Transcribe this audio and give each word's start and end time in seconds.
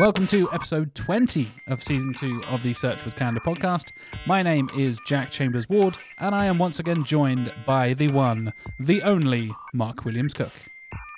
Welcome 0.00 0.26
to 0.28 0.50
episode 0.50 0.94
20 0.94 1.52
of 1.66 1.82
season 1.82 2.14
2 2.14 2.44
of 2.48 2.62
the 2.62 2.72
Search 2.72 3.04
with 3.04 3.16
Candour 3.16 3.42
podcast. 3.42 3.90
My 4.26 4.42
name 4.42 4.70
is 4.74 4.98
Jack 5.06 5.30
Chambers 5.30 5.68
Ward, 5.68 5.98
and 6.18 6.34
I 6.34 6.46
am 6.46 6.58
once 6.58 6.78
again 6.78 7.04
joined 7.04 7.52
by 7.66 7.92
the 7.92 8.08
one, 8.08 8.54
the 8.78 9.02
only 9.02 9.54
Mark 9.74 10.06
Williams 10.06 10.32
Cook. 10.32 10.52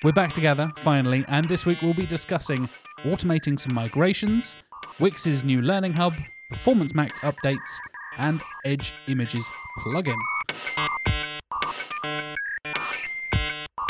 We're 0.03 0.11
back 0.11 0.33
together, 0.33 0.73
finally, 0.79 1.25
and 1.29 1.49
this 1.49 1.65
week 1.65 1.79
we'll 1.81 1.95
be 1.95 2.07
discussing 2.07 2.69
automating 3.05 3.57
some 3.57 3.73
migrations, 3.73 4.57
Wix's 4.99 5.45
new 5.45 5.63
Learning 5.63 5.93
Hub, 5.93 6.15
Performance 6.51 6.93
Max 6.93 7.21
updates, 7.21 7.79
and 8.19 8.43
Edge 8.65 8.93
Images 9.07 9.49
plugin. 9.79 10.19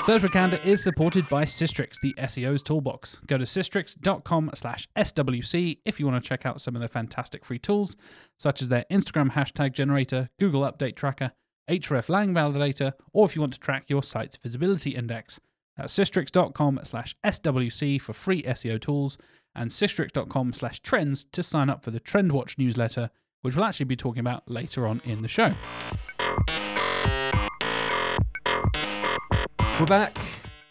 Search 0.05 0.23
with 0.25 0.32
Candour 0.32 0.59
is 0.64 0.82
supported 0.82 1.29
by 1.29 1.45
Sistrix, 1.45 2.00
the 2.03 2.13
SEO's 2.18 2.61
toolbox. 2.61 3.21
Go 3.29 3.39
to 3.39 3.45
sistrix.com 3.45 4.50
slash 4.53 4.89
SWC 4.96 5.79
if 5.85 6.00
you 6.00 6.08
want 6.08 6.21
to 6.21 6.29
check 6.29 6.44
out 6.44 6.61
some 6.61 6.75
of 6.75 6.81
their 6.81 6.89
fantastic 6.89 7.44
free 7.44 7.61
tools, 7.61 7.96
such 8.36 8.61
as 8.61 8.68
their 8.68 8.85
Instagram 8.91 9.30
hashtag 9.30 9.75
generator, 9.75 10.29
Google 10.41 10.63
Update 10.63 10.96
Tracker, 10.96 11.30
hreflang 11.71 12.32
validator, 12.32 12.94
or 13.13 13.27
if 13.27 13.36
you 13.36 13.43
want 13.43 13.53
to 13.53 13.61
track 13.61 13.85
your 13.86 14.03
site's 14.03 14.36
visibility 14.36 14.91
index. 14.91 15.39
That's 15.77 15.96
sistrix.com 15.96 16.80
slash 16.82 17.14
SWC 17.25 18.03
for 18.03 18.13
free 18.13 18.43
SEO 18.43 18.80
tools 18.80 19.19
and 19.55 19.71
sistrix.com 19.71 20.53
slash 20.53 20.80
trends 20.80 21.27
to 21.30 21.44
sign 21.44 21.71
up 21.71 21.85
for 21.85 21.93
the 21.93 22.00
TrendWatch 22.00 22.58
newsletter, 22.58 23.11
which 23.43 23.55
we'll 23.55 23.64
actually 23.64 23.86
be 23.86 23.96
talking 23.96 24.21
about 24.21 24.50
later 24.50 24.85
on 24.85 25.00
in 25.05 25.22
the 25.22 25.29
show. 25.29 25.55
We're 29.81 29.86
back. 29.86 30.18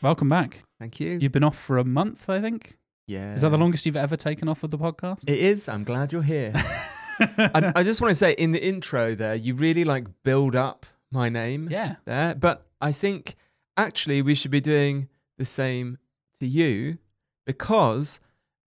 Welcome 0.02 0.30
back. 0.30 0.64
Thank 0.80 1.00
you. 1.00 1.18
You've 1.20 1.32
been 1.32 1.44
off 1.44 1.58
for 1.58 1.78
a 1.78 1.84
month, 1.84 2.30
I 2.30 2.40
think. 2.40 2.78
yeah. 3.08 3.34
Is 3.34 3.42
that 3.42 3.50
the 3.50 3.58
longest 3.58 3.86
you've 3.86 3.96
ever 3.96 4.16
taken 4.16 4.48
off 4.48 4.64
of 4.64 4.72
the 4.72 4.78
podcast? 4.78 5.24
It 5.28 5.40
is. 5.40 5.68
I'm 5.68 5.84
glad 5.84 6.14
you're 6.14 6.22
here. 6.22 6.54
I, 7.20 7.74
I 7.76 7.84
just 7.84 8.00
want 8.00 8.12
to 8.12 8.16
say 8.16 8.32
in 8.34 8.52
the 8.52 8.64
intro 8.64 9.16
there, 9.16 9.36
you 9.36 9.54
really 9.56 9.84
like 9.84 10.06
build 10.24 10.56
up 10.56 10.86
my 11.12 11.30
name 11.30 11.68
yeah. 11.70 11.96
there, 12.06 12.36
but 12.36 12.68
I 12.80 12.92
think 12.92 13.36
actually 13.76 14.22
we 14.22 14.34
should 14.36 14.52
be 14.52 14.62
doing 14.62 15.10
the 15.38 15.46
same 15.46 15.98
to 16.40 16.48
you 16.48 16.98
because 17.46 18.20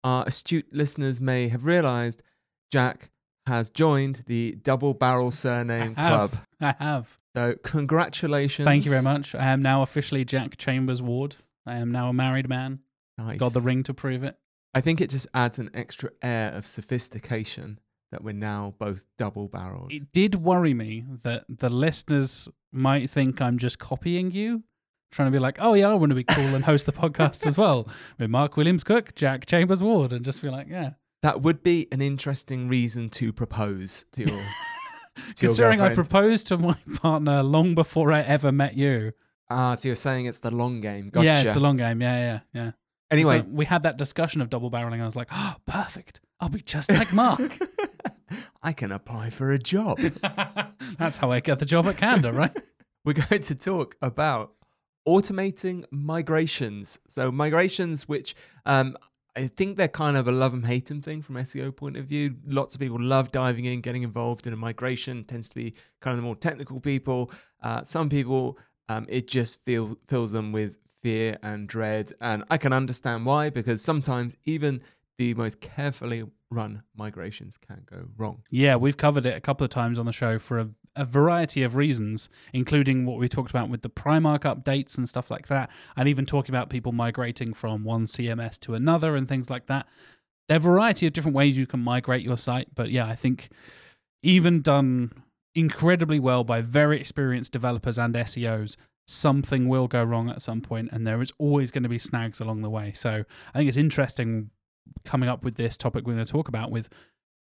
our 0.03 0.25
astute 0.27 0.67
listeners 0.71 1.21
may 1.21 1.47
have 1.47 1.63
realized 1.63 2.21
Jack 2.71 3.11
has 3.47 3.69
joined 3.69 4.23
the 4.27 4.57
double 4.63 4.93
barrel 4.93 5.31
surname 5.31 5.93
I 5.95 6.09
club. 6.09 6.31
I 6.59 6.75
have. 6.79 7.17
So 7.35 7.55
congratulations. 7.63 8.65
Thank 8.65 8.85
you 8.85 8.91
very 8.91 9.03
much. 9.03 9.33
I 9.33 9.47
am 9.47 9.61
now 9.61 9.81
officially 9.81 10.23
Jack 10.23 10.57
Chambers 10.57 11.01
Ward. 11.01 11.35
I 11.65 11.77
am 11.77 11.91
now 11.91 12.09
a 12.09 12.13
married 12.13 12.47
man. 12.47 12.79
Nice. 13.17 13.39
Got 13.39 13.53
the 13.53 13.61
ring 13.61 13.83
to 13.83 13.93
prove 13.93 14.23
it. 14.23 14.37
I 14.73 14.81
think 14.81 15.01
it 15.01 15.09
just 15.09 15.27
adds 15.33 15.59
an 15.59 15.69
extra 15.73 16.09
air 16.21 16.51
of 16.53 16.65
sophistication 16.65 17.79
that 18.11 18.23
we're 18.23 18.33
now 18.33 18.73
both 18.79 19.05
double 19.17 19.47
barreled. 19.47 19.91
It 19.91 20.11
did 20.11 20.35
worry 20.35 20.73
me 20.73 21.03
that 21.23 21.45
the 21.49 21.69
listeners 21.69 22.47
might 22.71 23.09
think 23.09 23.41
I'm 23.41 23.57
just 23.57 23.79
copying 23.79 24.31
you, 24.31 24.63
trying 25.11 25.27
to 25.27 25.31
be 25.31 25.39
like, 25.39 25.57
oh, 25.59 25.73
yeah, 25.73 25.89
I 25.89 25.93
want 25.93 26.09
to 26.11 26.15
be 26.15 26.23
cool 26.23 26.55
and 26.55 26.65
host 26.65 26.85
the 26.85 26.91
podcast 26.91 27.45
as 27.45 27.57
well 27.57 27.87
with 28.19 28.29
Mark 28.29 28.57
Williams 28.57 28.83
Cook, 28.83 29.15
Jack 29.15 29.45
Chambers 29.45 29.81
Ward, 29.81 30.13
and 30.13 30.23
just 30.25 30.41
be 30.41 30.49
like, 30.49 30.67
yeah. 30.69 30.91
That 31.21 31.41
would 31.41 31.63
be 31.63 31.87
an 31.91 32.01
interesting 32.01 32.67
reason 32.67 33.09
to 33.11 33.31
propose 33.31 34.05
to 34.11 34.23
your 34.23 34.43
Considering 35.37 35.81
I 35.81 35.93
proposed 35.93 36.47
to 36.47 36.57
my 36.57 36.75
partner 37.01 37.43
long 37.43 37.75
before 37.75 38.11
I 38.11 38.21
ever 38.21 38.51
met 38.51 38.75
you. 38.75 39.13
Ah, 39.49 39.75
so 39.75 39.89
you're 39.89 39.95
saying 39.95 40.25
it's 40.25 40.39
the 40.39 40.51
long 40.51 40.81
game. 40.81 41.09
Gotcha. 41.09 41.25
Yeah, 41.25 41.41
it's 41.41 41.55
a 41.55 41.59
long 41.59 41.75
game. 41.75 42.01
Yeah, 42.01 42.17
yeah, 42.17 42.39
yeah. 42.53 42.71
anyway, 43.11 43.39
So 43.39 43.45
we 43.49 43.65
had 43.65 43.83
that 43.83 43.97
discussion 43.97 44.41
of 44.41 44.49
double 44.49 44.71
barreling. 44.71 45.01
I 45.01 45.05
was 45.05 45.15
like, 45.15 45.27
oh, 45.31 45.55
perfect. 45.65 46.21
I'll 46.39 46.49
be 46.49 46.61
just 46.61 46.91
like 46.91 47.13
Mark. 47.13 47.59
I 48.63 48.73
can 48.73 48.91
apply 48.91 49.29
for 49.29 49.51
a 49.51 49.59
job. 49.59 49.99
That's 50.97 51.17
how 51.17 51.31
I 51.31 51.39
get 51.39 51.59
the 51.59 51.65
job 51.65 51.87
at 51.87 51.97
Candour, 51.97 52.33
right? 52.33 52.55
We're 53.05 53.13
going 53.13 53.41
to 53.41 53.55
talk 53.55 53.95
about 54.01 54.53
automating 55.07 55.85
migrations. 55.91 56.97
So 57.07 57.31
migrations, 57.31 58.07
which 58.07 58.35
um, 58.65 58.97
I 59.35 59.47
think 59.47 59.77
they're 59.77 59.87
kind 59.87 60.15
of 60.15 60.27
a 60.27 60.31
love 60.31 60.53
and 60.53 60.65
hate 60.65 60.91
'em 60.91 61.01
thing 61.01 61.21
from 61.21 61.37
SEO 61.37 61.71
point 61.75 61.97
of 61.97 62.05
view. 62.05 62.35
Lots 62.45 62.75
of 62.75 62.81
people 62.81 63.01
love 63.01 63.31
diving 63.31 63.65
in, 63.65 63.81
getting 63.81 64.03
involved 64.03 64.45
in 64.45 64.53
a 64.53 64.57
migration. 64.57 65.23
Tends 65.23 65.49
to 65.49 65.55
be 65.55 65.73
kind 66.01 66.13
of 66.13 66.17
the 66.17 66.25
more 66.25 66.35
technical 66.35 66.79
people. 66.79 67.31
Uh, 67.61 67.83
some 67.83 68.09
people, 68.09 68.59
um, 68.89 69.05
it 69.09 69.27
just 69.27 69.63
feel 69.65 69.97
fills 70.07 70.31
them 70.33 70.51
with 70.51 70.75
fear 71.01 71.37
and 71.41 71.67
dread, 71.67 72.13
and 72.21 72.43
I 72.49 72.57
can 72.57 72.71
understand 72.73 73.25
why 73.25 73.49
because 73.49 73.81
sometimes 73.81 74.35
even 74.45 74.81
the 75.17 75.33
most 75.33 75.61
carefully 75.61 76.23
run 76.49 76.83
migrations 76.95 77.57
can 77.57 77.83
go 77.89 78.07
wrong. 78.17 78.43
Yeah, 78.49 78.75
we've 78.75 78.97
covered 78.97 79.25
it 79.25 79.35
a 79.35 79.41
couple 79.41 79.65
of 79.65 79.71
times 79.71 79.97
on 79.99 80.05
the 80.05 80.11
show 80.13 80.37
for 80.39 80.59
a, 80.59 80.69
a 80.95 81.05
variety 81.05 81.63
of 81.63 81.75
reasons, 81.75 82.29
including 82.53 83.05
what 83.05 83.17
we 83.17 83.27
talked 83.27 83.49
about 83.49 83.69
with 83.69 83.81
the 83.81 83.89
Primark 83.89 84.41
updates 84.41 84.97
and 84.97 85.07
stuff 85.07 85.31
like 85.31 85.47
that, 85.47 85.69
and 85.95 86.07
even 86.07 86.25
talking 86.25 86.53
about 86.53 86.69
people 86.69 86.91
migrating 86.91 87.53
from 87.53 87.83
one 87.83 88.05
CMS 88.05 88.59
to 88.59 88.73
another 88.73 89.15
and 89.15 89.27
things 89.27 89.49
like 89.49 89.65
that. 89.67 89.87
There 90.47 90.55
are 90.55 90.57
a 90.57 90.61
variety 90.61 91.07
of 91.07 91.13
different 91.13 91.35
ways 91.35 91.57
you 91.57 91.65
can 91.65 91.79
migrate 91.79 92.23
your 92.23 92.37
site, 92.37 92.67
but 92.75 92.91
yeah, 92.91 93.07
I 93.07 93.15
think 93.15 93.49
even 94.21 94.61
done 94.61 95.11
incredibly 95.55 96.19
well 96.19 96.43
by 96.43 96.61
very 96.61 96.99
experienced 96.99 97.51
developers 97.51 97.97
and 97.97 98.13
SEOs, 98.13 98.75
something 99.07 99.67
will 99.67 99.87
go 99.87 100.03
wrong 100.03 100.29
at 100.29 100.41
some 100.41 100.61
point, 100.61 100.89
and 100.91 101.05
there 101.05 101.21
is 101.21 101.31
always 101.37 101.71
going 101.71 101.83
to 101.83 101.89
be 101.89 101.99
snags 101.99 102.39
along 102.39 102.61
the 102.61 102.69
way. 102.69 102.93
So 102.93 103.23
I 103.53 103.57
think 103.57 103.67
it's 103.67 103.77
interesting 103.77 104.49
coming 105.05 105.29
up 105.29 105.43
with 105.43 105.55
this 105.55 105.77
topic 105.77 106.05
we're 106.05 106.13
going 106.13 106.25
to 106.25 106.31
talk 106.31 106.47
about 106.47 106.71
with 106.71 106.89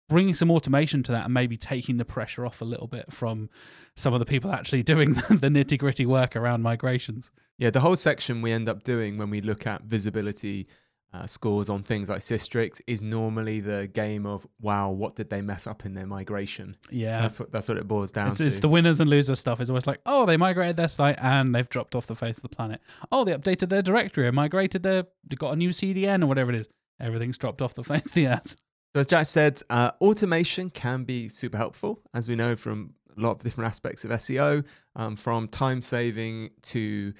bringing 0.10 0.34
some 0.34 0.50
automation 0.52 1.04
to 1.04 1.12
that 1.12 1.26
and 1.26 1.34
maybe 1.34 1.58
taking 1.58 1.98
the 1.98 2.06
pressure 2.06 2.46
off 2.46 2.62
a 2.62 2.66
little 2.66 2.88
bit 2.88 3.12
from 3.12 3.50
some 3.96 4.14
of 4.14 4.20
the 4.20 4.26
people 4.26 4.52
actually 4.52 4.84
doing 4.94 5.14
the 5.14 5.50
nitty 5.50 5.78
gritty 5.78 6.06
work 6.06 6.36
around 6.36 6.62
migrations. 6.62 7.32
Yeah, 7.58 7.72
the 7.72 7.80
whole 7.82 7.96
section 7.96 8.42
we 8.42 8.52
end 8.52 8.70
up 8.70 8.84
doing 8.84 9.18
when 9.18 9.30
we 9.30 9.42
look 9.42 9.66
at 9.68 9.84
visibility 9.84 10.68
uh, 11.14 11.26
scores 11.26 11.70
on 11.70 11.82
things 11.82 12.10
like 12.10 12.20
Sistrix 12.20 12.82
is 12.86 13.02
normally 13.02 13.60
the 13.62 13.90
game 13.94 14.26
of 14.26 14.46
wow, 14.62 14.92
what 14.92 15.16
did 15.16 15.30
they 15.30 15.42
mess 15.42 15.66
up 15.66 15.86
in 15.86 15.94
their 15.94 16.06
migration? 16.06 16.76
Yeah. 16.92 17.22
That's 17.22 17.40
what 17.40 17.52
that's 17.52 17.68
what 17.70 17.78
it 17.78 17.88
boils 17.88 18.12
down 18.12 18.32
It's, 18.32 18.38
to. 18.40 18.46
it's 18.48 18.60
the 18.60 18.68
winners 18.70 19.00
and 19.00 19.10
losers 19.10 19.40
stuff. 19.40 19.60
It's 19.62 19.70
always 19.70 19.88
like, 19.88 20.00
oh, 20.06 20.26
they 20.26 20.36
migrated 20.38 20.76
their 20.76 20.90
site 20.90 21.18
and 21.20 21.56
they've 21.56 21.68
dropped 21.68 21.96
off 21.96 22.08
the 22.08 22.16
face 22.16 22.38
of 22.38 22.44
the 22.44 22.50
planet. 22.50 22.82
Oh, 23.12 23.24
they 23.24 23.32
updated 23.32 23.70
their 23.70 23.82
directory 23.82 24.28
and 24.28 24.36
migrated 24.36 24.84
their, 24.84 25.06
they 25.26 25.36
got 25.38 25.54
a 25.54 25.56
new 25.56 25.70
CDN 25.70 26.24
or 26.24 26.28
whatever 26.28 26.52
it 26.52 26.60
is. 26.60 26.68
Everything's 27.00 27.38
dropped 27.38 27.62
off 27.62 27.74
the 27.74 27.84
face 27.86 28.06
of 28.06 28.14
the 28.14 28.28
earth. 28.28 28.58
So 28.98 29.02
as 29.02 29.06
Jack 29.06 29.26
said, 29.28 29.62
uh, 29.70 29.92
automation 30.02 30.72
can 30.72 31.04
be 31.04 31.30
super 31.30 31.56
helpful, 31.56 32.00
as 32.16 32.28
we 32.28 32.36
know 32.36 32.56
from 32.56 32.96
a 33.16 33.22
lot 33.22 33.34
of 33.34 33.44
different 33.44 33.68
aspects 33.68 34.04
of 34.04 34.10
SEO, 34.10 34.66
um, 34.96 35.16
from 35.16 35.48
time 35.50 35.84
saving 35.84 36.50
to 36.64 37.14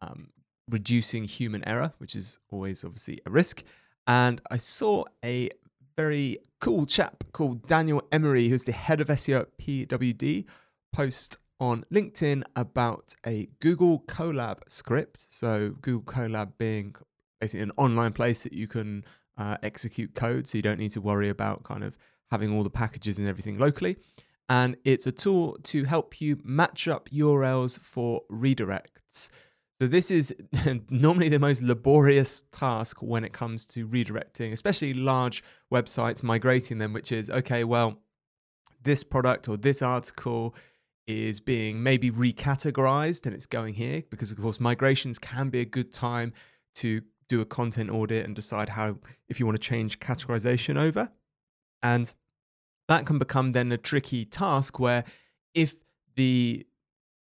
um, 0.00 0.28
reducing 0.70 1.24
human 1.24 1.66
error, 1.66 1.92
which 1.98 2.14
is 2.14 2.38
always 2.52 2.84
obviously 2.84 3.18
a 3.26 3.32
risk. 3.32 3.64
And 4.06 4.40
I 4.48 4.58
saw 4.58 5.06
a 5.24 5.50
very 5.96 6.38
cool 6.60 6.86
chap 6.86 7.24
called 7.32 7.66
Daniel 7.66 8.04
Emery, 8.12 8.48
who's 8.48 8.62
the 8.62 8.70
head 8.70 9.00
of 9.00 9.08
SEO 9.08 9.40
at 9.40 9.58
PWD, 9.58 10.44
post 10.92 11.38
on 11.58 11.84
LinkedIn 11.92 12.44
about 12.54 13.12
a 13.26 13.48
Google 13.58 14.04
Colab 14.06 14.58
script. 14.68 15.26
So 15.32 15.70
Google 15.80 16.14
Colab 16.14 16.52
being 16.58 16.94
basically 17.40 17.64
an 17.64 17.72
online 17.76 18.12
place 18.12 18.44
that 18.44 18.52
you 18.52 18.68
can 18.68 19.04
uh, 19.36 19.56
execute 19.62 20.14
code, 20.14 20.46
so 20.46 20.58
you 20.58 20.62
don't 20.62 20.78
need 20.78 20.92
to 20.92 21.00
worry 21.00 21.28
about 21.28 21.64
kind 21.64 21.84
of 21.84 21.96
having 22.30 22.56
all 22.56 22.62
the 22.62 22.70
packages 22.70 23.18
and 23.18 23.28
everything 23.28 23.58
locally. 23.58 23.96
And 24.48 24.76
it's 24.84 25.06
a 25.06 25.12
tool 25.12 25.56
to 25.64 25.84
help 25.84 26.20
you 26.20 26.38
match 26.44 26.86
up 26.86 27.08
URLs 27.08 27.78
for 27.80 28.22
redirects. 28.30 29.30
So 29.80 29.86
this 29.86 30.10
is 30.10 30.34
normally 30.90 31.28
the 31.28 31.38
most 31.38 31.62
laborious 31.62 32.44
task 32.52 33.02
when 33.02 33.24
it 33.24 33.32
comes 33.32 33.66
to 33.66 33.88
redirecting, 33.88 34.52
especially 34.52 34.94
large 34.94 35.42
websites, 35.72 36.22
migrating 36.22 36.78
them, 36.78 36.92
which 36.92 37.10
is 37.10 37.30
okay, 37.30 37.64
well, 37.64 37.98
this 38.82 39.02
product 39.02 39.48
or 39.48 39.56
this 39.56 39.82
article 39.82 40.54
is 41.06 41.40
being 41.40 41.82
maybe 41.82 42.10
recategorized 42.10 43.26
and 43.26 43.34
it's 43.34 43.46
going 43.46 43.74
here 43.74 44.02
because 44.08 44.30
of 44.30 44.40
course 44.40 44.58
migrations 44.58 45.18
can 45.18 45.50
be 45.50 45.60
a 45.60 45.64
good 45.64 45.92
time 45.92 46.32
to 46.74 47.02
do 47.28 47.40
a 47.40 47.44
content 47.44 47.90
audit 47.90 48.24
and 48.24 48.34
decide 48.34 48.70
how 48.70 48.96
if 49.28 49.40
you 49.40 49.46
want 49.46 49.60
to 49.60 49.68
change 49.68 50.00
categorization 50.00 50.76
over. 50.76 51.10
And 51.82 52.12
that 52.88 53.06
can 53.06 53.18
become 53.18 53.52
then 53.52 53.72
a 53.72 53.78
tricky 53.78 54.24
task 54.24 54.78
where 54.78 55.04
if 55.54 55.76
the 56.16 56.66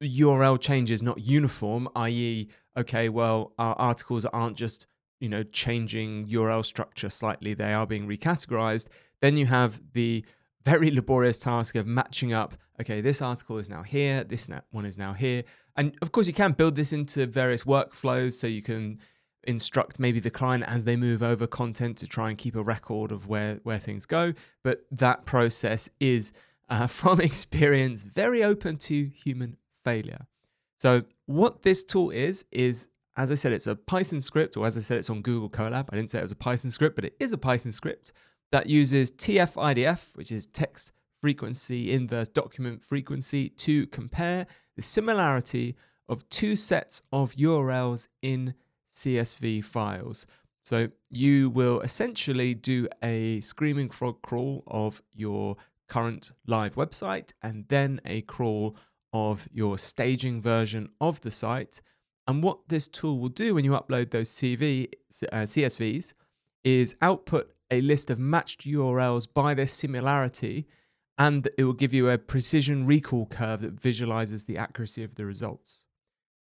url 0.03 0.61
change 0.61 0.91
is 0.91 1.01
not 1.01 1.17
uniform 1.19 1.89
i.e 1.95 2.47
okay 2.77 3.09
well 3.09 3.51
our 3.57 3.73
articles 3.79 4.27
aren't 4.27 4.55
just 4.55 4.85
you 5.19 5.27
know 5.27 5.41
changing 5.41 6.27
url 6.27 6.63
structure 6.63 7.09
slightly 7.09 7.55
they 7.55 7.73
are 7.73 7.87
being 7.87 8.07
recategorized 8.07 8.89
then 9.21 9.35
you 9.37 9.47
have 9.47 9.81
the 9.93 10.23
very 10.63 10.91
laborious 10.95 11.39
task 11.39 11.75
of 11.75 11.87
matching 11.87 12.31
up 12.31 12.55
okay 12.79 13.01
this 13.01 13.21
article 13.21 13.57
is 13.57 13.69
now 13.69 13.81
here 13.81 14.23
this 14.23 14.47
one 14.71 14.85
is 14.85 14.97
now 14.97 15.13
here. 15.13 15.43
And 15.75 15.95
of 16.01 16.11
course 16.11 16.27
you 16.27 16.33
can 16.33 16.53
build 16.53 16.75
this 16.75 16.91
into 16.91 17.25
various 17.27 17.63
workflows 17.63 18.33
so 18.33 18.47
you 18.47 18.61
can 18.61 18.99
instruct 19.47 19.99
maybe 19.99 20.19
the 20.19 20.29
client 20.29 20.63
as 20.67 20.83
they 20.83 20.95
move 20.95 21.23
over 21.23 21.47
content 21.47 21.97
to 21.97 22.07
try 22.07 22.29
and 22.29 22.37
keep 22.37 22.55
a 22.55 22.61
record 22.61 23.11
of 23.11 23.27
where 23.27 23.59
where 23.63 23.79
things 23.79 24.05
go. 24.05 24.33
But 24.63 24.85
that 24.91 25.25
process 25.25 25.89
is, 25.99 26.33
uh, 26.69 26.87
from 26.99 27.21
experience, 27.21 28.03
very 28.03 28.43
open 28.43 28.77
to 28.77 29.05
human 29.05 29.57
failure. 29.83 30.27
So 30.77 31.03
what 31.25 31.63
this 31.63 31.83
tool 31.83 32.11
is 32.11 32.45
is 32.51 32.89
as 33.15 33.31
I 33.31 33.35
said, 33.35 33.51
it's 33.51 33.65
a 33.65 33.75
Python 33.75 34.21
script, 34.21 34.55
or 34.55 34.67
as 34.67 34.77
I 34.77 34.81
said, 34.81 34.99
it's 34.99 35.09
on 35.09 35.23
Google 35.23 35.49
Colab. 35.49 35.89
I 35.91 35.95
didn't 35.95 36.11
say 36.11 36.19
it 36.19 36.21
was 36.21 36.31
a 36.31 36.35
Python 36.35 36.69
script, 36.69 36.95
but 36.95 37.03
it 37.03 37.15
is 37.19 37.33
a 37.33 37.37
Python 37.37 37.71
script 37.71 38.13
that 38.51 38.67
uses 38.67 39.09
TF-IDF, 39.11 40.15
which 40.15 40.31
is 40.31 40.45
text 40.45 40.91
frequency 41.19 41.91
inverse 41.91 42.29
document 42.29 42.83
frequency, 42.83 43.49
to 43.49 43.87
compare 43.87 44.45
the 44.75 44.83
similarity 44.83 45.75
of 46.07 46.29
two 46.29 46.55
sets 46.55 47.01
of 47.11 47.33
URLs 47.33 48.07
in 48.21 48.53
CSV 49.03 49.63
files. 49.63 50.25
So 50.65 50.89
you 51.09 51.49
will 51.49 51.79
essentially 51.81 52.53
do 52.53 52.87
a 53.01 53.39
screaming 53.39 53.89
frog 53.89 54.21
crawl 54.21 54.63
of 54.67 55.01
your 55.13 55.55
current 55.87 56.31
live 56.45 56.75
website 56.75 57.31
and 57.41 57.65
then 57.69 58.01
a 58.05 58.21
crawl 58.21 58.75
of 59.13 59.47
your 59.51 59.77
staging 59.77 60.41
version 60.41 60.89
of 60.99 61.21
the 61.21 61.31
site 61.31 61.81
and 62.27 62.43
what 62.43 62.67
this 62.67 62.87
tool 62.87 63.19
will 63.19 63.29
do 63.29 63.55
when 63.55 63.63
you 63.63 63.71
upload 63.71 64.11
those 64.11 64.29
CV, 64.29 64.91
uh, 65.31 65.43
CSVs 65.43 66.13
is 66.63 66.95
output 67.01 67.53
a 67.71 67.79
list 67.81 68.09
of 68.09 68.19
matched 68.19 68.65
URLs 68.65 69.27
by 69.33 69.53
their 69.53 69.67
similarity, 69.67 70.67
and 71.17 71.47
it 71.57 71.63
will 71.63 71.73
give 71.73 71.93
you 71.93 72.09
a 72.09 72.17
precision 72.17 72.85
recall 72.85 73.25
curve 73.25 73.61
that 73.61 73.79
visualizes 73.79 74.43
the 74.43 74.57
accuracy 74.57 75.03
of 75.03 75.15
the 75.15 75.25
results. 75.25 75.85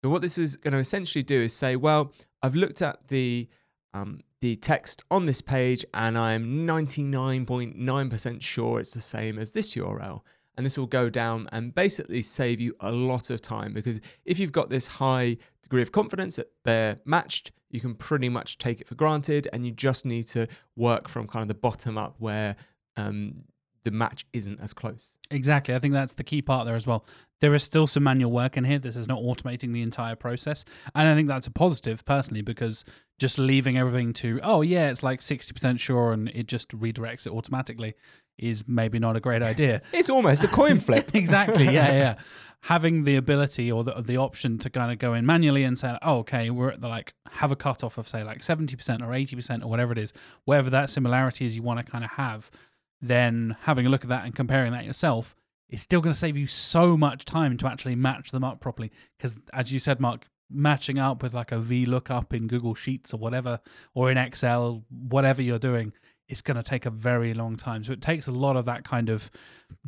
So 0.06 0.10
what 0.10 0.22
this 0.22 0.38
is 0.38 0.56
going 0.56 0.70
to 0.70 0.78
essentially 0.78 1.24
do 1.24 1.42
is 1.42 1.52
say, 1.52 1.74
well, 1.74 2.12
I've 2.40 2.54
looked 2.54 2.80
at 2.80 3.08
the 3.08 3.48
um, 3.92 4.20
the 4.40 4.54
text 4.54 5.02
on 5.10 5.26
this 5.26 5.42
page, 5.42 5.84
and 5.94 6.16
I'm 6.16 6.64
99.9% 6.64 8.40
sure 8.40 8.78
it's 8.78 8.92
the 8.92 9.00
same 9.00 9.36
as 9.36 9.50
this 9.50 9.74
URL 9.74 10.20
and 10.56 10.64
this 10.64 10.78
will 10.78 10.86
go 10.86 11.10
down 11.10 11.48
and 11.50 11.74
basically 11.74 12.22
save 12.22 12.60
you 12.60 12.76
a 12.78 12.92
lot 12.92 13.30
of 13.30 13.42
time 13.42 13.72
because 13.72 14.00
if 14.24 14.38
you've 14.38 14.52
got 14.52 14.70
this 14.70 14.86
high 14.86 15.38
degree 15.64 15.82
of 15.82 15.90
confidence 15.90 16.36
that 16.36 16.52
they're 16.64 17.00
matched, 17.04 17.50
you 17.70 17.80
can 17.80 17.96
pretty 17.96 18.28
much 18.28 18.58
take 18.58 18.80
it 18.80 18.86
for 18.86 18.94
granted 18.94 19.48
and 19.52 19.66
you 19.66 19.72
just 19.72 20.06
need 20.06 20.28
to 20.28 20.46
work 20.76 21.08
from 21.08 21.26
kind 21.26 21.42
of 21.42 21.48
the 21.48 21.54
bottom 21.54 21.98
up 21.98 22.14
where 22.18 22.54
um, 22.96 23.42
the 23.86 23.92
match 23.92 24.26
isn't 24.32 24.58
as 24.60 24.74
close. 24.74 25.16
Exactly. 25.30 25.72
I 25.72 25.78
think 25.78 25.94
that's 25.94 26.14
the 26.14 26.24
key 26.24 26.42
part 26.42 26.66
there 26.66 26.74
as 26.74 26.88
well. 26.88 27.06
There 27.40 27.54
is 27.54 27.62
still 27.62 27.86
some 27.86 28.02
manual 28.02 28.32
work 28.32 28.56
in 28.56 28.64
here. 28.64 28.80
This 28.80 28.96
is 28.96 29.06
not 29.06 29.20
automating 29.20 29.72
the 29.72 29.80
entire 29.80 30.16
process. 30.16 30.64
And 30.92 31.06
I 31.06 31.14
think 31.14 31.28
that's 31.28 31.46
a 31.46 31.52
positive 31.52 32.04
personally 32.04 32.42
because 32.42 32.84
just 33.20 33.38
leaving 33.38 33.78
everything 33.78 34.12
to, 34.14 34.40
oh, 34.42 34.62
yeah, 34.62 34.90
it's 34.90 35.04
like 35.04 35.20
60% 35.20 35.78
sure 35.78 36.12
and 36.12 36.28
it 36.30 36.48
just 36.48 36.70
redirects 36.70 37.26
it 37.26 37.32
automatically 37.32 37.94
is 38.38 38.64
maybe 38.66 38.98
not 38.98 39.14
a 39.14 39.20
great 39.20 39.40
idea. 39.42 39.82
It's 39.92 40.10
almost 40.10 40.42
a 40.42 40.48
coin 40.48 40.80
flip. 40.80 41.10
exactly. 41.14 41.66
Yeah, 41.66 41.92
yeah. 41.92 42.14
Having 42.62 43.04
the 43.04 43.14
ability 43.14 43.70
or 43.70 43.84
the, 43.84 44.02
the 44.02 44.16
option 44.16 44.58
to 44.58 44.68
kind 44.68 44.90
of 44.90 44.98
go 44.98 45.14
in 45.14 45.24
manually 45.24 45.62
and 45.62 45.78
say, 45.78 45.96
oh, 46.02 46.18
okay, 46.18 46.50
we're 46.50 46.70
at 46.70 46.80
the 46.80 46.88
like 46.88 47.14
have 47.30 47.52
a 47.52 47.56
cutoff 47.56 47.98
of 47.98 48.08
say 48.08 48.24
like 48.24 48.40
70% 48.40 48.72
or 49.00 49.12
80% 49.12 49.62
or 49.62 49.68
whatever 49.68 49.92
it 49.92 49.98
is, 49.98 50.12
wherever 50.44 50.70
that 50.70 50.90
similarity 50.90 51.46
is 51.46 51.54
you 51.54 51.62
want 51.62 51.78
to 51.78 51.88
kind 51.88 52.02
of 52.02 52.10
have, 52.10 52.50
then 53.00 53.56
having 53.62 53.86
a 53.86 53.88
look 53.88 54.04
at 54.04 54.08
that 54.08 54.24
and 54.24 54.34
comparing 54.34 54.72
that 54.72 54.84
yourself 54.84 55.34
is 55.68 55.82
still 55.82 56.00
going 56.00 56.12
to 56.12 56.18
save 56.18 56.36
you 56.36 56.46
so 56.46 56.96
much 56.96 57.24
time 57.24 57.56
to 57.56 57.66
actually 57.66 57.96
match 57.96 58.30
them 58.30 58.44
up 58.44 58.60
properly. 58.60 58.92
Because 59.16 59.38
as 59.52 59.72
you 59.72 59.78
said, 59.78 60.00
Mark, 60.00 60.26
matching 60.50 60.98
up 60.98 61.22
with 61.22 61.34
like 61.34 61.52
a 61.52 61.56
VLOOKUP 61.56 62.32
in 62.32 62.46
Google 62.46 62.74
Sheets 62.74 63.12
or 63.12 63.18
whatever, 63.18 63.60
or 63.94 64.10
in 64.10 64.16
Excel, 64.16 64.84
whatever 64.90 65.42
you're 65.42 65.58
doing, 65.58 65.92
it's 66.28 66.42
going 66.42 66.56
to 66.56 66.62
take 66.62 66.86
a 66.86 66.90
very 66.90 67.34
long 67.34 67.56
time. 67.56 67.84
So 67.84 67.92
it 67.92 68.02
takes 68.02 68.26
a 68.26 68.32
lot 68.32 68.56
of 68.56 68.64
that 68.66 68.84
kind 68.84 69.08
of 69.08 69.30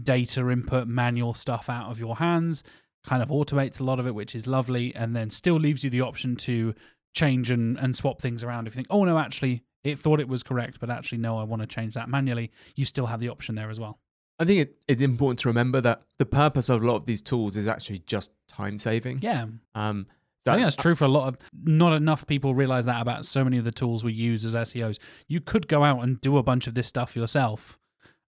data 0.02 0.48
input, 0.50 0.86
manual 0.86 1.34
stuff 1.34 1.68
out 1.68 1.90
of 1.90 1.98
your 1.98 2.16
hands, 2.16 2.62
kind 3.06 3.22
of 3.22 3.28
automates 3.28 3.80
a 3.80 3.84
lot 3.84 4.00
of 4.00 4.06
it, 4.06 4.14
which 4.14 4.34
is 4.34 4.46
lovely, 4.46 4.94
and 4.94 5.14
then 5.14 5.30
still 5.30 5.56
leaves 5.56 5.84
you 5.84 5.90
the 5.90 6.00
option 6.00 6.36
to 6.36 6.74
change 7.14 7.50
and, 7.50 7.78
and 7.78 7.96
swap 7.96 8.20
things 8.20 8.44
around. 8.44 8.66
If 8.66 8.74
you 8.74 8.76
think, 8.78 8.88
oh 8.90 9.04
no, 9.04 9.18
actually, 9.18 9.62
it 9.88 9.98
thought 9.98 10.20
it 10.20 10.28
was 10.28 10.42
correct, 10.42 10.78
but 10.80 10.90
actually, 10.90 11.18
no, 11.18 11.38
I 11.38 11.44
want 11.44 11.62
to 11.62 11.66
change 11.66 11.94
that 11.94 12.08
manually, 12.08 12.50
you 12.76 12.84
still 12.84 13.06
have 13.06 13.20
the 13.20 13.28
option 13.28 13.54
there 13.54 13.70
as 13.70 13.80
well. 13.80 13.98
I 14.38 14.44
think 14.44 14.60
it, 14.60 14.76
it's 14.86 15.02
important 15.02 15.40
to 15.40 15.48
remember 15.48 15.80
that 15.80 16.02
the 16.18 16.26
purpose 16.26 16.68
of 16.68 16.82
a 16.82 16.86
lot 16.86 16.96
of 16.96 17.06
these 17.06 17.22
tools 17.22 17.56
is 17.56 17.66
actually 17.66 18.00
just 18.00 18.30
time 18.46 18.78
saving. 18.78 19.18
Yeah. 19.20 19.46
Um, 19.74 20.06
I 20.46 20.54
think 20.54 20.64
that's 20.64 20.76
true 20.76 20.94
for 20.94 21.04
a 21.04 21.08
lot 21.08 21.28
of. 21.28 21.38
Not 21.64 21.92
enough 21.94 22.26
people 22.26 22.54
realize 22.54 22.86
that 22.86 23.02
about 23.02 23.24
so 23.26 23.44
many 23.44 23.58
of 23.58 23.64
the 23.64 23.72
tools 23.72 24.04
we 24.04 24.12
use 24.12 24.44
as 24.44 24.54
SEOs. 24.54 24.98
You 25.26 25.40
could 25.40 25.68
go 25.68 25.84
out 25.84 26.02
and 26.02 26.20
do 26.20 26.38
a 26.38 26.42
bunch 26.42 26.66
of 26.66 26.74
this 26.74 26.86
stuff 26.86 27.16
yourself 27.16 27.78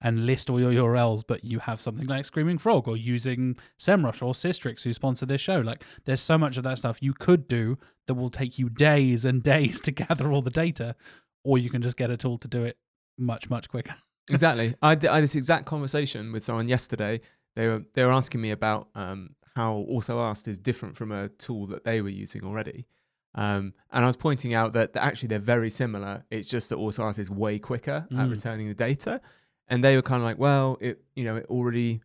and 0.02 0.26
list 0.26 0.48
all 0.48 0.60
your 0.60 0.72
URLs, 0.72 1.22
but 1.26 1.44
you 1.44 1.58
have 1.60 1.80
something 1.80 2.06
like 2.06 2.24
Screaming 2.24 2.58
Frog 2.58 2.88
or 2.88 2.96
using 2.96 3.56
SEMrush 3.78 4.22
or 4.22 4.32
Sistrix 4.32 4.82
who 4.82 4.92
sponsor 4.92 5.26
this 5.26 5.40
show. 5.40 5.60
Like, 5.60 5.84
there's 6.04 6.22
so 6.22 6.38
much 6.38 6.56
of 6.56 6.64
that 6.64 6.78
stuff 6.78 7.02
you 7.02 7.12
could 7.12 7.46
do 7.46 7.78
that 8.06 8.14
will 8.14 8.30
take 8.30 8.58
you 8.58 8.70
days 8.70 9.24
and 9.24 9.42
days 9.44 9.80
to 9.82 9.92
gather 9.92 10.32
all 10.32 10.42
the 10.42 10.50
data, 10.50 10.96
or 11.44 11.58
you 11.58 11.70
can 11.70 11.82
just 11.82 11.96
get 11.96 12.10
a 12.10 12.16
tool 12.16 12.38
to 12.38 12.48
do 12.48 12.64
it 12.64 12.76
much, 13.18 13.50
much 13.50 13.68
quicker. 13.68 13.94
exactly. 14.30 14.74
I, 14.82 14.92
I 14.92 15.14
had 15.14 15.22
this 15.22 15.36
exact 15.36 15.66
conversation 15.66 16.32
with 16.32 16.44
someone 16.44 16.68
yesterday. 16.68 17.20
They 17.56 17.66
were 17.66 17.84
they 17.94 18.04
were 18.04 18.12
asking 18.12 18.40
me 18.40 18.50
about 18.50 18.88
um, 18.94 19.34
how 19.56 19.86
AlsoAsked 19.90 20.48
is 20.48 20.58
different 20.58 20.96
from 20.96 21.12
a 21.12 21.28
tool 21.28 21.66
that 21.66 21.84
they 21.84 22.00
were 22.00 22.08
using 22.08 22.44
already. 22.44 22.86
Um, 23.34 23.74
and 23.92 24.04
I 24.04 24.06
was 24.06 24.16
pointing 24.16 24.54
out 24.54 24.72
that, 24.72 24.92
that, 24.94 25.04
actually 25.04 25.28
they're 25.28 25.38
very 25.38 25.70
similar. 25.70 26.24
It's 26.30 26.48
just 26.48 26.68
that 26.70 26.76
AlsoAsked 26.76 27.18
is 27.18 27.30
way 27.30 27.58
quicker 27.58 28.06
mm. 28.10 28.18
at 28.18 28.28
returning 28.28 28.68
the 28.68 28.74
data. 28.74 29.20
And 29.68 29.84
they 29.84 29.94
were 29.94 30.02
kind 30.02 30.20
of 30.20 30.24
like, 30.24 30.38
well, 30.38 30.78
it 30.80 31.00
you 31.14 31.24
know 31.24 31.36
it 31.36 31.46
already 31.48 32.00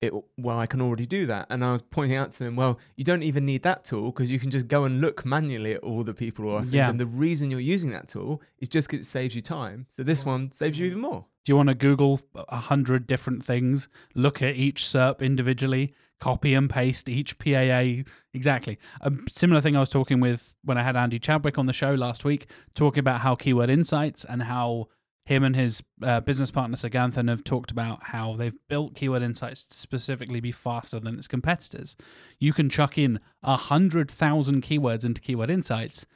it 0.00 0.12
well 0.38 0.58
I 0.58 0.66
can 0.66 0.80
already 0.80 1.06
do 1.06 1.26
that. 1.26 1.46
And 1.50 1.64
I 1.64 1.72
was 1.72 1.82
pointing 1.82 2.16
out 2.16 2.30
to 2.32 2.44
them, 2.44 2.56
well, 2.56 2.78
you 2.96 3.04
don't 3.04 3.22
even 3.22 3.44
need 3.44 3.62
that 3.62 3.84
tool 3.84 4.10
because 4.10 4.30
you 4.30 4.38
can 4.38 4.50
just 4.50 4.68
go 4.68 4.84
and 4.84 5.00
look 5.00 5.24
manually 5.24 5.74
at 5.74 5.82
all 5.82 6.04
the 6.04 6.14
people 6.14 6.44
who 6.44 6.50
are 6.52 6.62
yeah. 6.64 6.88
And 6.88 6.98
the 6.98 7.06
reason 7.06 7.50
you're 7.50 7.60
using 7.60 7.90
that 7.90 8.08
tool 8.08 8.42
is 8.58 8.68
just 8.68 8.88
because 8.88 9.06
it 9.06 9.08
saves 9.08 9.34
you 9.34 9.42
time. 9.42 9.86
So 9.90 10.02
this 10.02 10.24
one 10.24 10.52
saves 10.52 10.78
you 10.78 10.86
even 10.86 11.00
more. 11.00 11.26
Do 11.44 11.52
you 11.52 11.56
want 11.56 11.68
to 11.68 11.74
Google 11.74 12.20
a 12.34 12.58
hundred 12.58 13.06
different 13.06 13.44
things, 13.44 13.88
look 14.14 14.42
at 14.42 14.56
each 14.56 14.84
SERP 14.84 15.20
individually, 15.20 15.94
copy 16.20 16.54
and 16.54 16.68
paste 16.68 17.08
each 17.08 17.38
PAA 17.38 18.04
exactly. 18.34 18.78
A 19.00 19.12
similar 19.28 19.60
thing 19.60 19.74
I 19.74 19.80
was 19.80 19.88
talking 19.88 20.20
with 20.20 20.54
when 20.62 20.78
I 20.78 20.82
had 20.82 20.96
Andy 20.96 21.18
Chadwick 21.18 21.58
on 21.58 21.66
the 21.66 21.72
show 21.72 21.94
last 21.94 22.24
week, 22.24 22.46
talking 22.74 23.00
about 23.00 23.20
how 23.20 23.34
Keyword 23.34 23.70
Insights 23.70 24.24
and 24.24 24.42
how 24.42 24.88
him 25.24 25.44
and 25.44 25.54
his 25.54 25.82
uh, 26.02 26.20
business 26.20 26.50
partner 26.50 26.76
Saganthan 26.76 27.28
have 27.28 27.44
talked 27.44 27.70
about 27.70 28.04
how 28.04 28.34
they've 28.36 28.58
built 28.68 28.94
Keyword 28.94 29.22
Insights 29.22 29.64
to 29.64 29.78
specifically 29.78 30.40
be 30.40 30.52
faster 30.52 30.98
than 30.98 31.18
its 31.18 31.28
competitors. 31.28 31.94
You 32.38 32.52
can 32.52 32.68
chuck 32.68 32.98
in 32.98 33.20
a 33.42 33.56
hundred 33.56 34.10
thousand 34.10 34.62
keywords 34.62 35.04
into 35.04 35.20
Keyword 35.20 35.50
Insights, 35.50 36.06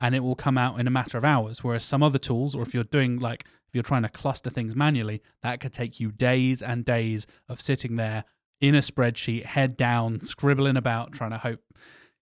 and 0.00 0.14
it 0.14 0.20
will 0.20 0.34
come 0.34 0.58
out 0.58 0.80
in 0.80 0.86
a 0.86 0.90
matter 0.90 1.18
of 1.18 1.24
hours. 1.24 1.62
Whereas 1.62 1.84
some 1.84 2.02
other 2.02 2.18
tools, 2.18 2.54
or 2.54 2.62
if 2.62 2.74
you're 2.74 2.84
doing 2.84 3.18
like 3.18 3.44
if 3.68 3.74
you're 3.74 3.82
trying 3.82 4.02
to 4.02 4.08
cluster 4.08 4.50
things 4.50 4.76
manually, 4.76 5.20
that 5.42 5.60
could 5.60 5.72
take 5.72 5.98
you 5.98 6.12
days 6.12 6.62
and 6.62 6.84
days 6.84 7.26
of 7.48 7.60
sitting 7.60 7.96
there 7.96 8.24
in 8.60 8.74
a 8.74 8.78
spreadsheet, 8.78 9.44
head 9.44 9.76
down, 9.76 10.24
scribbling 10.24 10.76
about, 10.76 11.12
trying 11.12 11.30
to 11.30 11.38
hope, 11.38 11.60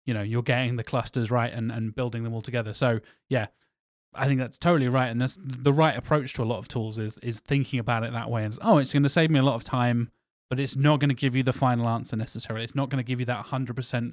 you 0.05 0.15
know, 0.15 0.23
you're 0.23 0.43
getting 0.43 0.77
the 0.77 0.85
clusters 0.85 1.31
right 1.31 1.53
and, 1.53 1.71
and 1.71 1.95
building 1.95 2.25
them 2.25 2.33
all 2.33 2.41
together. 2.43 2.73
So 2.73 3.01
yeah, 3.29 3.47
I 4.15 4.27
think 4.27 4.41
that's 4.41 4.59
totally 4.59 4.89
right. 4.89 5.09
And 5.09 5.21
that's 5.21 5.39
the 5.43 5.73
right 5.73 5.97
approach 5.97 6.35
to 6.35 6.43
a 6.43 6.45
lot 6.45 6.59
of 6.59 6.69
tools 6.69 6.99
is 6.99 7.19
is 7.19 7.41
thinking 7.41 7.79
about 7.79 8.05
it 8.05 8.13
that 8.13 8.31
way. 8.31 8.45
And 8.45 8.57
oh, 8.63 8.79
it's 8.79 8.93
going 8.93 9.03
to 9.03 9.09
save 9.09 9.31
me 9.31 9.39
a 9.39 9.43
lot 9.43 9.55
of 9.55 9.65
time, 9.65 10.11
but 10.51 10.61
it's 10.61 10.77
not 10.77 11.01
going 11.01 11.09
to 11.09 11.15
give 11.15 11.35
you 11.35 11.43
the 11.43 11.53
final 11.53 11.89
answer 11.89 12.17
necessarily. 12.17 12.65
It's 12.65 12.75
not 12.75 12.91
going 12.91 13.03
to 13.03 13.07
give 13.07 13.21
you 13.21 13.27
that 13.27 13.47
100% 13.47 14.13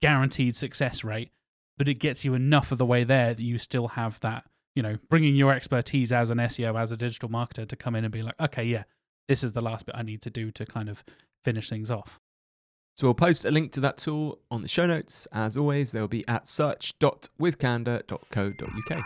guaranteed 0.00 0.56
success 0.56 1.04
rate, 1.04 1.30
but 1.78 1.88
it 1.88 1.94
gets 1.94 2.24
you 2.24 2.34
enough 2.34 2.72
of 2.72 2.78
the 2.78 2.86
way 2.86 3.04
there 3.04 3.34
that 3.34 3.42
you 3.42 3.58
still 3.58 3.88
have 3.88 4.20
that, 4.20 4.44
you 4.74 4.82
know, 4.82 4.98
bringing 5.10 5.34
your 5.34 5.52
expertise 5.52 6.12
as 6.12 6.30
an 6.30 6.38
SEO, 6.38 6.80
as 6.80 6.92
a 6.92 6.96
digital 6.96 7.28
marketer 7.28 7.68
to 7.68 7.76
come 7.76 7.94
in 7.94 8.04
and 8.04 8.12
be 8.12 8.22
like, 8.22 8.40
okay, 8.40 8.64
yeah, 8.64 8.84
this 9.28 9.42
is 9.42 9.52
the 9.52 9.62
last 9.62 9.86
bit 9.86 9.96
I 9.96 10.02
need 10.02 10.22
to 10.22 10.30
do 10.30 10.50
to 10.52 10.66
kind 10.66 10.88
of 10.88 11.04
finish 11.42 11.68
things 11.68 11.90
off. 11.90 12.20
So 12.94 13.06
we'll 13.06 13.14
post 13.14 13.46
a 13.46 13.50
link 13.50 13.72
to 13.72 13.80
that 13.80 13.96
tool 13.96 14.38
on 14.50 14.60
the 14.60 14.68
show 14.68 14.86
notes. 14.86 15.26
As 15.32 15.56
always, 15.56 15.92
they'll 15.92 16.08
be 16.08 16.28
at 16.28 16.46
search.withcandour.co.uk. 16.46 19.02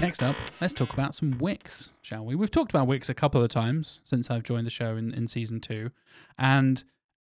Next 0.00 0.22
up, 0.22 0.36
let's 0.60 0.72
talk 0.72 0.94
about 0.94 1.14
some 1.14 1.36
Wix, 1.38 1.90
shall 2.00 2.24
we? 2.24 2.34
We've 2.34 2.50
talked 2.50 2.72
about 2.72 2.86
Wix 2.86 3.10
a 3.10 3.14
couple 3.14 3.42
of 3.42 3.50
times 3.50 4.00
since 4.02 4.30
I've 4.30 4.42
joined 4.42 4.66
the 4.66 4.70
show 4.70 4.96
in, 4.96 5.12
in 5.12 5.28
season 5.28 5.60
two. 5.60 5.90
And 6.38 6.82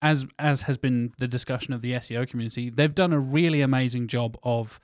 as 0.03 0.27
as 0.39 0.63
has 0.63 0.77
been 0.77 1.13
the 1.19 1.29
discussion 1.29 1.73
of 1.73 1.81
the 1.81 1.93
SEO 1.93 2.29
community, 2.29 2.69
they've 2.71 2.95
done 2.95 3.13
a 3.13 3.19
really 3.19 3.63
amazing 3.63 4.07
job 4.07 4.39
of 4.43 4.81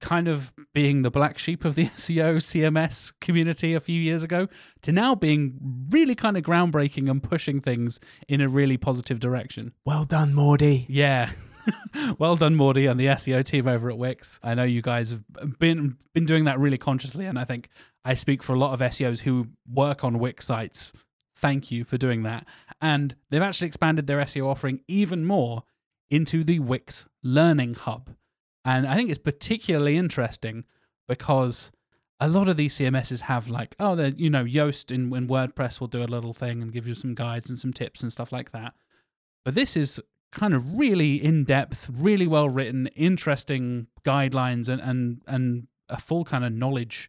kind 0.00 0.28
of 0.28 0.52
being 0.74 1.02
the 1.02 1.10
black 1.10 1.38
sheep 1.38 1.64
of 1.64 1.74
the 1.74 1.86
SEO 1.96 2.36
CMS 2.36 3.12
community 3.20 3.74
a 3.74 3.80
few 3.80 4.00
years 4.00 4.22
ago 4.22 4.48
to 4.82 4.92
now 4.92 5.14
being 5.14 5.86
really 5.90 6.14
kind 6.14 6.36
of 6.36 6.42
groundbreaking 6.42 7.10
and 7.10 7.22
pushing 7.22 7.60
things 7.60 7.98
in 8.28 8.40
a 8.40 8.48
really 8.48 8.76
positive 8.76 9.20
direction. 9.20 9.72
Well 9.84 10.04
done, 10.04 10.32
Mordy. 10.32 10.86
Yeah. 10.88 11.30
well 12.18 12.36
done, 12.36 12.54
Mordy, 12.56 12.90
and 12.90 12.98
the 12.98 13.06
SEO 13.06 13.44
team 13.44 13.66
over 13.66 13.90
at 13.90 13.98
Wix. 13.98 14.38
I 14.42 14.54
know 14.54 14.64
you 14.64 14.82
guys 14.82 15.10
have 15.10 15.58
been 15.58 15.96
been 16.14 16.26
doing 16.26 16.44
that 16.44 16.58
really 16.58 16.78
consciously, 16.78 17.26
and 17.26 17.38
I 17.38 17.44
think 17.44 17.68
I 18.04 18.14
speak 18.14 18.42
for 18.42 18.54
a 18.54 18.58
lot 18.58 18.72
of 18.72 18.80
SEOs 18.80 19.20
who 19.20 19.48
work 19.68 20.04
on 20.04 20.18
Wix 20.18 20.46
sites. 20.46 20.92
Thank 21.34 21.70
you 21.70 21.84
for 21.84 21.98
doing 21.98 22.22
that. 22.22 22.46
And 22.80 23.14
they've 23.30 23.42
actually 23.42 23.66
expanded 23.66 24.06
their 24.06 24.18
SEO 24.18 24.46
offering 24.46 24.80
even 24.88 25.24
more 25.24 25.64
into 26.10 26.44
the 26.44 26.60
Wix 26.60 27.06
Learning 27.22 27.74
Hub. 27.74 28.10
And 28.66 28.86
I 28.86 28.96
think 28.96 29.10
it's 29.10 29.18
particularly 29.18 29.96
interesting 29.96 30.64
because 31.06 31.70
a 32.18 32.28
lot 32.28 32.48
of 32.48 32.56
these 32.56 32.76
CMSs 32.76 33.20
have 33.20 33.48
like, 33.48 33.76
oh, 33.78 33.94
they're, 33.94 34.08
you 34.08 34.28
know, 34.28 34.44
Yoast 34.44 34.90
in, 34.90 35.14
in 35.14 35.28
WordPress 35.28 35.80
will 35.80 35.86
do 35.86 36.02
a 36.02 36.04
little 36.04 36.32
thing 36.32 36.60
and 36.60 36.72
give 36.72 36.88
you 36.88 36.94
some 36.94 37.14
guides 37.14 37.48
and 37.48 37.58
some 37.58 37.72
tips 37.72 38.02
and 38.02 38.10
stuff 38.10 38.32
like 38.32 38.50
that. 38.50 38.74
But 39.44 39.54
this 39.54 39.76
is 39.76 40.00
kind 40.32 40.52
of 40.52 40.76
really 40.76 41.22
in 41.22 41.44
depth, 41.44 41.88
really 41.94 42.26
well 42.26 42.48
written, 42.48 42.88
interesting 42.88 43.86
guidelines 44.04 44.68
and, 44.68 44.80
and, 44.80 45.22
and 45.28 45.68
a 45.88 46.00
full 46.00 46.24
kind 46.24 46.44
of 46.44 46.52
knowledge 46.52 47.08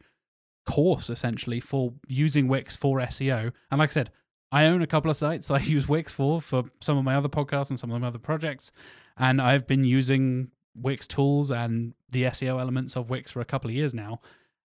course 0.67 1.09
essentially 1.09 1.59
for 1.59 1.93
using 2.07 2.47
Wix 2.47 2.75
for 2.75 2.99
SEO. 2.99 3.51
And 3.71 3.79
like 3.79 3.89
I 3.89 3.93
said, 3.93 4.11
I 4.51 4.65
own 4.65 4.83
a 4.83 4.87
couple 4.87 5.09
of 5.09 5.17
sites 5.17 5.49
I 5.51 5.59
use 5.59 5.87
Wix 5.87 6.13
for 6.13 6.39
for 6.39 6.65
some 6.81 6.99
of 6.99 7.03
my 7.03 7.15
other 7.15 7.29
podcasts 7.29 7.71
and 7.71 7.79
some 7.79 7.91
of 7.91 7.99
my 7.99 8.07
other 8.07 8.19
projects, 8.19 8.71
and 9.17 9.41
I've 9.41 9.65
been 9.65 9.83
using 9.83 10.51
Wix 10.81 11.07
tools 11.07 11.51
and 11.51 11.93
the 12.09 12.23
SEO 12.23 12.59
elements 12.59 12.95
of 12.95 13.09
Wix 13.09 13.31
for 13.31 13.41
a 13.41 13.45
couple 13.45 13.69
of 13.69 13.75
years 13.75 13.93
now. 13.93 14.21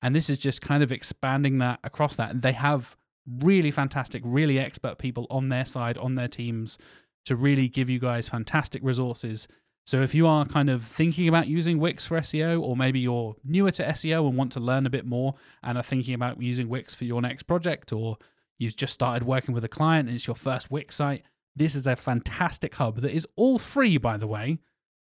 And 0.03 0.15
this 0.15 0.31
is 0.31 0.39
just 0.39 0.61
kind 0.61 0.83
of 0.83 0.93
expanding 0.93 1.59
that 1.59 1.81
across 1.85 2.17
that. 2.17 2.31
And 2.31 2.43
they 2.43 2.53
have 2.53 2.97
really 3.43 3.71
fantastic, 3.71 4.23
really 4.25 4.59
expert 4.59 4.99
people 4.99 5.27
on 5.31 5.49
their 5.49 5.65
side, 5.65 5.99
on 5.99 6.15
their 6.15 6.29
teams 6.29 6.79
to 7.27 7.37
really 7.37 7.69
give 7.69 7.91
you 7.91 7.99
guys 7.99 8.29
fantastic 8.29 8.83
resources. 8.83 9.49
So 9.87 10.03
if 10.03 10.15
you 10.15 10.27
are 10.27 10.45
kind 10.45 10.71
of 10.71 10.83
thinking 10.83 11.29
about 11.29 11.49
using 11.49 11.79
Wix 11.79 12.07
for 12.07 12.19
SEO, 12.21 12.61
or 12.61 12.77
maybe 12.77 13.01
you're 13.01 13.37
newer 13.45 13.71
to 13.73 13.85
SEO 13.85 14.29
and 14.29 14.37
want 14.37 14.53
to 14.53 14.61
learn 14.61 14.87
a 14.87 14.91
bit 14.91 15.07
more 15.07 15.35
and 15.63 15.77
are 15.77 15.83
thinking 15.83 16.15
about 16.15 16.41
using 16.41 16.69
Wix 16.69 16.95
for 16.95 17.05
your 17.05 17.21
next 17.21 17.45
project, 17.45 17.93
or 17.93 18.19
you've 18.59 18.77
just 18.77 18.95
started 18.95 19.27
working 19.27 19.55
with 19.55 19.65
a 19.65 19.69
client 19.69 20.09
and 20.09 20.15
it's 20.15 20.27
your 20.27 20.37
first 20.37 20.71
Wix 20.71 20.97
site, 20.97 21.25
this 21.57 21.75
is 21.75 21.87
a 21.87 21.97
fantastic 21.97 22.75
hub 22.77 23.01
that 23.01 23.13
is 23.13 23.27
all 23.37 23.59
free, 23.59 23.97
by 23.97 24.17
the 24.17 24.27
way. 24.27 24.59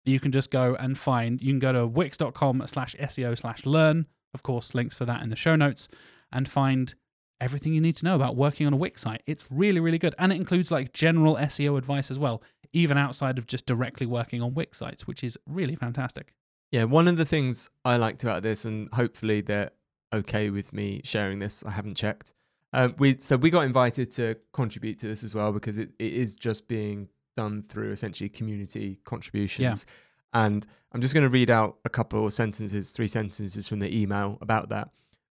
You 0.06 0.20
can 0.20 0.32
just 0.32 0.50
go 0.50 0.76
and 0.78 0.96
find. 0.96 1.40
You 1.40 1.52
can 1.52 1.58
go 1.58 1.72
to 1.72 1.86
wix.com 1.86 2.62
slash 2.66 2.94
SEO 2.96 3.36
slash 3.38 3.66
learn. 3.66 4.06
Of 4.32 4.42
course, 4.42 4.74
links 4.74 4.94
for 4.94 5.04
that 5.04 5.22
in 5.22 5.30
the 5.30 5.36
show 5.36 5.56
notes 5.56 5.88
and 6.32 6.48
find 6.48 6.94
everything 7.40 7.74
you 7.74 7.80
need 7.80 7.96
to 7.96 8.04
know 8.04 8.14
about 8.14 8.36
working 8.36 8.66
on 8.66 8.72
a 8.72 8.76
Wix 8.76 9.02
site. 9.02 9.22
It's 9.26 9.50
really, 9.50 9.80
really 9.80 9.98
good. 9.98 10.14
And 10.18 10.32
it 10.32 10.36
includes 10.36 10.70
like 10.70 10.92
general 10.92 11.36
SEO 11.36 11.76
advice 11.76 12.10
as 12.10 12.18
well, 12.18 12.42
even 12.72 12.96
outside 12.96 13.38
of 13.38 13.46
just 13.46 13.66
directly 13.66 14.06
working 14.06 14.42
on 14.42 14.54
Wix 14.54 14.78
sites, 14.78 15.06
which 15.06 15.22
is 15.22 15.36
really 15.46 15.74
fantastic. 15.74 16.32
Yeah, 16.72 16.84
one 16.84 17.08
of 17.08 17.16
the 17.16 17.24
things 17.24 17.70
I 17.84 17.96
liked 17.96 18.22
about 18.24 18.42
this, 18.42 18.64
and 18.64 18.88
hopefully 18.92 19.40
they're 19.40 19.70
okay 20.12 20.50
with 20.50 20.72
me 20.72 21.00
sharing 21.04 21.38
this. 21.38 21.64
I 21.64 21.70
haven't 21.70 21.94
checked. 21.94 22.32
Um, 22.72 22.94
we 22.98 23.16
so 23.18 23.36
we 23.36 23.50
got 23.50 23.62
invited 23.62 24.10
to 24.12 24.36
contribute 24.52 24.98
to 24.98 25.06
this 25.06 25.22
as 25.22 25.34
well 25.34 25.52
because 25.52 25.78
it, 25.78 25.90
it 25.98 26.12
is 26.12 26.34
just 26.34 26.66
being 26.66 27.08
done 27.36 27.64
through 27.68 27.92
essentially 27.92 28.28
community 28.28 28.98
contributions. 29.04 29.86
And 30.32 30.66
I'm 30.92 31.00
just 31.00 31.14
going 31.14 31.22
to 31.24 31.30
read 31.30 31.50
out 31.50 31.76
a 31.84 31.88
couple 31.88 32.26
of 32.26 32.32
sentences, 32.32 32.90
three 32.90 33.08
sentences 33.08 33.68
from 33.68 33.78
the 33.78 33.96
email 33.96 34.38
about 34.40 34.68
that, 34.70 34.90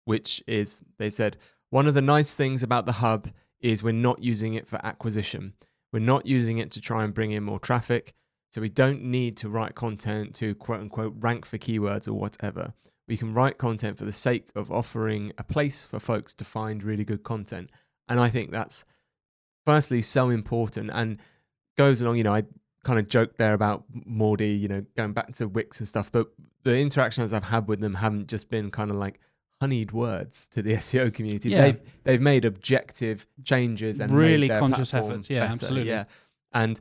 which 0.05 0.43
is 0.48 0.81
they 0.98 1.10
said 1.10 1.38
one 1.70 1.88
of 1.88 1.93
the 1.93 2.01
nice 2.01 2.36
things 2.36 2.63
about 2.63 2.86
the 2.86 2.91
hub 2.93 3.29
is 3.62 3.81
we're 3.81 3.93
not 3.93 4.22
using 4.22 4.55
it 4.55 4.67
for 4.67 4.84
acquisition. 4.86 5.53
We're 5.93 6.00
not 6.00 6.25
using 6.25 6.58
it 6.58 6.72
to 6.72 6.81
try 6.81 7.03
and 7.03 7.13
bring 7.13 7.31
in 7.31 7.43
more 7.43 7.60
traffic. 7.60 8.13
So 8.51 8.60
we 8.60 8.70
don't 8.70 9.03
need 9.03 9.38
to 9.38 9.50
write 9.50 9.75
content 9.75 10.36
to 10.36 10.53
quote 10.55 10.81
unquote 10.81 11.15
rank 11.20 11.46
for 11.46 11.58
keywords 11.58 12.08
or 12.08 12.13
whatever. 12.13 12.74
We 13.08 13.17
can 13.17 13.34
write 13.34 13.58
content 13.58 13.98
for 13.98 14.05
the 14.05 14.12
sake 14.12 14.50
of 14.55 14.72
offering 14.72 15.31
a 15.38 15.43
place 15.43 15.86
for 15.86 16.00
folks 16.00 16.34
to 16.36 16.46
find 16.46 16.84
really 16.84 17.05
good 17.05 17.24
content. 17.24 17.70
And 18.10 18.20
I 18.20 18.29
think 18.29 18.51
that's 18.51 18.84
firstly 19.65 20.01
so 20.01 20.29
important 20.29 20.89
and 20.93 21.17
goes 21.86 22.02
along, 22.02 22.18
you 22.18 22.24
know, 22.24 22.34
I 22.36 22.44
kind 22.84 23.00
of 23.00 23.08
joked 23.08 23.38
there 23.38 23.54
about 23.54 23.84
Mordy, 24.20 24.60
you 24.60 24.68
know, 24.68 24.86
going 24.98 25.14
back 25.14 25.34
to 25.34 25.48
Wix 25.48 25.80
and 25.80 25.88
stuff, 25.88 26.12
but 26.12 26.28
the 26.64 26.78
interactions 26.78 27.34
I've 27.34 27.44
had 27.56 27.68
with 27.68 27.80
them 27.80 27.96
haven't 27.96 28.28
just 28.28 28.50
been 28.50 28.70
kind 28.72 28.90
of 28.92 28.98
like 28.98 29.20
honeyed 29.62 29.92
words 29.92 30.48
to 30.50 30.62
the 30.62 30.74
SEO 30.86 31.14
community. 31.14 31.50
Yeah. 31.50 31.62
They've 31.62 31.82
they've 32.04 32.22
made 32.22 32.46
objective 32.46 33.28
changes 33.44 34.00
and 34.00 34.12
Really 34.14 34.42
made 34.48 34.50
their 34.52 34.60
conscious 34.60 34.94
efforts. 34.94 35.30
Yeah, 35.30 35.42
better. 35.42 35.52
absolutely. 35.54 35.90
Yeah, 35.90 36.04
and 36.54 36.80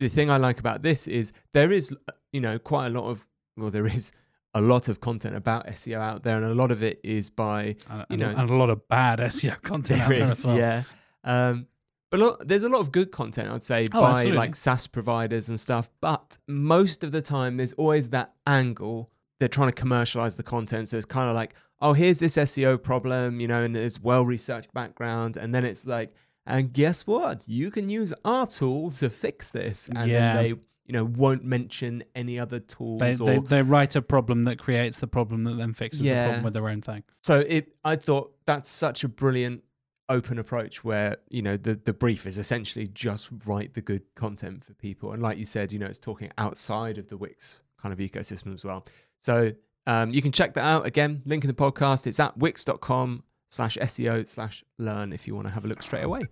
the 0.00 0.08
thing 0.08 0.30
I 0.30 0.36
like 0.36 0.58
about 0.60 0.82
this 0.82 1.06
is 1.08 1.32
there 1.52 1.72
is, 1.72 1.94
you 2.32 2.40
know, 2.40 2.58
quite 2.58 2.86
a 2.86 2.90
lot 2.90 3.04
of 3.10 3.26
well, 3.56 3.70
there 3.70 3.86
is 3.86 4.12
a 4.54 4.60
lot 4.60 4.88
of 4.88 5.00
content 5.00 5.34
about 5.36 5.66
SEO 5.68 5.98
out 5.98 6.22
there, 6.22 6.36
and 6.36 6.44
a 6.44 6.54
lot 6.54 6.70
of 6.70 6.82
it 6.82 7.00
is 7.02 7.28
by 7.30 7.64
You 7.66 7.74
and- 8.10 8.20
know- 8.20 8.34
and 8.36 8.48
a 8.50 8.54
lot 8.54 8.70
of 8.70 8.86
bad 8.88 9.18
SEO 9.20 9.60
content 9.62 10.00
out 10.04 10.08
there 10.10 10.22
is, 10.24 10.30
as 10.30 10.44
well. 10.46 10.56
yeah. 10.58 10.82
Um, 11.24 11.66
but 12.10 12.46
there's 12.48 12.62
a 12.62 12.68
lot 12.68 12.80
of 12.80 12.90
good 12.92 13.10
content, 13.12 13.50
I'd 13.50 13.62
say, 13.62 13.88
Oh, 13.92 14.00
by 14.00 14.10
absolutely. 14.12 14.36
like 14.38 14.56
SaaS 14.56 14.86
providers 14.86 15.48
and 15.48 15.58
stuff. 15.60 15.90
But 16.00 16.38
most 16.46 17.04
of 17.04 17.12
the 17.12 17.22
time, 17.22 17.56
there's 17.56 17.72
always 17.74 18.08
that 18.10 18.32
angle. 18.46 19.10
They're 19.38 19.48
trying 19.48 19.68
to 19.68 19.74
commercialize 19.74 20.36
the 20.36 20.42
content, 20.42 20.88
so 20.88 20.96
it's 20.96 21.06
kind 21.06 21.28
of 21.28 21.34
like, 21.36 21.54
oh, 21.80 21.92
here's 21.92 22.18
this 22.18 22.36
SEO 22.36 22.82
problem, 22.82 23.40
you 23.40 23.46
know, 23.46 23.62
and 23.62 23.74
there's 23.76 24.00
well 24.00 24.24
researched 24.26 24.72
background, 24.74 25.36
and 25.36 25.54
then 25.54 25.64
it's 25.64 25.86
like, 25.86 26.12
and 26.46 26.72
guess 26.72 27.06
what? 27.06 27.42
You 27.46 27.70
can 27.70 27.88
use 27.88 28.12
our 28.24 28.46
tool 28.46 28.90
to 28.92 29.10
fix 29.10 29.50
this, 29.50 29.88
and 29.94 30.10
Yeah. 30.10 30.34
then 30.34 30.36
they, 30.42 30.48
you 30.48 30.92
know, 30.92 31.04
won't 31.04 31.44
mention 31.44 32.02
any 32.16 32.38
other 32.38 32.58
tools 32.58 33.00
They, 33.00 33.12
or 33.12 33.26
they, 33.26 33.38
they 33.38 33.62
write 33.62 33.94
a 33.94 34.00
problem 34.02 34.44
that 34.44 34.58
creates 34.58 34.98
the 34.98 35.06
problem 35.06 35.44
that 35.44 35.58
then 35.58 35.74
fixes 35.74 36.00
the 36.00 36.22
problem 36.24 36.42
with 36.42 36.54
their 36.54 36.68
own 36.68 36.80
thing. 36.80 37.04
So 37.22 37.40
it, 37.40 37.76
I 37.84 37.94
thought 37.96 38.32
that's 38.46 38.70
such 38.70 39.04
a 39.04 39.08
brilliant 39.08 39.62
open 40.08 40.38
approach 40.38 40.84
where 40.84 41.18
you 41.30 41.42
know 41.42 41.56
the 41.56 41.74
the 41.74 41.92
brief 41.92 42.26
is 42.26 42.38
essentially 42.38 42.88
just 42.88 43.28
write 43.46 43.74
the 43.74 43.80
good 43.80 44.02
content 44.14 44.64
for 44.64 44.74
people, 44.74 45.12
and 45.12 45.22
like 45.22 45.38
you 45.38 45.44
said, 45.44 45.72
you 45.72 45.78
know 45.78 45.86
it's 45.86 45.98
talking 45.98 46.30
outside 46.38 46.98
of 46.98 47.08
the 47.08 47.16
Wix 47.16 47.62
kind 47.80 47.92
of 47.92 47.98
ecosystem 47.98 48.54
as 48.54 48.64
well. 48.64 48.86
So 49.20 49.52
um, 49.86 50.12
you 50.12 50.22
can 50.22 50.32
check 50.32 50.54
that 50.54 50.64
out 50.64 50.86
again. 50.86 51.22
Link 51.24 51.44
in 51.44 51.48
the 51.48 51.54
podcast. 51.54 52.06
It's 52.06 52.20
at 52.20 52.36
wix.com 52.36 53.22
slash 53.50 53.76
SEO 53.78 54.28
slash 54.28 54.64
learn 54.78 55.12
if 55.12 55.26
you 55.26 55.34
want 55.34 55.46
to 55.46 55.52
have 55.52 55.64
a 55.64 55.68
look 55.68 55.82
straight 55.82 56.04
away. 56.04 56.26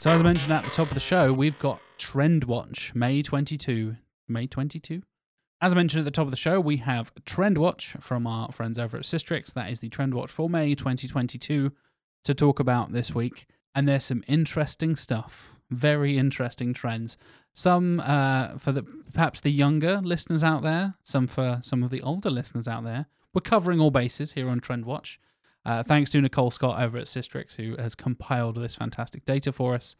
So 0.00 0.12
as 0.12 0.20
I 0.20 0.24
mentioned 0.24 0.52
at 0.52 0.62
the 0.62 0.70
top 0.70 0.88
of 0.88 0.94
the 0.94 1.00
show, 1.00 1.32
we've 1.32 1.58
got 1.58 1.80
Trend 1.98 2.44
Watch 2.44 2.94
May 2.94 3.22
22. 3.22 3.96
May 4.28 4.46
22? 4.46 5.02
As 5.60 5.72
I 5.72 5.76
mentioned 5.76 6.00
at 6.00 6.04
the 6.04 6.10
top 6.10 6.26
of 6.26 6.30
the 6.30 6.36
show, 6.36 6.60
we 6.60 6.78
have 6.78 7.12
Trend 7.24 7.56
Watch 7.56 7.96
from 8.00 8.26
our 8.26 8.52
friends 8.52 8.78
over 8.78 8.98
at 8.98 9.04
Sistrix. 9.04 9.54
That 9.54 9.70
is 9.70 9.80
the 9.80 9.88
Trend 9.88 10.12
Watch 10.12 10.30
for 10.30 10.50
May 10.50 10.74
2022 10.74 11.72
to 12.24 12.34
talk 12.34 12.60
about 12.60 12.92
this 12.92 13.14
week. 13.14 13.46
And 13.74 13.88
there's 13.88 14.04
some 14.04 14.22
interesting 14.26 14.96
stuff, 14.96 15.50
very 15.70 16.18
interesting 16.18 16.74
trends. 16.74 17.16
Some 17.54 18.00
uh, 18.00 18.58
for 18.58 18.72
the 18.72 18.82
perhaps 19.14 19.40
the 19.40 19.50
younger 19.50 20.00
listeners 20.02 20.44
out 20.44 20.62
there, 20.62 20.94
some 21.04 21.26
for 21.26 21.60
some 21.62 21.82
of 21.82 21.88
the 21.88 22.02
older 22.02 22.30
listeners 22.30 22.68
out 22.68 22.84
there. 22.84 23.06
We're 23.32 23.40
covering 23.40 23.80
all 23.80 23.90
bases 23.90 24.32
here 24.32 24.50
on 24.50 24.60
Trend 24.60 24.84
Watch. 24.84 25.18
Uh, 25.64 25.82
thanks 25.82 26.10
to 26.10 26.20
Nicole 26.20 26.50
Scott 26.50 26.80
over 26.80 26.98
at 26.98 27.06
Sistrix, 27.06 27.56
who 27.56 27.76
has 27.76 27.94
compiled 27.94 28.60
this 28.60 28.76
fantastic 28.76 29.24
data 29.24 29.52
for 29.52 29.74
us. 29.74 29.96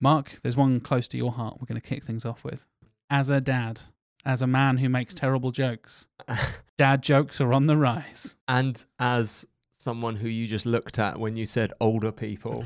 Mark, 0.00 0.38
there's 0.42 0.56
one 0.56 0.80
close 0.80 1.08
to 1.08 1.16
your 1.16 1.32
heart 1.32 1.56
we're 1.60 1.66
going 1.66 1.80
to 1.80 1.86
kick 1.86 2.04
things 2.04 2.24
off 2.24 2.44
with. 2.44 2.66
As 3.10 3.30
a 3.30 3.40
dad, 3.40 3.80
as 4.24 4.42
a 4.42 4.46
man 4.46 4.78
who 4.78 4.88
makes 4.88 5.14
mm. 5.14 5.20
terrible 5.20 5.50
jokes, 5.50 6.06
dad 6.76 7.02
jokes 7.02 7.40
are 7.40 7.52
on 7.52 7.66
the 7.66 7.76
rise. 7.76 8.36
and 8.46 8.84
as 8.98 9.46
someone 9.72 10.16
who 10.16 10.28
you 10.28 10.46
just 10.46 10.66
looked 10.66 10.98
at 10.98 11.18
when 11.18 11.36
you 11.36 11.46
said 11.46 11.72
older 11.80 12.12
people, 12.12 12.62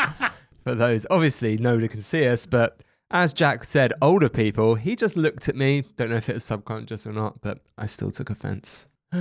for 0.62 0.74
those 0.74 1.04
obviously 1.10 1.56
nobody 1.58 1.88
can 1.88 2.00
see 2.00 2.26
us, 2.26 2.46
but 2.46 2.80
as 3.10 3.32
Jack 3.32 3.64
said, 3.64 3.92
older 4.02 4.28
people, 4.28 4.74
he 4.74 4.96
just 4.96 5.16
looked 5.16 5.48
at 5.48 5.54
me. 5.54 5.84
Don't 5.96 6.10
know 6.10 6.16
if 6.16 6.28
it 6.28 6.34
was 6.34 6.44
subconscious 6.44 7.06
or 7.06 7.12
not, 7.12 7.40
but 7.40 7.60
I 7.78 7.86
still 7.86 8.10
took 8.10 8.30
offense. 8.30 8.86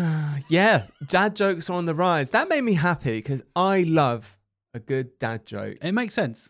yeah, 0.50 0.88
dad 1.06 1.36
jokes 1.36 1.70
are 1.70 1.74
on 1.74 1.86
the 1.86 1.94
rise. 1.94 2.32
That 2.32 2.50
made 2.50 2.62
me 2.62 2.74
happy 2.74 3.18
because 3.18 3.44
I 3.56 3.84
love 3.84 4.38
a 4.74 4.80
good 4.80 5.20
dad 5.20 5.46
joke. 5.46 5.78
It 5.82 5.92
makes 5.92 6.16
sense. 6.16 6.50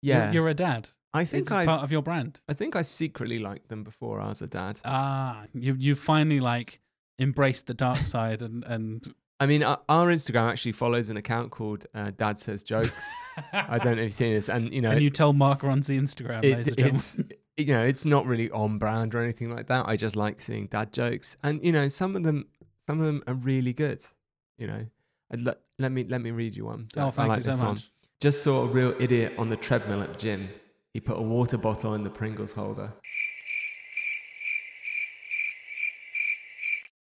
You're- 0.00 0.18
Yeah, 0.18 0.32
You're, 0.32 0.48
a 0.48 0.54
dad. 0.54 0.88
I 1.12 1.24
think 1.24 1.42
it's 1.42 1.52
I, 1.52 1.66
part 1.66 1.82
of 1.82 1.90
your 1.90 2.02
brand. 2.02 2.40
I 2.48 2.54
think 2.54 2.76
I 2.76 2.82
secretly 2.82 3.38
liked 3.38 3.68
them 3.68 3.82
before 3.82 4.20
I 4.20 4.28
was 4.28 4.42
a 4.42 4.46
dad. 4.46 4.80
Ah, 4.84 5.44
you 5.52 5.74
you 5.74 5.94
finally 5.94 6.40
like 6.40 6.80
embraced 7.18 7.66
the 7.66 7.74
dark 7.74 8.06
side 8.06 8.42
and 8.42 8.64
and 8.64 9.14
I 9.40 9.46
mean, 9.46 9.62
our, 9.62 9.80
our 9.88 10.08
Instagram 10.08 10.50
actually 10.50 10.72
follows 10.72 11.08
an 11.08 11.16
account 11.16 11.50
called 11.50 11.86
uh, 11.94 12.10
Dad 12.14 12.38
Says 12.38 12.62
Jokes. 12.62 13.10
I 13.54 13.78
don't 13.78 13.96
know 13.96 14.02
if 14.02 14.04
you've 14.04 14.12
seen 14.12 14.34
this, 14.34 14.50
and 14.50 14.70
you 14.72 14.82
know, 14.82 14.92
Can 14.92 15.02
you 15.02 15.08
tell 15.08 15.32
Mark 15.32 15.62
runs 15.62 15.86
the 15.86 15.98
Instagram, 15.98 16.42
ladies 16.42 16.68
it's, 16.68 17.18
you 17.56 17.72
know, 17.72 17.82
it's 17.82 18.04
not 18.04 18.26
really 18.26 18.50
on 18.50 18.76
brand 18.78 19.14
or 19.14 19.22
anything 19.22 19.48
like 19.48 19.68
that. 19.68 19.88
I 19.88 19.96
just 19.96 20.14
like 20.14 20.40
seeing 20.40 20.66
dad 20.66 20.92
jokes, 20.92 21.38
and 21.42 21.64
you 21.64 21.72
know, 21.72 21.88
some 21.88 22.16
of 22.16 22.22
them, 22.22 22.48
some 22.86 23.00
of 23.00 23.06
them 23.06 23.22
are 23.26 23.34
really 23.34 23.72
good. 23.72 24.04
You 24.58 24.66
know, 24.66 24.86
I'd 25.32 25.40
let, 25.40 25.60
let 25.78 25.90
me 25.90 26.04
let 26.04 26.20
me 26.20 26.32
read 26.32 26.54
you 26.54 26.66
one. 26.66 26.88
Oh, 26.98 27.06
I 27.06 27.10
thank 27.10 27.28
like 27.30 27.38
you 27.38 27.44
so 27.44 27.52
much. 27.52 27.60
one. 27.60 27.82
Just 28.20 28.42
saw 28.42 28.64
a 28.64 28.66
real 28.66 28.94
idiot 29.00 29.32
on 29.38 29.48
the 29.48 29.56
treadmill 29.56 30.02
at 30.02 30.12
the 30.12 30.18
gym. 30.18 30.50
He 30.94 31.00
put 31.00 31.18
a 31.18 31.22
water 31.22 31.56
bottle 31.56 31.94
in 31.94 32.02
the 32.02 32.10
Pringles 32.10 32.52
holder. 32.52 32.92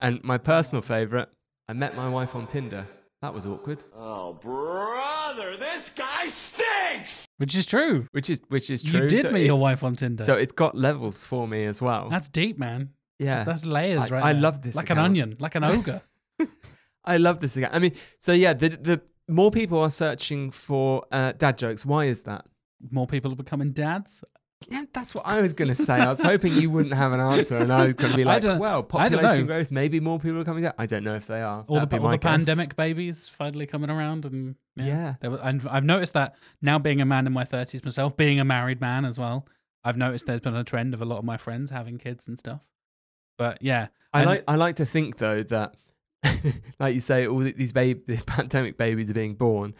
And 0.00 0.22
my 0.22 0.38
personal 0.38 0.82
favourite, 0.82 1.28
I 1.68 1.72
met 1.72 1.96
my 1.96 2.08
wife 2.08 2.34
on 2.36 2.46
Tinder. 2.46 2.86
That 3.22 3.32
was 3.32 3.46
awkward. 3.46 3.82
Oh, 3.96 4.34
brother, 4.34 5.56
this 5.56 5.88
guy 5.88 6.28
stinks! 6.28 7.26
Which 7.38 7.56
is 7.56 7.64
true. 7.66 8.06
Which 8.12 8.28
is 8.28 8.40
which 8.48 8.68
is 8.70 8.82
true. 8.82 9.02
You 9.02 9.08
did 9.08 9.22
so 9.22 9.32
meet 9.32 9.42
it, 9.42 9.46
your 9.46 9.58
wife 9.58 9.82
on 9.82 9.94
Tinder. 9.94 10.24
So 10.24 10.34
it's 10.34 10.52
got 10.52 10.76
levels 10.76 11.24
for 11.24 11.48
me 11.48 11.64
as 11.64 11.80
well. 11.80 12.08
That's 12.10 12.28
deep, 12.28 12.58
man. 12.58 12.90
yeah. 13.18 13.44
That's 13.44 13.64
layers, 13.64 14.00
I- 14.00 14.08
right? 14.14 14.24
I 14.24 14.32
there. 14.34 14.42
love 14.42 14.62
this 14.62 14.76
Like 14.76 14.90
an 14.90 14.98
onion, 14.98 15.36
like 15.40 15.54
an 15.54 15.64
ogre. 15.64 16.02
I 17.04 17.16
love 17.16 17.40
this 17.40 17.56
again. 17.56 17.70
I 17.72 17.78
mean, 17.78 17.92
so 18.20 18.32
yeah, 18.32 18.52
the 18.52 18.68
the 18.68 19.00
more 19.26 19.50
people 19.50 19.80
are 19.80 19.90
searching 19.90 20.50
for 20.50 21.06
uh, 21.10 21.32
dad 21.32 21.56
jokes. 21.58 21.84
Why 21.84 22.04
is 22.04 22.20
that? 22.22 22.44
More 22.90 23.06
people 23.06 23.32
are 23.32 23.36
becoming 23.36 23.68
dads. 23.68 24.24
Yeah, 24.68 24.84
that's 24.94 25.14
what 25.14 25.26
I 25.26 25.42
was 25.42 25.52
going 25.52 25.68
to 25.68 25.74
say. 25.74 25.94
I 25.94 26.08
was 26.08 26.22
hoping 26.22 26.54
you 26.54 26.70
wouldn't 26.70 26.94
have 26.94 27.12
an 27.12 27.20
answer, 27.20 27.58
and 27.58 27.72
I 27.72 27.86
was 27.86 27.94
going 27.94 28.12
to 28.12 28.16
be 28.16 28.24
like, 28.24 28.42
"Well, 28.44 28.82
population 28.82 29.46
growth. 29.46 29.70
Maybe 29.70 30.00
more 30.00 30.18
people 30.18 30.40
are 30.40 30.44
coming 30.44 30.64
out. 30.64 30.74
I 30.78 30.86
don't 30.86 31.04
know 31.04 31.14
if 31.16 31.26
they 31.26 31.42
are. 31.42 31.64
All 31.68 31.76
That'd 31.76 31.90
the, 31.90 31.98
all 31.98 32.08
the 32.10 32.18
pandemic 32.18 32.74
babies 32.76 33.28
finally 33.28 33.66
coming 33.66 33.90
around, 33.90 34.24
and 34.24 34.54
yeah, 34.76 35.14
Yeah. 35.22 35.28
Was, 35.28 35.40
and 35.42 35.68
I've 35.68 35.84
noticed 35.84 36.14
that 36.14 36.36
now 36.62 36.78
being 36.78 37.00
a 37.00 37.04
man 37.04 37.26
in 37.26 37.32
my 37.32 37.44
thirties 37.44 37.84
myself, 37.84 38.16
being 38.16 38.40
a 38.40 38.44
married 38.44 38.80
man 38.80 39.04
as 39.04 39.18
well. 39.18 39.46
I've 39.82 39.98
noticed 39.98 40.24
there's 40.24 40.40
been 40.40 40.56
a 40.56 40.64
trend 40.64 40.94
of 40.94 41.02
a 41.02 41.04
lot 41.04 41.18
of 41.18 41.24
my 41.24 41.36
friends 41.36 41.70
having 41.70 41.98
kids 41.98 42.26
and 42.26 42.38
stuff. 42.38 42.62
But 43.36 43.58
yeah, 43.60 43.88
I 44.14 44.20
and- 44.20 44.30
like. 44.30 44.44
I 44.48 44.56
like 44.56 44.76
to 44.76 44.86
think 44.86 45.18
though 45.18 45.42
that, 45.42 45.74
like 46.78 46.94
you 46.94 47.00
say, 47.00 47.26
all 47.26 47.40
these 47.40 47.72
baby, 47.72 48.00
the 48.06 48.22
pandemic 48.26 48.78
babies 48.78 49.10
are 49.10 49.14
being 49.14 49.34
born, 49.34 49.74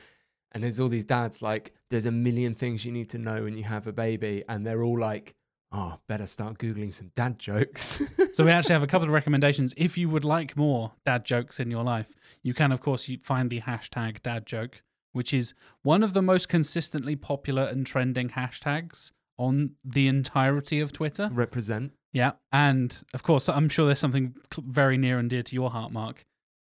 and 0.55 0.63
there's 0.63 0.81
all 0.81 0.89
these 0.89 1.05
dads 1.05 1.43
like, 1.43 1.73
there's 1.91 2.07
a 2.07 2.13
million 2.13 2.55
things 2.55 2.85
you 2.85 2.93
need 2.93 3.11
to 3.11 3.19
know 3.19 3.43
when 3.43 3.57
you 3.57 3.65
have 3.65 3.87
a 3.87 3.93
baby, 3.93 4.45
and 4.49 4.67
they're 4.67 4.83
all 4.83 4.99
like, 4.99 5.35
"Oh, 5.73 5.99
better 6.09 6.27
start 6.27 6.59
googling 6.59 6.95
some 6.95 7.11
dad 7.15 7.39
jokes." 7.39 8.01
So 8.33 8.45
we 8.45 8.51
actually 8.51 8.73
have 8.79 8.83
a 8.83 8.87
couple 8.89 9.09
of 9.09 9.13
recommendations. 9.13 9.75
If 9.77 9.99
you 9.99 10.09
would 10.09 10.25
like 10.25 10.57
more 10.57 10.93
dad 11.05 11.25
jokes 11.25 11.61
in 11.61 11.71
your 11.71 11.85
life, 11.85 12.15
you 12.43 12.55
can, 12.55 12.73
of 12.73 12.81
course, 12.81 13.11
find 13.23 13.51
the 13.51 13.61
hashtag 13.61 14.23
dad 14.23 14.47
joke, 14.47 14.83
which 15.13 15.35
is 15.35 15.55
one 15.83 16.03
of 16.03 16.15
the 16.15 16.23
most 16.23 16.49
consistently 16.49 17.17
popular 17.17 17.65
and 17.65 17.87
trending 17.87 18.31
hashtags 18.31 19.11
on 19.39 19.73
the 19.85 20.07
entirety 20.09 20.81
of 20.81 20.93
Twitter. 20.93 21.29
Represent. 21.33 21.93
Yeah. 22.13 22.33
And 22.53 22.97
of 23.13 23.23
course, 23.23 23.49
I'm 23.49 23.69
sure 23.69 23.87
there's 23.87 23.99
something 23.99 24.35
very 24.57 24.97
near 24.97 25.19
and 25.19 25.29
dear 25.29 25.43
to 25.43 25.55
your 25.55 25.71
heart, 25.71 25.93
Mark. 25.93 26.25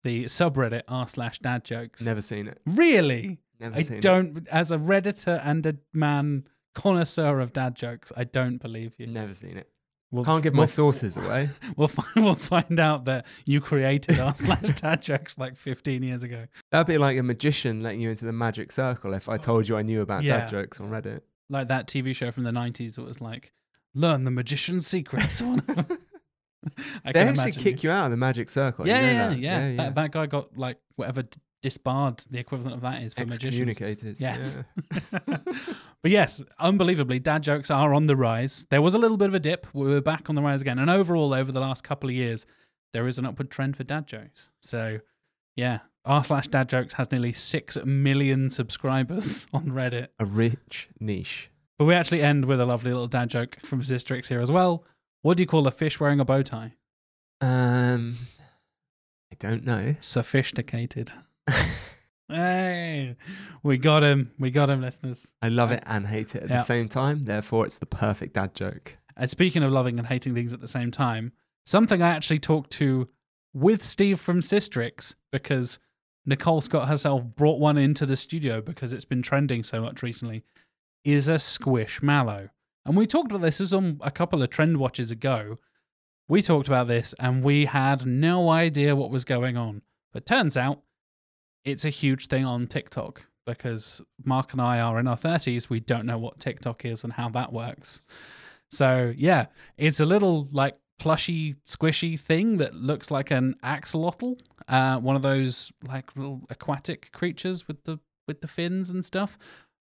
The 0.03 0.25
subreddit 0.25 0.83
r 0.87 1.07
slash 1.07 1.39
dad 1.39 1.63
jokes. 1.63 2.03
Never 2.03 2.21
seen 2.21 2.47
it. 2.47 2.59
Really? 2.65 3.39
Never 3.59 3.75
I 3.75 3.81
seen 3.81 3.99
don't, 3.99 4.47
as 4.49 4.71
a 4.71 4.77
Redditor 4.77 5.41
and 5.43 5.65
a 5.65 5.75
man 5.93 6.47
connoisseur 6.75 7.39
of 7.39 7.53
dad 7.53 7.75
jokes, 7.75 8.11
I 8.15 8.23
don't 8.23 8.57
believe 8.61 8.93
you. 8.97 9.07
Never 9.07 9.33
seen 9.33 9.57
it. 9.57 9.69
We'll, 10.09 10.23
Can't 10.23 10.41
give 10.41 10.53
my 10.53 10.61
we'll, 10.61 10.67
sources 10.67 11.17
away. 11.17 11.49
we'll, 11.75 11.89
find, 11.89 12.25
we'll 12.25 12.35
find 12.35 12.79
out 12.79 13.05
that 13.05 13.25
you 13.45 13.59
created 13.59 14.19
r 14.19 14.33
slash 14.37 14.69
dad 14.79 15.01
jokes 15.01 15.37
like 15.37 15.57
15 15.57 16.01
years 16.01 16.23
ago. 16.23 16.45
That'd 16.71 16.87
be 16.87 16.97
like 16.97 17.17
a 17.17 17.23
magician 17.23 17.83
letting 17.83 17.99
you 17.99 18.09
into 18.09 18.23
the 18.23 18.31
magic 18.31 18.71
circle 18.71 19.13
if 19.13 19.27
I 19.27 19.35
told 19.35 19.67
you 19.67 19.75
I 19.75 19.81
knew 19.81 20.01
about 20.01 20.23
Yeah. 20.23 20.39
dad 20.39 20.49
jokes 20.49 20.79
on 20.79 20.89
Reddit. 20.89 21.21
Like 21.49 21.67
that 21.67 21.87
TV 21.87 22.15
show 22.15 22.31
from 22.31 22.43
the 22.43 22.51
90s 22.51 22.95
that 22.95 23.03
was 23.03 23.19
like, 23.19 23.51
learn 23.93 24.23
the 24.23 24.31
magician's 24.31 24.87
secrets. 24.87 25.41
I 27.05 27.11
They 27.11 27.19
actually 27.21 27.51
kick 27.51 27.83
you 27.83 27.91
out 27.91 28.05
of 28.05 28.11
the 28.11 28.17
magic 28.17 28.49
circle. 28.49 28.87
Yeah, 28.87 28.99
you 28.99 29.07
know 29.07 29.11
yeah, 29.11 29.29
that? 29.29 29.39
yeah, 29.39 29.67
yeah. 29.67 29.75
That, 29.77 29.95
that 29.95 30.11
guy 30.11 30.25
got 30.25 30.57
like 30.57 30.77
whatever 30.95 31.23
disbarred 31.67 32.23
the 32.29 32.39
equivalent 32.39 32.75
of 32.75 32.81
that 32.81 33.01
is 33.01 33.13
for 33.13 33.21
magicians. 33.25 33.77
Yes. 34.21 34.59
yeah. 34.81 35.37
but 36.01 36.11
yes, 36.11 36.41
unbelievably, 36.59 37.19
dad 37.19 37.43
jokes 37.43 37.69
are 37.69 37.93
on 37.93 38.07
the 38.07 38.15
rise. 38.15 38.65
There 38.69 38.81
was 38.81 38.93
a 38.93 38.97
little 38.97 39.17
bit 39.17 39.27
of 39.27 39.33
a 39.33 39.39
dip. 39.39 39.67
We 39.73 39.87
were 39.87 39.99
back 39.99 40.29
on 40.29 40.35
the 40.35 40.41
rise 40.41 40.61
again. 40.61 40.79
And 40.79 40.89
overall, 40.89 41.33
over 41.33 41.51
the 41.51 41.59
last 41.59 41.83
couple 41.83 42.09
of 42.09 42.15
years, 42.15 42.45
there 42.93 43.05
is 43.05 43.17
an 43.17 43.25
upward 43.25 43.51
trend 43.51 43.75
for 43.75 43.83
dad 43.83 44.07
jokes. 44.07 44.49
So, 44.61 44.99
yeah, 45.57 45.79
r 46.05 46.23
slash 46.23 46.47
dad 46.47 46.69
jokes 46.69 46.93
has 46.93 47.11
nearly 47.11 47.33
six 47.33 47.77
million 47.83 48.49
subscribers 48.49 49.45
on 49.53 49.65
Reddit. 49.65 50.07
A 50.19 50.25
rich 50.25 50.87
niche. 51.01 51.49
But 51.77 51.85
we 51.85 51.93
actually 51.93 52.21
end 52.21 52.45
with 52.45 52.61
a 52.61 52.65
lovely 52.65 52.91
little 52.91 53.07
dad 53.07 53.29
joke 53.29 53.57
from 53.63 53.81
Sistrix 53.81 54.27
here 54.27 54.39
as 54.39 54.49
well. 54.49 54.85
What 55.21 55.35
do 55.35 55.43
you 55.43 55.47
call 55.47 55.67
a 55.67 55.71
fish 55.71 55.99
wearing 55.99 56.21
a 56.21 56.25
bow 56.25 56.43
tie? 56.43 56.75
Um, 57.41 58.15
I 59.31 59.35
don't 59.37 59.65
know. 59.65 59.95
Sophisticated. 59.99 61.11
Hey, 62.29 63.15
we 63.63 63.77
got 63.77 64.03
him. 64.03 64.31
We 64.37 64.51
got 64.51 64.69
him, 64.69 64.81
listeners. 64.81 65.25
I 65.41 65.47
love 65.47 65.71
uh, 65.71 65.75
it 65.75 65.83
and 65.85 66.07
hate 66.07 66.35
it 66.35 66.43
at 66.43 66.49
Yeah. 66.49 66.57
the 66.57 66.63
same 66.63 66.89
time. 66.89 67.23
Therefore, 67.23 67.65
it's 67.65 67.77
the 67.77 67.85
perfect 67.85 68.33
dad 68.33 68.53
joke. 68.53 68.97
And 69.15 69.29
speaking 69.29 69.63
of 69.63 69.71
loving 69.71 69.97
and 69.97 70.07
hating 70.07 70.33
things 70.33 70.51
at 70.53 70.59
the 70.59 70.67
same 70.67 70.91
time, 70.91 71.31
something 71.65 72.01
I 72.01 72.09
actually 72.09 72.39
talked 72.39 72.71
to 72.73 73.07
with 73.53 73.81
Steve 73.81 74.19
from 74.19 74.41
Sistrix 74.41 75.15
because 75.31 75.79
Nicole 76.25 76.59
Scott 76.59 76.89
herself 76.89 77.23
brought 77.23 77.59
one 77.59 77.77
into 77.77 78.05
the 78.05 78.17
studio 78.17 78.59
because 78.61 78.91
it's 78.91 79.05
been 79.05 79.21
trending 79.21 79.63
so 79.63 79.81
much 79.81 80.03
recently 80.03 80.43
is 81.05 81.29
a 81.29 81.35
squishmallow. 81.35 82.49
And 82.85 82.97
we 82.97 83.07
talked 83.07 83.31
about 83.31 83.41
this, 83.41 83.59
this 83.59 83.71
on 83.71 83.99
a 84.01 84.11
couple 84.11 84.43
of 84.43 84.49
trend 84.49 84.77
watches 84.77 85.11
ago. 85.11 85.57
We 86.27 86.41
talked 86.41 86.67
about 86.67 86.89
this 86.89 87.15
and 87.19 87.41
we 87.41 87.65
had 87.65 88.05
no 88.05 88.49
idea 88.49 88.97
what 88.97 89.11
was 89.11 89.23
going 89.23 89.55
on. 89.55 89.81
But 90.11 90.25
turns 90.25 90.57
out 90.57 90.81
it's 91.67 91.85
a 91.85 91.89
huge 91.89 92.27
thing 92.27 92.45
on 92.45 92.65
TikTok 92.67 93.23
because 93.45 94.01
Mark 94.23 94.53
and 94.53 94.61
I 94.61 94.79
are 94.79 94.99
in 94.99 95.07
our 95.07 95.17
30s. 95.17 95.69
We 95.69 95.79
don't 95.79 96.05
know 96.05 96.17
what 96.17 96.39
TikTok 96.39 96.85
is 96.85 97.03
and 97.03 97.13
how 97.13 97.29
that 97.29 97.51
works. 97.51 98.01
So, 98.71 99.13
yeah, 99.17 99.47
it's 99.77 99.99
a 99.99 100.05
little 100.05 100.47
like 100.51 100.75
plushy, 100.97 101.55
squishy 101.65 102.19
thing 102.19 102.57
that 102.57 102.73
looks 102.73 103.11
like 103.11 103.31
an 103.31 103.55
axolotl, 103.63 104.39
uh, 104.67 104.99
one 104.99 105.15
of 105.15 105.21
those 105.21 105.71
like 105.85 106.15
little 106.15 106.41
aquatic 106.49 107.11
creatures 107.11 107.67
with 107.67 107.83
the 107.83 107.99
with 108.27 108.41
the 108.41 108.47
fins 108.47 108.89
and 108.89 109.03
stuff. 109.05 109.37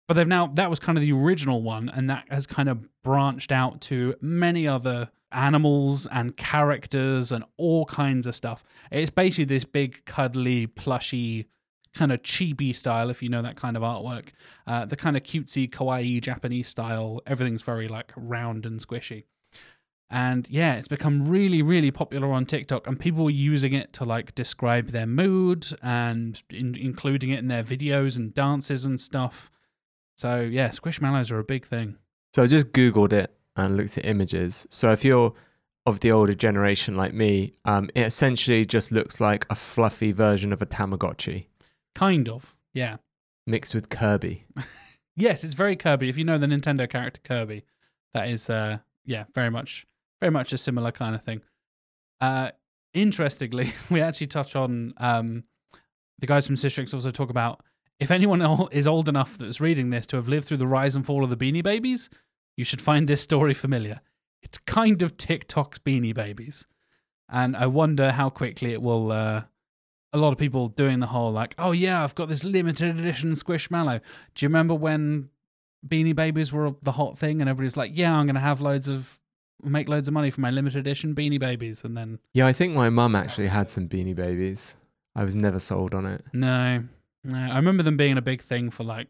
But 0.08 0.16
they've 0.16 0.28
now 0.28 0.48
that 0.48 0.70
was 0.70 0.80
kind 0.80 0.98
of 0.98 1.04
the 1.04 1.14
original 1.14 1.62
one, 1.62 1.90
and 1.90 2.10
that 2.10 2.26
has 2.30 2.46
kind 2.48 2.70
of 2.70 2.88
branched 3.04 3.52
out 3.52 3.82
to 3.82 4.16
many 4.22 4.68
other 4.68 5.10
animals 5.32 6.08
and 6.08 6.36
characters 6.36 7.32
and 7.32 7.44
all 7.58 7.86
kinds 7.86 8.28
of 8.28 8.36
stuff. 8.36 8.64
It's 8.92 9.12
basically 9.12 9.46
this 9.46 9.64
big, 9.64 10.04
cuddly, 10.06 10.68
plushy, 10.68 11.48
kind 11.94 12.12
of 12.12 12.22
chibi 12.24 12.76
style, 12.76 13.10
if 13.10 13.22
you 13.22 13.30
know 13.30 13.42
that 13.42 13.56
kind 13.56 13.76
of 13.76 13.84
artwork. 13.84 14.30
Uh, 14.66 14.86
the 14.86 14.96
kind 14.96 15.18
of 15.18 15.24
cutesy, 15.24 15.70
kawaii 15.70 16.22
Japanese 16.22 16.68
style. 16.68 17.22
Everything's 17.26 17.64
very 17.64 17.88
like 17.88 18.12
round 18.16 18.66
and 18.66 18.80
squishy. 18.80 19.26
And 20.10 20.50
yeah, 20.50 20.76
it's 20.76 20.90
become 20.90 21.26
really, 21.26 21.62
really 21.62 21.90
popular 21.90 22.32
on 22.34 22.46
TikTok, 22.46 22.86
and 22.86 23.00
people 23.00 23.28
are 23.28 23.30
using 23.30 23.72
it 23.74 23.94
to 23.94 24.04
like 24.04 24.36
describe 24.36 24.90
their 24.90 25.06
mood 25.06 25.68
and 25.82 26.42
in- 26.50 26.76
including 26.76 27.30
it 27.30 27.40
in 27.40 27.48
their 27.48 27.64
videos 27.64 28.18
and 28.18 28.34
dances 28.34 28.84
and 28.84 29.00
stuff. 29.00 29.50
So 30.16 30.42
yeah, 30.42 30.70
squishmallows 30.70 31.32
are 31.32 31.40
a 31.40 31.46
big 31.46 31.66
thing. 31.66 31.98
So 32.34 32.44
I 32.44 32.48
just 32.48 32.74
Googled 32.74 33.14
it 33.14 33.34
and 33.56 33.78
looked 33.78 33.98
at 33.98 34.06
images. 34.06 34.68
So 34.70 34.92
if 34.92 35.06
you're 35.06 35.34
of 35.86 36.02
the 36.02 36.12
older 36.12 36.34
generation 36.34 36.96
like 36.96 37.14
me, 37.14 37.54
um, 37.66 37.90
it 37.96 38.02
essentially 38.02 38.66
just 38.66 38.92
looks 38.92 39.20
like 39.20 39.46
a 39.50 39.56
fluffy 39.56 40.12
version 40.12 40.52
of 40.54 40.62
a 40.62 40.66
Tamagotchi 40.66 41.48
Kind 41.96 42.30
of, 42.30 42.56
yeah. 42.74 42.98
mixed 43.46 43.74
with 43.74 43.90
Kirby. 43.90 44.46
Yes, 45.16 45.44
it's 45.44 45.54
very 45.54 45.76
Kirby. 45.76 46.10
If 46.10 46.18
you 46.18 46.24
know 46.24 46.38
the 46.38 46.48
Nintendo 46.48 46.90
character 46.90 47.22
Kirby, 47.24 47.64
that 48.14 48.30
is, 48.30 48.50
uh, 48.50 48.80
yeah, 49.06 49.26
very 49.36 49.50
much, 49.50 49.86
very 50.20 50.32
much 50.32 50.54
a 50.54 50.58
similar 50.58 50.92
kind 50.92 51.16
of 51.16 51.24
thing. 51.24 51.42
Uh, 52.20 52.52
interestingly, 52.94 53.74
we 53.90 54.02
actually 54.02 54.28
touch 54.28 54.56
on 54.56 54.94
um, 54.98 55.44
the 56.20 56.28
guys 56.28 56.48
from 56.48 56.56
Sistrix 56.56 56.94
also 56.94 57.12
talk 57.12 57.30
about 57.30 57.62
if 58.00 58.10
anyone 58.10 58.42
is 58.72 58.88
old 58.88 59.08
enough 59.08 59.38
that's 59.38 59.62
reading 59.62 59.92
this 59.92 60.08
to 60.08 60.16
have 60.16 60.28
lived 60.28 60.48
through 60.48 60.58
the 60.58 60.68
rise 60.68 60.96
and 60.96 61.06
fall 61.06 61.24
of 61.24 61.30
the 61.30 61.38
Beanie 61.38 61.64
Babies, 61.64 62.10
you 62.58 62.66
should 62.66 62.82
find 62.82 63.08
this 63.08 63.22
story 63.22 63.54
familiar. 63.54 64.02
It's 64.42 64.58
kind 64.58 65.04
of 65.04 65.18
TikTok's 65.18 65.78
Beanie 65.78 66.16
Babies, 66.16 66.68
and 67.30 67.56
I 67.56 67.68
wonder 67.68 68.12
how 68.12 68.30
quickly 68.30 68.74
it 68.74 68.82
will. 68.82 69.12
Uh, 69.12 69.44
a 70.14 70.18
lot 70.18 70.32
of 70.32 70.38
people 70.38 70.68
doing 70.68 71.00
the 71.00 71.08
whole 71.08 71.32
like, 71.32 71.56
oh 71.58 71.72
yeah, 71.72 72.04
I've 72.04 72.16
got 72.16 72.28
this 72.28 72.44
limited 72.44 73.00
edition 73.00 73.32
Squishmallow. 73.32 74.02
Do 74.36 74.46
you 74.46 74.50
remember 74.50 74.76
when 74.76 75.30
Beanie 75.88 76.16
Babies 76.16 76.52
were 76.52 76.76
the 76.82 76.94
hot 76.94 77.18
thing 77.18 77.42
and 77.42 77.50
everybody's 77.50 77.78
like, 77.78 77.92
yeah, 77.94 78.16
I'm 78.16 78.26
going 78.26 78.36
to 78.36 78.42
have 78.42 78.62
loads 78.62 78.88
of, 78.88 79.20
make 79.64 79.88
loads 79.88 80.08
of 80.08 80.14
money 80.14 80.30
for 80.30 80.42
my 80.42 80.52
limited 80.52 80.80
edition 80.80 81.16
Beanie 81.16 81.40
Babies. 81.40 81.84
And 81.84 81.96
then, 81.96 82.20
Yeah, 82.34 82.46
I 82.48 82.54
think 82.54 82.76
my 82.76 82.90
mum 82.90 83.16
actually 83.16 83.48
had 83.48 83.70
some 83.70 83.88
Beanie 83.88 84.16
Babies. 84.16 84.76
I 85.16 85.24
was 85.24 85.36
never 85.36 85.60
sold 85.60 85.94
on 85.94 86.06
it. 86.06 86.24
No, 86.34 86.84
no. 87.24 87.38
I 87.38 87.56
remember 87.56 87.84
them 87.84 87.98
being 87.98 88.18
a 88.18 88.22
big 88.22 88.42
thing 88.42 88.70
for 88.70 88.84
like 88.84 89.08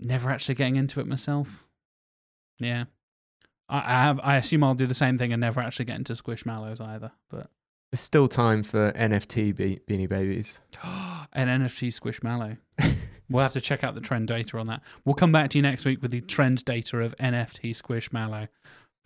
never 0.00 0.30
actually 0.30 0.54
getting 0.54 0.76
into 0.76 1.00
it 1.00 1.06
myself. 1.06 1.66
Yeah. 2.58 2.84
I, 3.68 3.78
I 3.78 4.02
have. 4.02 4.20
I 4.22 4.36
assume 4.36 4.64
I'll 4.64 4.74
do 4.74 4.86
the 4.86 4.94
same 4.94 5.18
thing 5.18 5.32
and 5.32 5.40
never 5.40 5.60
actually 5.60 5.84
get 5.86 5.96
into 5.96 6.14
Squishmallows 6.14 6.80
either. 6.80 7.12
But 7.30 7.50
There's 7.92 8.00
still 8.00 8.26
time 8.26 8.62
for 8.62 8.90
NFT 8.92 9.54
be- 9.54 9.80
Beanie 9.86 10.08
Babies. 10.08 10.60
an 10.82 11.48
NFT 11.48 11.88
Squishmallow. 11.88 12.58
We'll 13.30 13.42
have 13.42 13.54
to 13.54 13.62
check 13.62 13.82
out 13.82 13.94
the 13.94 14.00
trend 14.02 14.28
data 14.28 14.58
on 14.58 14.66
that. 14.66 14.82
We'll 15.06 15.14
come 15.14 15.32
back 15.32 15.48
to 15.50 15.58
you 15.58 15.62
next 15.62 15.86
week 15.86 16.02
with 16.02 16.10
the 16.10 16.20
trend 16.20 16.66
data 16.66 16.98
of 16.98 17.16
NFT 17.16 17.70
Squishmallow 17.70 18.48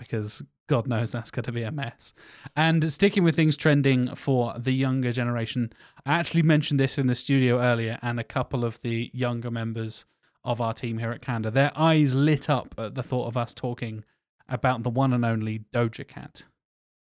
because 0.01 0.43
God 0.69 0.89
knows 0.89 1.13
that's 1.13 1.31
going 1.31 1.45
to 1.45 1.53
be 1.53 1.63
a 1.63 1.71
mess. 1.71 2.13
And 2.57 2.83
sticking 2.89 3.23
with 3.23 3.37
things 3.37 3.57
trending 3.57 4.15
for 4.17 4.55
the 4.59 4.73
younger 4.73 5.13
generation, 5.13 5.73
I 6.05 6.15
actually 6.15 6.43
mentioned 6.43 6.81
this 6.81 6.99
in 6.99 7.07
the 7.07 7.15
studio 7.15 7.61
earlier, 7.61 8.01
and 8.03 8.19
a 8.19 8.25
couple 8.25 8.65
of 8.65 8.81
the 8.81 9.11
younger 9.15 9.51
members 9.51 10.07
of 10.45 10.61
our 10.61 10.75
team 10.75 10.99
here 10.99 11.13
at 11.13 11.23
Candour, 11.23 11.53
their 11.53 11.73
eyes 11.77 12.15
lit 12.15 12.51
up 12.51 12.75
at 12.77 12.97
the 12.97 13.05
thought 13.05 13.29
of 13.29 13.37
us 13.37 13.55
talking 13.55 14.05
about 14.49 14.83
the 14.83 14.91
one 14.91 15.13
and 15.13 15.25
only 15.25 15.61
Doja 15.73 16.07
Cat. 16.07 16.43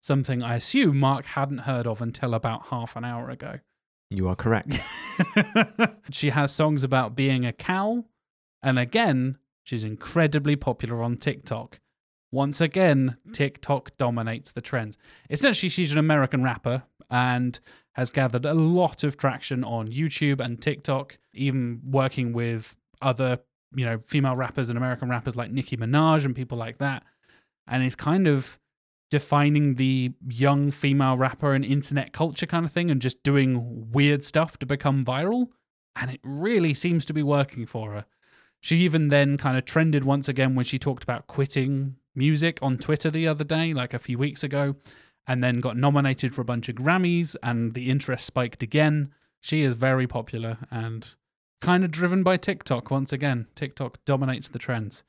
Something 0.07 0.41
I 0.41 0.55
assume 0.55 1.01
Mark 1.01 1.25
hadn't 1.25 1.57
heard 1.57 1.85
of 1.85 2.01
until 2.01 2.33
about 2.33 2.67
half 2.67 2.95
an 2.95 3.03
hour 3.03 3.29
ago. 3.29 3.59
You 4.09 4.29
are 4.29 4.37
correct. 4.37 4.79
she 6.11 6.29
has 6.29 6.53
songs 6.53 6.85
about 6.85 7.13
being 7.13 7.45
a 7.45 7.51
cow. 7.51 8.05
And 8.63 8.79
again, 8.79 9.37
she's 9.65 9.83
incredibly 9.83 10.55
popular 10.55 11.03
on 11.03 11.17
TikTok. 11.17 11.81
Once 12.31 12.61
again, 12.61 13.17
TikTok 13.33 13.97
dominates 13.97 14.53
the 14.53 14.61
trends. 14.61 14.97
Essentially, 15.29 15.67
she's 15.67 15.91
an 15.91 15.97
American 15.97 16.41
rapper 16.41 16.83
and 17.09 17.59
has 17.95 18.09
gathered 18.09 18.45
a 18.45 18.53
lot 18.53 19.03
of 19.03 19.17
traction 19.17 19.61
on 19.65 19.89
YouTube 19.89 20.39
and 20.39 20.61
TikTok, 20.61 21.17
even 21.33 21.81
working 21.83 22.31
with 22.31 22.77
other, 23.01 23.39
you 23.75 23.83
know, 23.83 23.99
female 24.05 24.37
rappers 24.37 24.69
and 24.69 24.77
American 24.77 25.09
rappers 25.09 25.35
like 25.35 25.51
Nicki 25.51 25.75
Minaj 25.75 26.23
and 26.23 26.33
people 26.33 26.57
like 26.57 26.77
that. 26.77 27.03
And 27.67 27.83
is 27.83 27.97
kind 27.97 28.25
of 28.25 28.57
defining 29.09 29.75
the 29.75 30.11
young 30.27 30.71
female 30.71 31.17
rapper 31.17 31.53
and 31.53 31.63
internet 31.63 32.11
culture 32.11 32.45
kind 32.45 32.65
of 32.65 32.71
thing 32.71 32.91
and 32.91 33.01
just 33.01 33.23
doing 33.23 33.91
weird 33.91 34.25
stuff 34.25 34.57
to 34.59 34.65
become 34.65 35.05
viral. 35.05 35.47
And 35.95 36.11
it 36.11 36.19
really 36.23 36.73
seems 36.73 37.05
to 37.05 37.13
be 37.13 37.23
working 37.23 37.65
for 37.65 37.93
her. 37.93 38.05
She 38.59 38.77
even 38.77 39.07
then 39.09 39.37
kind 39.37 39.57
of 39.57 39.65
trended 39.65 40.03
once 40.03 40.27
again 40.27 40.55
when 40.55 40.65
she 40.65 40.79
talked 40.79 41.03
about 41.03 41.27
quitting 41.27 41.95
music 42.15 42.59
on 42.61 42.77
Twitter 42.77 43.09
the 43.09 43.27
other 43.27 43.43
day, 43.43 43.73
like 43.73 43.93
a 43.93 43.99
few 43.99 44.17
weeks 44.17 44.43
ago, 44.43 44.75
and 45.27 45.43
then 45.43 45.59
got 45.59 45.77
nominated 45.77 46.33
for 46.33 46.41
a 46.41 46.45
bunch 46.45 46.67
of 46.67 46.75
Grammys, 46.75 47.35
and 47.43 47.73
the 47.73 47.89
interest 47.89 48.25
spiked 48.25 48.63
again. 48.63 49.13
She 49.39 49.61
is 49.61 49.75
very 49.75 50.07
popular 50.07 50.57
and 50.71 51.07
kind 51.61 51.83
of 51.83 51.91
driven 51.91 52.23
by 52.23 52.37
TikTok 52.37 52.89
once 52.91 53.13
again. 53.13 53.47
TikTok 53.55 54.03
dominates 54.05 54.49
the 54.49 54.59
trends. 54.59 55.03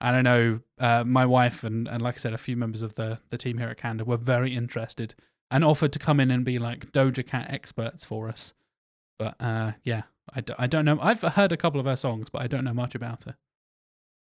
And 0.00 0.16
I 0.16 0.22
know 0.22 0.60
uh, 0.78 1.04
my 1.04 1.24
wife 1.24 1.64
and, 1.64 1.88
and, 1.88 2.02
like 2.02 2.16
I 2.16 2.18
said, 2.18 2.34
a 2.34 2.38
few 2.38 2.56
members 2.56 2.82
of 2.82 2.94
the, 2.94 3.20
the 3.30 3.38
team 3.38 3.58
here 3.58 3.68
at 3.68 3.78
Candour 3.78 4.04
were 4.06 4.16
very 4.16 4.54
interested 4.54 5.14
and 5.50 5.64
offered 5.64 5.92
to 5.92 5.98
come 5.98 6.20
in 6.20 6.30
and 6.30 6.44
be 6.44 6.58
like 6.58 6.92
Doja 6.92 7.26
Cat 7.26 7.46
experts 7.48 8.04
for 8.04 8.28
us. 8.28 8.54
But 9.18 9.36
uh, 9.40 9.72
yeah, 9.84 10.02
I, 10.34 10.40
d- 10.40 10.54
I 10.58 10.66
don't 10.66 10.84
know. 10.84 10.98
I've 11.00 11.22
heard 11.22 11.52
a 11.52 11.56
couple 11.56 11.80
of 11.80 11.86
her 11.86 11.96
songs, 11.96 12.28
but 12.30 12.42
I 12.42 12.46
don't 12.46 12.64
know 12.64 12.74
much 12.74 12.94
about 12.94 13.24
her. 13.24 13.36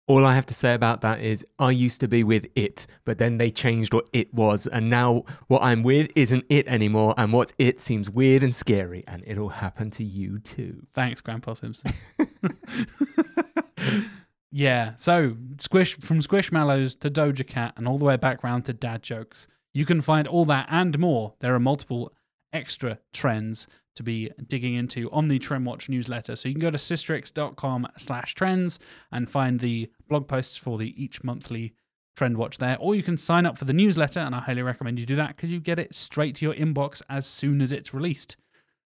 All 0.08 0.26
I 0.26 0.36
have 0.36 0.46
to 0.46 0.54
say 0.54 0.74
about 0.74 1.02
that 1.02 1.20
is 1.20 1.46
I 1.60 1.72
used 1.72 2.00
to 2.00 2.08
be 2.08 2.24
with 2.24 2.48
it, 2.56 2.88
but 3.04 3.18
then 3.18 3.38
they 3.38 3.52
changed 3.52 3.94
what 3.94 4.10
it 4.14 4.34
was. 4.34 4.66
And 4.66 4.90
now 4.90 5.26
what 5.48 5.62
I'm 5.62 5.84
with 5.84 6.10
isn't 6.16 6.46
it 6.48 6.66
anymore. 6.68 7.14
And 7.18 7.34
what's 7.34 7.52
it 7.58 7.82
seems 7.82 8.10
weird 8.10 8.42
and 8.42 8.56
scary. 8.56 9.04
And 9.06 9.22
it'll 9.28 9.50
happen 9.50 9.92
to 9.92 10.06
you 10.06 10.40
too. 10.40 10.88
Thanks, 10.94 11.20
Grandpa 11.20 11.56
Simpson. 11.56 11.92
yeah. 14.52 14.94
So 14.98 15.36
squish 15.60 15.96
from 16.00 16.20
Squishmallows 16.20 17.00
to 17.00 17.10
Doja 17.10 17.46
Cat 17.46 17.74
and 17.78 17.88
all 17.88 17.98
the 17.98 18.06
way 18.06 18.18
back 18.18 18.44
round 18.44 18.66
to 18.66 18.74
dad 18.74 19.04
jokes. 19.04 19.48
You 19.74 19.86
can 19.86 20.02
find 20.02 20.28
all 20.28 20.46
that 20.46 20.68
and 20.70 20.98
more. 20.98 21.36
There 21.40 21.54
are 21.54 21.60
multiple 21.60 22.14
extra 22.54 23.00
trends 23.14 23.68
to 23.96 24.04
be 24.04 24.32
digging 24.48 24.76
into 24.76 25.12
on 25.12 25.28
the 25.28 25.40
Trendwatch 25.40 25.90
newsletter. 25.90 26.36
So 26.36 26.48
you 26.48 26.54
can 26.56 26.62
go 26.62 26.72
to 26.72 26.78
sistrix.com 26.78 27.88
slash 27.98 28.36
trends 28.36 28.80
and 29.12 29.30
find 29.30 29.60
the 29.60 29.90
blog 30.08 30.28
posts 30.28 30.56
for 30.56 30.78
the 30.78 31.02
each 31.02 31.24
monthly 31.24 31.74
Trendwatch 32.18 32.58
there. 32.58 32.78
Or 32.80 32.96
you 32.96 33.04
can 33.04 33.18
sign 33.18 33.46
up 33.46 33.58
for 33.58 33.66
the 33.66 33.74
newsletter, 33.74 34.20
and 34.20 34.34
I 34.34 34.40
highly 34.40 34.62
recommend 34.64 35.00
you 35.00 35.06
do 35.06 35.16
that 35.18 35.36
because 35.36 35.52
you 35.52 35.60
get 35.60 35.80
it 35.80 35.94
straight 35.94 36.36
to 36.36 36.46
your 36.46 36.56
inbox 36.56 37.02
as 37.10 37.26
soon 37.26 37.62
as 37.62 37.72
it's 37.72 37.94
released. 37.94 38.38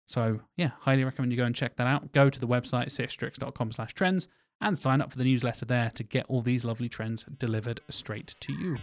So 0.06 0.40
yeah, 0.56 0.70
highly 0.80 1.04
recommend 1.04 1.32
you 1.32 1.38
go 1.38 1.44
and 1.44 1.54
check 1.54 1.76
that 1.76 1.86
out. 1.86 2.12
Go 2.12 2.30
to 2.30 2.40
the 2.40 2.48
website 2.48 2.86
sistrix.com 2.86 3.72
slash 3.72 3.94
trends 3.94 4.28
and 4.60 4.78
sign 4.78 5.00
up 5.00 5.12
for 5.12 5.18
the 5.18 5.24
newsletter 5.24 5.64
there 5.64 5.90
to 5.94 6.02
get 6.02 6.26
all 6.28 6.42
these 6.42 6.64
lovely 6.64 6.88
trends 6.88 7.24
delivered 7.38 7.80
straight 7.88 8.34
to 8.40 8.52
you. 8.52 8.76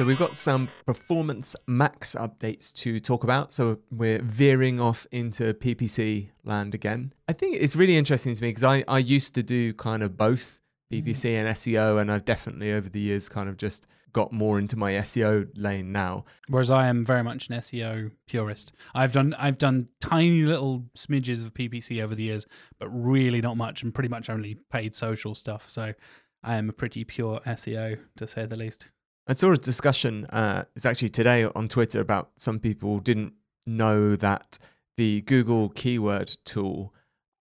So 0.00 0.06
we've 0.06 0.18
got 0.18 0.38
some 0.38 0.70
performance 0.86 1.54
max 1.66 2.14
updates 2.14 2.72
to 2.76 3.00
talk 3.00 3.22
about. 3.22 3.52
So 3.52 3.80
we're 3.90 4.22
veering 4.22 4.80
off 4.80 5.06
into 5.12 5.52
PPC 5.52 6.30
land 6.42 6.74
again. 6.74 7.12
I 7.28 7.34
think 7.34 7.58
it's 7.60 7.76
really 7.76 7.98
interesting 7.98 8.34
to 8.34 8.40
me 8.40 8.48
because 8.48 8.64
I, 8.64 8.82
I 8.88 8.98
used 8.98 9.34
to 9.34 9.42
do 9.42 9.74
kind 9.74 10.02
of 10.02 10.16
both 10.16 10.62
mm. 10.90 11.04
PPC 11.04 11.34
and 11.34 11.54
SEO, 11.54 12.00
and 12.00 12.10
I've 12.10 12.24
definitely 12.24 12.72
over 12.72 12.88
the 12.88 12.98
years 12.98 13.28
kind 13.28 13.50
of 13.50 13.58
just 13.58 13.86
got 14.12 14.32
more 14.32 14.58
into 14.58 14.76
my 14.76 14.92
SEO 14.92 15.48
lane 15.54 15.92
now. 15.92 16.24
Whereas 16.48 16.70
I 16.70 16.88
am 16.88 17.04
very 17.04 17.22
much 17.22 17.48
an 17.48 17.56
SEO 17.56 18.10
purist. 18.26 18.72
I've 18.94 19.12
done 19.12 19.34
I've 19.38 19.58
done 19.58 19.88
tiny 20.00 20.42
little 20.42 20.86
smidges 20.96 21.44
of 21.44 21.54
PPC 21.54 22.02
over 22.02 22.14
the 22.14 22.24
years, 22.24 22.46
but 22.78 22.88
really 22.88 23.40
not 23.40 23.56
much, 23.56 23.82
and 23.82 23.94
pretty 23.94 24.08
much 24.08 24.30
only 24.30 24.58
paid 24.70 24.94
social 24.96 25.34
stuff. 25.34 25.70
So 25.70 25.94
I 26.42 26.56
am 26.56 26.68
a 26.68 26.72
pretty 26.72 27.04
pure 27.04 27.40
SEO 27.46 27.98
to 28.16 28.28
say 28.28 28.46
the 28.46 28.56
least. 28.56 28.90
I 29.26 29.34
saw 29.34 29.52
a 29.52 29.56
discussion, 29.56 30.26
uh, 30.26 30.64
it's 30.74 30.84
actually 30.84 31.10
today 31.10 31.44
on 31.44 31.68
Twitter 31.68 32.00
about 32.00 32.30
some 32.36 32.58
people 32.58 32.98
didn't 32.98 33.34
know 33.66 34.16
that 34.16 34.58
the 34.96 35.20
Google 35.22 35.68
keyword 35.68 36.36
tool 36.44 36.92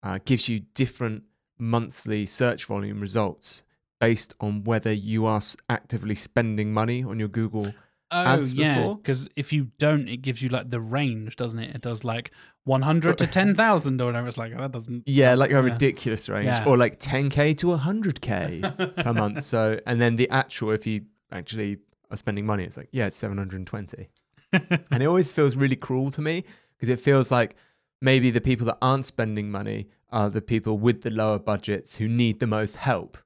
uh, 0.03 0.19
gives 0.25 0.49
you 0.49 0.61
different 0.75 1.23
monthly 1.59 2.27
search 2.27 2.67
volume 2.67 3.01
results 3.01 3.65
based 4.01 4.35
on 4.41 4.65
whether 4.65 4.93
you 4.93 5.27
are 5.27 5.41
actively 5.69 6.15
spending 6.15 6.73
money 6.73 7.03
on 7.03 7.19
your 7.19 7.29
Google 7.29 7.75
oh, 8.11 8.25
ads 8.25 8.53
yeah, 8.53 8.77
before. 8.77 8.97
Because 8.97 9.29
if 9.37 9.53
you 9.53 9.71
don't, 9.79 10.09
it 10.09 10.19
gives 10.19 10.43
you 10.43 10.49
like 10.49 10.71
the 10.71 10.81
range, 10.81 11.37
doesn't 11.37 11.59
it? 11.59 11.75
It 11.75 11.83
does 11.83 12.05
like 12.05 12.31
100 12.65 13.19
to 13.19 13.27
10,000 13.27 14.01
or 14.01 14.07
whatever. 14.07 14.29
It's 14.29 14.37
like, 14.39 14.53
oh, 14.57 14.61
that 14.61 14.73
doesn't. 14.73 15.05
Yeah, 15.07 15.35
like 15.35 15.51
a 15.51 15.55
Yeah. 15.55 15.61
ridiculous 15.61 16.29
range, 16.29 16.47
Yeah. 16.47 16.65
or 16.65 16.77
like 16.77 16.99
10k 16.99 17.55
to 17.59 17.67
100k 17.69 18.97
per 19.05 19.13
month. 19.13 19.43
So, 19.43 19.79
and 19.87 20.01
then 20.01 20.17
the 20.17 20.29
actual, 20.31 20.71
if 20.71 20.87
you 20.87 21.03
actually 21.33 21.79
are 22.11 22.17
spending 22.17 22.47
money, 22.47 22.65
it's 22.65 22.77
like, 22.77 22.89
yeah, 22.93 23.07
it's 23.07 23.17
720. 23.17 24.09
and 24.53 25.03
it 25.03 25.07
always 25.07 25.31
feels 25.31 25.57
really 25.57 25.77
cruel 25.77 26.11
to 26.11 26.23
me 26.23 26.45
because 26.77 26.89
it 26.89 27.01
feels 27.01 27.31
like 27.31 27.55
maybe 28.01 28.31
the 28.31 28.41
people 28.41 28.65
that 28.67 28.79
aren't 28.81 29.05
spending 29.07 29.51
money 29.51 29.89
are 30.11 30.31
the 30.31 30.41
people 30.41 30.79
with 30.79 31.03
the 31.03 31.11
lower 31.11 31.39
budgets 31.39 31.97
who 31.97 32.09
need 32.09 32.41
the 32.41 32.47
most 32.47 32.77
help. 32.77 33.19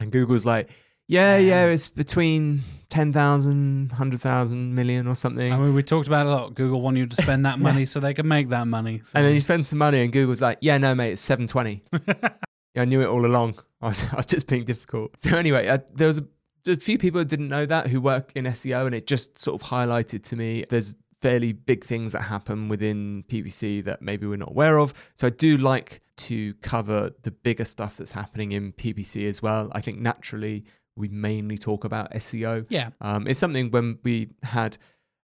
And 0.00 0.12
Google's 0.12 0.46
like, 0.46 0.70
yeah, 1.06 1.36
yeah, 1.38 1.64
Yeah. 1.64 1.72
it's 1.72 1.88
between 1.88 2.62
10,000, 2.90 3.88
100,000 3.90 4.74
million 4.74 5.06
or 5.06 5.14
something. 5.14 5.52
I 5.52 5.58
mean, 5.58 5.74
we 5.74 5.82
talked 5.82 6.06
about 6.06 6.26
it 6.26 6.30
a 6.30 6.32
lot. 6.32 6.54
Google 6.54 6.80
wanted 6.80 7.00
you 7.00 7.06
to 7.06 7.16
spend 7.22 7.44
that 7.46 7.58
money 7.68 7.86
so 7.86 8.00
they 8.00 8.14
could 8.14 8.26
make 8.26 8.48
that 8.50 8.66
money. 8.66 9.00
So. 9.04 9.12
And 9.14 9.24
then 9.26 9.34
you 9.34 9.40
spend 9.40 9.66
some 9.66 9.78
money, 9.78 10.02
and 10.02 10.12
Google's 10.12 10.40
like, 10.40 10.58
"Yeah, 10.60 10.78
no, 10.78 10.94
mate, 10.94 11.12
it's 11.12 11.20
seven 11.20 11.46
twenty. 11.46 11.82
yeah, 12.06 12.32
I 12.76 12.84
knew 12.84 13.00
it 13.02 13.06
all 13.06 13.24
along. 13.26 13.58
I 13.82 13.88
was, 13.88 14.04
I 14.12 14.16
was 14.16 14.26
just 14.26 14.46
being 14.46 14.64
difficult." 14.64 15.12
So 15.20 15.36
anyway, 15.36 15.68
uh, 15.68 15.78
there 15.94 16.06
was 16.06 16.18
a, 16.18 16.24
a 16.70 16.76
few 16.76 16.98
people 16.98 17.18
that 17.20 17.28
didn't 17.28 17.48
know 17.48 17.66
that 17.66 17.88
who 17.88 18.00
work 18.00 18.32
in 18.34 18.44
SEO, 18.44 18.86
and 18.86 18.94
it 18.94 19.06
just 19.06 19.38
sort 19.38 19.60
of 19.60 19.68
highlighted 19.68 20.22
to 20.24 20.36
me 20.36 20.64
there's 20.68 20.94
fairly 21.20 21.52
big 21.52 21.84
things 21.84 22.12
that 22.12 22.22
happen 22.22 22.68
within 22.68 23.24
PPC 23.28 23.84
that 23.84 24.02
maybe 24.02 24.26
we're 24.26 24.36
not 24.36 24.50
aware 24.50 24.78
of. 24.78 24.94
So 25.16 25.26
I 25.26 25.30
do 25.30 25.56
like 25.56 26.00
to 26.16 26.54
cover 26.54 27.10
the 27.22 27.30
bigger 27.30 27.64
stuff 27.64 27.96
that's 27.96 28.12
happening 28.12 28.52
in 28.52 28.72
PPC 28.72 29.28
as 29.28 29.42
well. 29.42 29.68
I 29.72 29.80
think 29.80 29.98
naturally 29.98 30.64
we 30.96 31.08
mainly 31.08 31.58
talk 31.58 31.84
about 31.84 32.12
SEO. 32.12 32.66
yeah. 32.68 32.90
Um, 33.00 33.26
it's 33.26 33.38
something 33.38 33.70
when 33.70 33.98
we 34.02 34.30
had 34.42 34.76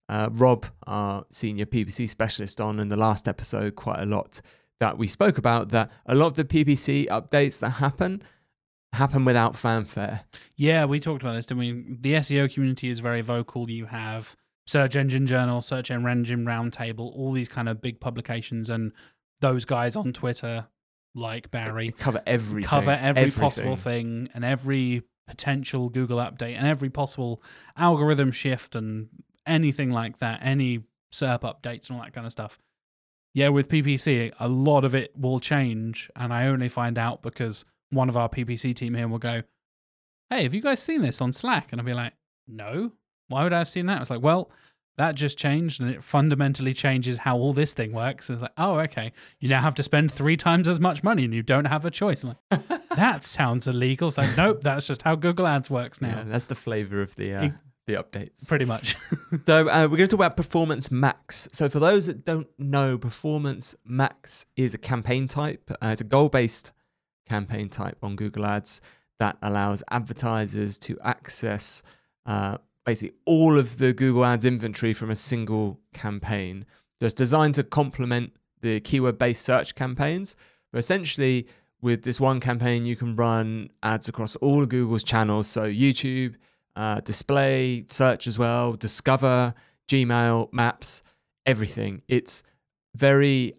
uh, 0.08 0.28
Rob, 0.32 0.66
our 0.86 1.24
senior 1.30 1.66
PPC 1.66 2.08
specialist, 2.08 2.60
on 2.60 2.78
in 2.78 2.88
the 2.88 2.96
last 2.96 3.26
episode 3.26 3.74
quite 3.74 4.00
a 4.00 4.06
lot 4.06 4.40
that 4.80 4.98
we 4.98 5.06
spoke 5.06 5.38
about 5.38 5.70
that 5.70 5.90
a 6.06 6.14
lot 6.14 6.26
of 6.26 6.34
the 6.34 6.44
PPC 6.44 7.06
updates 7.06 7.58
that 7.60 7.70
happen 7.70 8.22
happen 8.92 9.24
without 9.24 9.56
fanfare. 9.56 10.22
Yeah, 10.56 10.84
we 10.84 11.00
talked 11.00 11.22
about 11.22 11.34
this, 11.34 11.46
didn't 11.46 11.58
we? 11.60 11.96
The 12.00 12.14
SEO 12.14 12.52
community 12.52 12.88
is 12.88 13.00
very 13.00 13.20
vocal. 13.20 13.68
You 13.68 13.86
have 13.86 14.36
Search 14.66 14.96
Engine 14.96 15.26
Journal, 15.26 15.60
Search 15.62 15.90
Engine 15.90 16.44
Roundtable, 16.44 17.00
all 17.14 17.32
these 17.32 17.48
kind 17.48 17.68
of 17.68 17.80
big 17.82 18.00
publications, 18.00 18.70
and 18.70 18.92
those 19.40 19.64
guys 19.64 19.94
on 19.96 20.12
Twitter, 20.12 20.66
like 21.14 21.50
Barry, 21.50 21.92
Cover 21.98 22.22
everything. 22.26 22.68
cover 22.68 22.90
every 22.92 23.22
everything. 23.22 23.40
possible 23.40 23.76
thing 23.76 24.28
and 24.34 24.44
every 24.44 25.02
potential 25.26 25.88
Google 25.88 26.18
update 26.18 26.56
and 26.56 26.66
every 26.66 26.90
possible 26.90 27.42
algorithm 27.76 28.30
shift 28.32 28.74
and 28.74 29.08
anything 29.46 29.90
like 29.90 30.18
that, 30.18 30.40
any 30.42 30.80
SERP 31.12 31.40
updates 31.42 31.88
and 31.88 31.98
all 31.98 32.04
that 32.04 32.12
kind 32.12 32.26
of 32.26 32.32
stuff. 32.32 32.58
Yeah, 33.34 33.48
with 33.48 33.68
PPC, 33.68 34.30
a 34.38 34.48
lot 34.48 34.84
of 34.84 34.94
it 34.94 35.12
will 35.16 35.40
change, 35.40 36.10
and 36.16 36.32
I 36.32 36.46
only 36.46 36.68
find 36.68 36.96
out 36.96 37.22
because 37.22 37.64
one 37.90 38.08
of 38.08 38.16
our 38.16 38.28
PPC 38.28 38.74
team 38.74 38.94
here 38.94 39.08
will 39.08 39.18
go, 39.18 39.42
"Hey, 40.30 40.44
have 40.44 40.54
you 40.54 40.60
guys 40.60 40.80
seen 40.80 41.02
this 41.02 41.20
on 41.20 41.32
Slack?" 41.32 41.68
And 41.72 41.80
I'll 41.80 41.86
be 41.86 41.94
like, 41.94 42.14
"No, 42.46 42.92
why 43.28 43.42
would 43.44 43.52
I 43.52 43.58
have 43.58 43.68
seen 43.68 43.86
that?" 43.86 44.00
It's 44.00 44.10
like, 44.10 44.22
well, 44.22 44.50
that 44.96 45.14
just 45.16 45.36
changed, 45.36 45.80
and 45.80 45.90
it 45.90 46.02
fundamentally 46.02 46.72
changes 46.72 47.18
how 47.18 47.36
all 47.36 47.52
this 47.52 47.72
thing 47.72 47.92
works. 47.92 48.30
It's 48.30 48.40
like, 48.40 48.52
oh, 48.56 48.78
okay, 48.80 49.12
you 49.40 49.48
now 49.48 49.60
have 49.60 49.74
to 49.76 49.82
spend 49.82 50.12
three 50.12 50.36
times 50.36 50.68
as 50.68 50.78
much 50.78 51.02
money, 51.02 51.24
and 51.24 51.34
you 51.34 51.42
don't 51.42 51.64
have 51.64 51.84
a 51.84 51.90
choice. 51.90 52.22
I'm 52.22 52.36
like, 52.50 52.88
that 52.96 53.24
sounds 53.24 53.66
illegal. 53.66 54.08
It's 54.08 54.18
like, 54.18 54.36
nope, 54.36 54.62
that's 54.62 54.86
just 54.86 55.02
how 55.02 55.16
Google 55.16 55.46
Ads 55.46 55.68
works 55.68 56.00
now. 56.00 56.18
Yeah, 56.18 56.24
that's 56.26 56.46
the 56.46 56.54
flavor 56.54 57.02
of 57.02 57.14
the 57.16 57.34
uh, 57.34 57.48
the 57.86 57.94
updates. 57.94 58.46
Pretty 58.48 58.64
much. 58.64 58.96
So 59.46 59.68
uh, 59.68 59.88
we're 59.90 59.96
going 59.96 59.98
to 59.98 60.06
talk 60.06 60.18
about 60.20 60.36
Performance 60.36 60.92
Max. 60.92 61.48
So 61.50 61.68
for 61.68 61.80
those 61.80 62.06
that 62.06 62.24
don't 62.24 62.46
know, 62.56 62.96
Performance 62.96 63.74
Max 63.84 64.46
is 64.56 64.74
a 64.74 64.78
campaign 64.78 65.26
type. 65.26 65.70
Uh, 65.82 65.88
it's 65.88 66.00
a 66.00 66.04
goal-based 66.04 66.72
campaign 67.28 67.68
type 67.68 67.98
on 68.00 68.14
Google 68.14 68.46
Ads 68.46 68.80
that 69.18 69.36
allows 69.42 69.82
advertisers 69.90 70.78
to 70.80 70.96
access 71.02 71.82
uh, 72.26 72.58
basically 72.84 73.16
all 73.24 73.58
of 73.58 73.78
the 73.78 73.92
Google 73.92 74.24
Ads 74.24 74.44
inventory 74.44 74.92
from 74.92 75.10
a 75.10 75.16
single 75.16 75.80
campaign. 75.92 76.66
So 77.00 77.06
it's 77.06 77.14
designed 77.14 77.54
to 77.56 77.64
complement 77.64 78.32
the 78.60 78.80
keyword-based 78.80 79.42
search 79.42 79.74
campaigns, 79.74 80.36
but 80.72 80.78
essentially 80.78 81.46
with 81.80 82.02
this 82.02 82.18
one 82.18 82.40
campaign, 82.40 82.86
you 82.86 82.96
can 82.96 83.14
run 83.14 83.68
ads 83.82 84.08
across 84.08 84.36
all 84.36 84.62
of 84.62 84.70
Google's 84.70 85.04
channels. 85.04 85.46
So 85.46 85.64
YouTube, 85.64 86.36
uh, 86.76 87.00
display, 87.00 87.84
search 87.88 88.26
as 88.26 88.38
well, 88.38 88.72
discover, 88.72 89.54
Gmail, 89.88 90.50
maps, 90.50 91.02
everything. 91.44 92.00
It's 92.08 92.42
very 92.94 93.54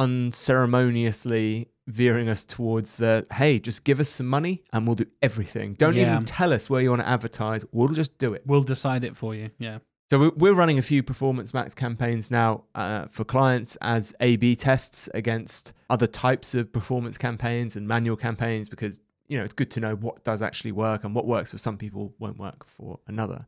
unceremoniously 0.00 1.68
veering 1.90 2.28
us 2.28 2.44
towards 2.44 2.94
the 2.96 3.26
hey, 3.32 3.58
just 3.58 3.84
give 3.84 4.00
us 4.00 4.08
some 4.08 4.26
money 4.26 4.62
and 4.72 4.86
we'll 4.86 4.96
do 4.96 5.06
everything. 5.22 5.74
Don't 5.74 5.96
Yeah. 5.96 6.12
even 6.12 6.24
tell 6.24 6.52
us 6.52 6.70
where 6.70 6.80
you 6.80 6.90
want 6.90 7.02
to 7.02 7.08
advertise. 7.08 7.64
We'll 7.72 7.88
just 7.88 8.18
do 8.18 8.32
it. 8.32 8.42
we'll 8.46 8.62
decide 8.62 9.04
it 9.04 9.16
for 9.16 9.34
you. 9.34 9.50
Yeah. 9.58 9.78
So 10.10 10.18
we- 10.18 10.32
we're 10.36 10.54
running 10.54 10.78
a 10.78 10.82
few 10.82 11.02
Performance 11.04 11.54
Max 11.54 11.72
campaigns 11.74 12.30
now 12.32 12.64
uh, 12.74 13.06
for 13.08 13.24
clients 13.24 13.76
as 13.80 14.12
A/B 14.20 14.56
tests 14.56 15.08
against 15.14 15.72
other 15.88 16.06
types 16.08 16.54
of 16.54 16.72
performance 16.72 17.16
campaigns 17.16 17.76
and 17.76 17.86
manual 17.86 18.16
campaigns 18.16 18.68
because 18.68 19.00
you 19.28 19.38
know 19.38 19.44
it's 19.44 19.54
good 19.54 19.70
to 19.70 19.78
know 19.80 19.94
what 19.94 20.24
does 20.24 20.42
actually 20.42 20.72
work 20.72 21.04
and 21.04 21.14
what 21.14 21.26
works 21.26 21.52
for 21.52 21.58
some 21.58 21.76
people 21.78 22.12
won't 22.18 22.38
work 22.38 22.66
for 22.66 22.98
another. 23.06 23.46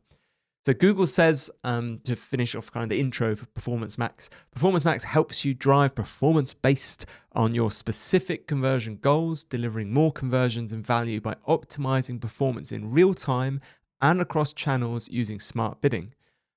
So 0.65 0.73
Google 0.73 1.07
says 1.07 1.51
um, 1.65 1.99
to 2.05 2.15
finish 2.15 2.55
off 2.55 2.71
kind 2.71 2.83
of 2.83 2.89
the 2.89 2.99
intro 2.99 3.35
for 3.35 3.45
Performance 3.47 3.97
Max. 3.97 4.29
Performance 4.51 4.85
Max 4.85 5.03
helps 5.03 5.43
you 5.43 5.53
drive 5.53 5.93
performance 5.93 6.53
based 6.53 7.05
on 7.33 7.53
your 7.53 7.69
specific 7.69 8.47
conversion 8.47 8.97
goals, 9.01 9.43
delivering 9.43 9.91
more 9.91 10.13
conversions 10.13 10.71
and 10.71 10.85
value 10.85 11.19
by 11.19 11.35
optimizing 11.49 12.21
performance 12.21 12.71
in 12.71 12.91
real 12.91 13.13
time 13.13 13.59
and 14.01 14.21
across 14.21 14.53
channels 14.53 15.09
using 15.09 15.37
smart 15.37 15.81
bidding. 15.81 16.13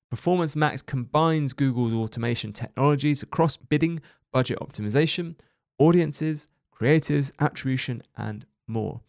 Performance 0.09 0.55
Max 0.55 0.81
combines 0.81 1.51
Google's 1.51 1.93
automation 1.93 2.53
technologies 2.53 3.21
across 3.21 3.57
bidding, 3.57 3.99
budget 4.31 4.57
optimization, 4.59 5.35
audiences, 5.79 6.47
creatives, 6.73 7.33
attribution, 7.39 8.01
and 8.15 8.45
more. 8.67 9.01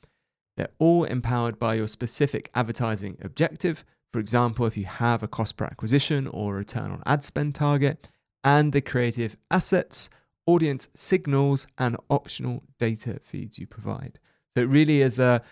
They're 0.57 0.71
all 0.81 1.05
empowered 1.05 1.57
by 1.57 1.75
your 1.75 1.87
specific 1.87 2.51
advertising 2.53 3.17
objective. 3.23 3.85
For 4.13 4.19
example, 4.19 4.67
if 4.67 4.77
you 4.77 4.87
have 4.87 5.23
a 5.23 5.29
cost 5.29 5.57
per 5.57 5.67
acquisition 5.67 6.27
or 6.27 6.55
return 6.55 6.91
on 6.91 7.03
ad 7.07 7.23
spend 7.23 7.55
target, 7.55 8.09
and 8.45 8.73
the 8.73 8.81
creative 8.81 9.37
assets, 9.51 10.09
audience 10.47 10.89
signals, 10.95 11.67
and 11.77 11.97
optional 12.09 12.63
data 12.79 13.19
feeds 13.21 13.59
you 13.59 13.67
provide. 13.67 14.19
So 14.57 14.63
it 14.63 14.69
really 14.69 15.03
is 15.03 15.19
a 15.19 15.43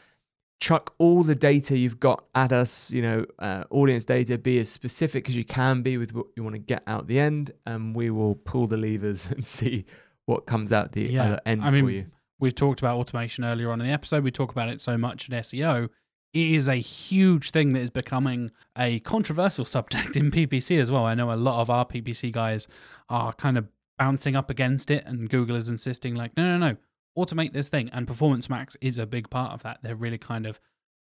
chuck 0.61 0.95
all 0.99 1.23
the 1.23 1.35
data 1.35 1.77
you've 1.77 2.01
got 2.01 2.25
at 2.35 2.53
us, 2.53 2.91
you 2.91 3.03
know, 3.03 3.27
uh, 3.39 3.65
audience 3.71 4.05
data, 4.05 4.39
be 4.39 4.59
as 4.59 4.71
specific 4.71 5.29
as 5.29 5.37
you 5.37 5.45
can 5.45 5.83
be 5.83 5.99
with 5.99 6.15
what 6.15 6.27
you 6.35 6.43
want 6.43 6.55
to 6.55 6.59
get 6.59 6.83
out 6.87 7.07
the 7.07 7.19
end, 7.19 7.51
and 7.67 7.95
we 7.95 8.11
will 8.11 8.35
pull 8.35 8.67
the 8.67 8.77
levers 8.77 9.27
and 9.31 9.45
see 9.45 9.85
what 10.25 10.47
comes 10.47 10.73
out 10.73 10.93
the 10.93 11.03
Yeah, 11.03 11.25
other 11.25 11.41
end 11.47 11.63
I 11.63 11.71
mean, 11.71 11.85
for 11.85 11.91
you. 11.91 12.07
We've 12.39 12.55
talked 12.55 12.81
about 12.81 12.99
automation 12.99 13.45
earlier 13.45 13.71
on 13.71 13.81
in 13.81 13.87
the 13.87 13.93
episode. 13.93 14.23
We 14.23 14.31
talk 14.31 14.51
about 14.51 14.69
it 14.69 14.81
so 14.81 14.99
much 14.99 15.29
in 15.29 15.35
SEO. 15.35 15.89
It 16.37 16.53
is 16.53 16.69
a 16.69 16.75
huge 16.75 17.51
thing 17.51 17.73
that 17.73 17.81
is 17.81 17.89
becoming 17.89 18.51
a 18.77 19.01
controversial 19.01 19.65
subject 19.77 20.17
in 20.17 20.31
PPC 20.31 20.79
as 20.79 20.91
well. 20.91 21.07
I 21.07 21.15
know 21.15 21.33
a 21.33 21.35
lot 21.35 21.63
of 21.63 21.71
our 21.71 21.87
PPC 21.87 22.31
guys 22.31 22.69
are 23.09 23.33
kind 23.33 23.57
of 23.57 23.69
bouncing 23.99 24.37
up 24.37 24.51
against 24.51 24.91
it, 24.91 25.03
and 25.07 25.31
Google 25.31 25.57
is 25.57 25.71
insisting, 25.71 26.15
like, 26.15 26.37
no, 26.37 26.59
no, 26.59 26.59
no, 26.59 26.77
automate 27.17 27.55
this 27.55 27.71
thing. 27.71 27.89
And 27.91 28.07
Performance 28.07 28.51
Max 28.51 28.77
is 28.83 28.99
a 28.99 29.07
big 29.07 29.31
part 29.31 29.55
of 29.55 29.63
that. 29.63 29.79
They're 29.83 29.97
really 29.97 30.19
kind 30.19 30.45
of 30.45 30.61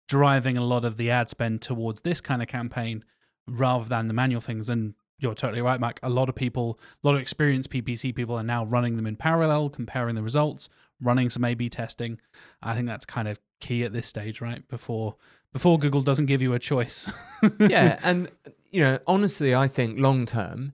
driving 0.09 0.59
a 0.59 0.63
lot 0.63 0.85
of 0.85 0.99
the 0.99 1.11
ad 1.11 1.31
spend 1.31 1.63
towards 1.63 2.03
this 2.03 2.21
kind 2.21 2.43
of 2.43 2.49
campaign 2.49 3.03
rather 3.49 3.87
than 3.87 4.09
the 4.09 4.15
manual 4.15 4.43
things. 4.43 4.69
And 4.69 4.93
you're 5.19 5.35
totally 5.35 5.63
right, 5.63 5.81
Mark. 5.81 6.01
A 6.03 6.11
lot 6.11 6.29
of 6.29 6.35
people, 6.35 6.79
a 7.03 7.07
lot 7.07 7.15
of 7.15 7.23
experienced 7.23 7.71
PPC 7.71 8.15
people 8.15 8.37
are 8.37 8.43
now 8.43 8.67
running 8.67 8.97
them 8.97 9.07
in 9.07 9.17
parallel, 9.17 9.71
comparing 9.71 10.17
the 10.17 10.23
results, 10.23 10.69
running 11.01 11.31
some 11.31 11.47
A/B 11.47 11.71
testing. 11.71 12.21
I 12.63 12.75
think 12.75 12.89
that's 12.89 13.07
kind 13.07 13.27
of 13.27 13.39
key 13.67 13.81
at 13.87 13.93
this 13.93 14.07
stage, 14.15 14.41
right? 14.49 14.63
Before 14.69 15.17
before 15.53 15.79
Google 15.79 16.03
doesn't 16.03 16.27
give 16.27 16.43
you 16.43 16.53
a 16.55 16.59
choice. 16.59 16.99
yeah, 17.77 17.99
and 18.03 18.29
you 18.75 18.81
know, 18.85 18.99
honestly, 19.07 19.55
I 19.55 19.69
think 19.69 19.99
long 19.99 20.27
term, 20.27 20.73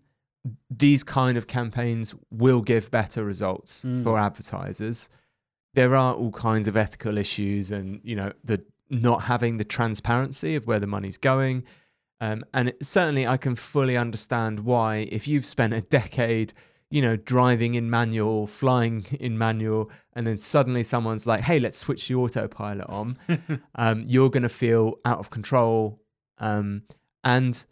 these 0.85 1.03
kind 1.05 1.37
of 1.39 1.47
campaigns 1.47 2.15
will 2.31 2.63
give 2.73 2.91
better 2.91 3.23
results 3.25 3.83
Mm. 3.85 4.05
for 4.05 4.19
advertisers. 4.19 5.09
There 5.75 5.95
are 5.95 6.15
all 6.15 6.33
kinds 6.33 6.67
of 6.69 6.77
ethical 6.77 7.19
issues, 7.19 7.71
and 7.71 8.01
you 8.03 8.17
know, 8.17 8.33
the 8.45 8.59
not 8.89 9.23
having 9.25 9.59
the 9.59 9.65
transparency 9.79 10.57
of 10.57 10.67
where 10.67 10.81
the 10.81 10.87
money's 10.97 11.19
going. 11.19 11.63
Um, 12.23 12.45
and 12.53 12.69
it, 12.71 12.85
certainly, 12.85 13.25
I 13.27 13.37
can 13.37 13.55
fully 13.55 13.97
understand 13.97 14.61
why, 14.61 15.09
if 15.13 15.29
you've 15.29 15.47
spent 15.47 15.73
a 15.73 15.81
decade, 15.81 16.53
you 16.91 17.01
know, 17.03 17.17
driving 17.17 17.77
in 17.77 17.89
manual, 17.89 18.47
flying 18.47 19.07
in 19.21 19.39
manual, 19.39 19.91
and 20.15 20.27
then 20.27 20.37
suddenly 20.37 20.83
someone's 20.83 21.27
like, 21.27 21.41
"Hey, 21.41 21.61
let's 21.61 21.79
switch 21.79 22.09
the 22.09 22.15
autopilot 22.17 22.89
on," 22.89 23.17
um, 23.75 24.05
you're 24.07 24.31
going 24.31 24.43
to 24.43 24.49
feel 24.49 24.95
out 25.05 25.19
of 25.19 25.31
control. 25.31 26.01
Um, 26.39 26.83
and 27.25 27.65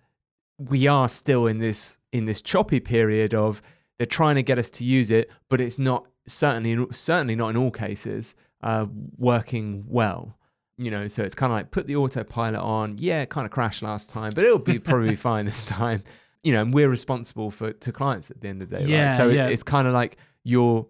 we 0.59 0.87
are 0.87 1.09
still 1.09 1.47
in 1.47 1.59
this 1.59 1.99
in 2.13 2.25
this 2.27 2.41
choppy 2.41 2.81
period 2.81 3.35
of 3.35 3.63
they're 3.99 4.07
trying 4.07 4.37
to 4.37 4.43
get 4.43 4.59
us 4.59 4.71
to 4.73 4.85
use 4.85 5.11
it, 5.11 5.31
but 5.49 5.61
it's 5.61 5.79
not 5.79 6.07
certainly 6.27 6.87
certainly 6.93 7.35
not 7.35 7.49
in 7.51 7.57
all 7.57 7.71
cases 7.71 8.35
uh, 8.63 8.87
working 9.17 9.85
well. 9.89 10.35
You 10.81 10.93
know, 10.93 11.09
so 11.09 11.25
it's 11.25 11.35
kind 11.35 11.51
of 11.53 11.57
like 11.57 11.71
put 11.73 11.89
the 11.89 11.97
autopilot 11.97 12.61
on. 12.61 12.97
Yeah, 12.99 13.23
it 13.23 13.31
kind 13.31 13.45
of 13.45 13.51
crashed 13.51 13.83
last 13.83 14.11
time, 14.11 14.33
but 14.33 14.45
it'll 14.45 14.61
be 14.61 14.79
probably 14.91 15.17
fine 15.17 15.47
this 15.47 15.65
time. 15.65 16.05
You 16.45 16.53
know, 16.53 16.63
and 16.63 16.73
we're 16.73 16.89
responsible 16.89 17.51
for 17.51 17.73
to 17.73 17.93
clients 17.93 18.31
at 18.31 18.41
the 18.41 18.49
end 18.49 18.63
of 18.63 18.71
the 18.71 18.79
day. 18.79 18.85
Yeah, 18.85 19.09
right? 19.09 19.17
So 19.17 19.29
it- 19.29 19.35
it's 19.51 19.65
kind 19.65 19.89
of 19.89 19.95
like 19.95 20.19
you're, 20.45 20.87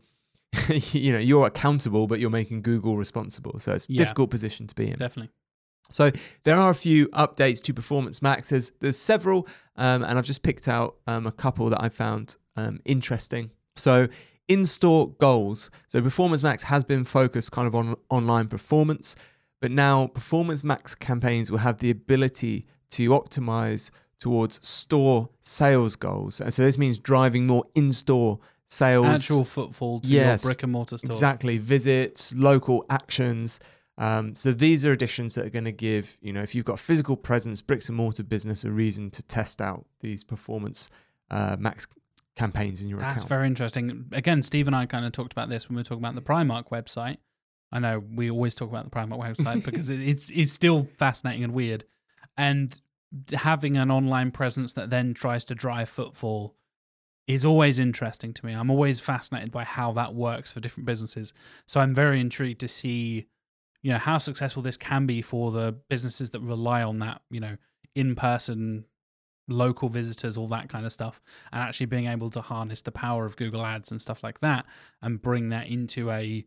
you 0.92 1.12
know, 1.12 1.18
you're 1.18 1.46
accountable, 1.46 2.06
but 2.06 2.20
you're 2.20 2.30
making 2.30 2.62
Google 2.62 2.96
responsible. 2.96 3.58
So 3.58 3.72
it's 3.74 3.88
a 3.88 3.92
Yeah. 3.92 3.98
difficult 3.98 4.30
position 4.30 4.66
to 4.66 4.74
be 4.74 4.88
in. 4.90 4.98
Definitely. 4.98 5.30
So 5.90 6.11
there 6.44 6.56
are 6.56 6.70
a 6.70 6.74
few 6.74 7.08
updates 7.08 7.62
to 7.64 7.72
Performance 7.74 8.20
Max. 8.20 8.50
There's, 8.50 8.72
there's 8.80 8.98
several, 8.98 9.46
um, 9.76 10.02
and 10.04 10.18
I've 10.18 10.26
just 10.26 10.42
picked 10.42 10.68
out 10.68 10.96
um, 11.06 11.26
a 11.26 11.32
couple 11.32 11.70
that 11.70 11.82
I 11.82 11.88
found 11.88 12.37
um, 12.56 12.80
interesting. 12.84 13.50
So 13.76 14.08
in-store 14.48 15.11
goals. 15.18 15.70
So 15.88 16.00
Performance 16.02 16.42
Max 16.42 16.64
has 16.64 16.82
been 16.84 17.04
focused 17.04 17.52
kind 17.52 17.66
of 17.66 17.74
on 17.74 17.96
online 18.11 18.48
performance, 18.48 19.14
but 19.61 19.70
now 19.70 20.06
Performance 20.08 20.64
Max 20.64 20.94
campaigns 20.94 21.50
will 21.50 21.58
have 21.58 21.78
the 21.78 21.90
ability 21.90 22.64
to 22.90 23.11
optimize 23.11 23.90
towards 24.18 24.58
store 24.66 25.28
sales 25.40 25.96
goals. 25.96 26.40
And 26.40 26.52
so 26.52 26.62
this 26.64 26.76
means 26.78 26.98
driving 26.98 27.46
more 27.46 27.64
in-store 27.74 28.38
sales. 28.68 29.07
Actual 29.07 29.44
footfall 29.44 30.00
to 30.00 30.09
Yes, 30.09 30.44
your 30.44 30.52
brick 30.52 30.62
and 30.62 30.72
mortar 30.72 30.98
stores. 30.98 31.14
Exactly, 31.14 31.59
visits, 31.59 32.35
local 32.35 32.85
actions. 32.88 33.61
Um, 33.96 34.37
so 34.37 34.52
these 34.52 34.87
are 34.87 34.92
additions 34.92 35.35
that 35.35 35.44
are 35.44 35.50
going 35.50 35.64
to 35.64 35.72
give 35.72 36.16
you 36.20 36.33
know 36.33 36.42
if 36.42 36.54
you've 36.54 36.64
got 36.64 36.74
a 36.74 36.83
physical 36.83 37.16
presence, 37.16 37.61
bricks 37.61 37.88
and 37.88 37.96
mortar 37.96 38.22
business, 38.22 38.64
a 38.64 38.70
reason 38.70 39.11
to 39.11 39.22
test 39.22 39.61
out 39.61 39.87
these 40.00 40.22
performance 40.22 40.88
uh, 41.31 41.57
max 41.59 41.88
campaigns 42.37 42.83
in 42.83 42.88
your 42.88 42.98
account. 42.98 43.14
That's 43.16 43.24
account. 43.24 43.28
very 43.28 43.46
interesting. 43.48 44.07
Again, 44.12 44.42
Steve 44.42 44.68
and 44.68 44.76
I 44.76 44.87
kind 44.87 45.04
of 45.04 45.12
talked 45.12 45.33
about 45.33 45.48
this 45.48 45.68
when 45.68 45.74
we 45.74 45.81
were 45.81 45.85
talking 45.85 46.04
about 46.04 46.14
the 46.14 46.22
Primark 46.22 46.68
website. 46.68 47.16
I 47.72 47.81
know 47.81 48.02
we 48.14 48.31
always 48.31 48.54
talk 48.54 48.70
about 48.70 48.85
the 48.85 48.90
Primark 48.90 49.18
website 49.18 49.64
because 49.70 49.90
it's 49.90 50.31
it's 50.31 50.52
still 50.52 50.88
fascinating 50.96 51.42
and 51.42 51.52
weird, 51.52 51.85
and 52.37 52.81
having 53.33 53.76
an 53.76 53.90
online 53.90 54.31
presence 54.31 54.74
that 54.74 54.90
then 54.90 55.14
tries 55.14 55.44
to 55.46 55.54
drive 55.54 55.88
footfall 55.88 56.54
is 57.28 57.44
always 57.44 57.78
interesting 57.78 58.32
to 58.32 58.46
me. 58.46 58.54
I'm 58.54 58.70
always 58.70 59.00
fascinated 59.00 59.52
by 59.52 59.62
how 59.62 59.92
that 59.92 60.14
works 60.14 60.50
for 60.50 60.60
different 60.60 60.86
businesses. 60.86 61.34
So 61.66 61.78
I'm 61.78 61.94
very 61.94 62.20
intrigued 62.20 62.60
to 62.60 62.68
see 62.68 63.26
you 63.82 63.92
know 63.92 63.98
how 63.98 64.18
successful 64.18 64.62
this 64.62 64.76
can 64.76 65.06
be 65.06 65.22
for 65.22 65.52
the 65.52 65.72
businesses 65.88 66.30
that 66.30 66.40
rely 66.40 66.82
on 66.82 66.98
that 66.98 67.22
you 67.30 67.38
know 67.38 67.56
in 67.94 68.16
person 68.16 68.84
local 69.46 69.88
visitors 69.88 70.36
all 70.36 70.48
that 70.48 70.68
kind 70.68 70.84
of 70.84 70.92
stuff 70.92 71.22
and 71.52 71.62
actually 71.62 71.86
being 71.86 72.06
able 72.06 72.28
to 72.28 72.40
harness 72.40 72.82
the 72.82 72.90
power 72.90 73.24
of 73.24 73.36
google 73.36 73.64
ads 73.64 73.90
and 73.92 74.02
stuff 74.02 74.24
like 74.24 74.40
that 74.40 74.66
and 75.00 75.22
bring 75.22 75.50
that 75.50 75.68
into 75.68 76.10
a 76.10 76.44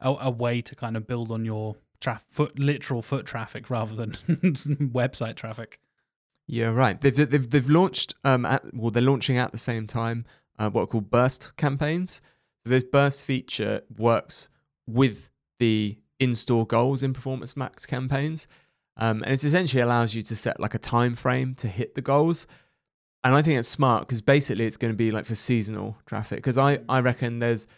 a, 0.00 0.16
a 0.22 0.30
way 0.30 0.62
to 0.62 0.74
kind 0.74 0.96
of 0.96 1.06
build 1.06 1.30
on 1.30 1.44
your 1.44 1.76
traf- 2.00 2.22
foot 2.28 2.58
literal 2.58 3.02
foot 3.02 3.26
traffic 3.26 3.68
rather 3.68 3.94
than 3.94 4.12
website 4.92 5.36
traffic 5.36 5.78
Yeah, 6.52 6.70
right. 6.70 7.00
They've 7.00 7.14
they've, 7.14 7.48
they've 7.48 7.70
launched 7.70 8.14
um 8.24 8.44
at 8.44 8.74
well 8.74 8.90
they're 8.90 9.02
launching 9.02 9.38
at 9.38 9.52
the 9.52 9.58
same 9.58 9.86
time 9.86 10.24
uh, 10.58 10.68
what 10.68 10.82
are 10.82 10.86
called 10.88 11.08
burst 11.08 11.56
campaigns. 11.56 12.20
So 12.64 12.70
this 12.70 12.82
burst 12.82 13.24
feature 13.24 13.82
works 13.96 14.50
with 14.86 15.30
the 15.60 15.96
in-store 16.18 16.66
goals 16.66 17.04
in 17.04 17.12
Performance 17.12 17.56
Max 17.56 17.86
campaigns, 17.86 18.48
um, 18.96 19.22
and 19.22 19.32
it 19.32 19.44
essentially 19.44 19.80
allows 19.80 20.14
you 20.14 20.22
to 20.22 20.34
set 20.34 20.58
like 20.58 20.74
a 20.74 20.78
time 20.78 21.14
frame 21.14 21.54
to 21.54 21.68
hit 21.68 21.94
the 21.94 22.02
goals. 22.02 22.48
And 23.22 23.34
I 23.34 23.42
think 23.42 23.58
it's 23.58 23.68
smart 23.68 24.08
because 24.08 24.20
basically 24.20 24.66
it's 24.66 24.76
going 24.76 24.92
to 24.92 24.96
be 24.96 25.12
like 25.12 25.26
for 25.26 25.36
seasonal 25.36 25.98
traffic. 26.04 26.38
Because 26.38 26.58
I 26.58 26.80
I 26.88 26.98
reckon 27.00 27.38
there's 27.38 27.68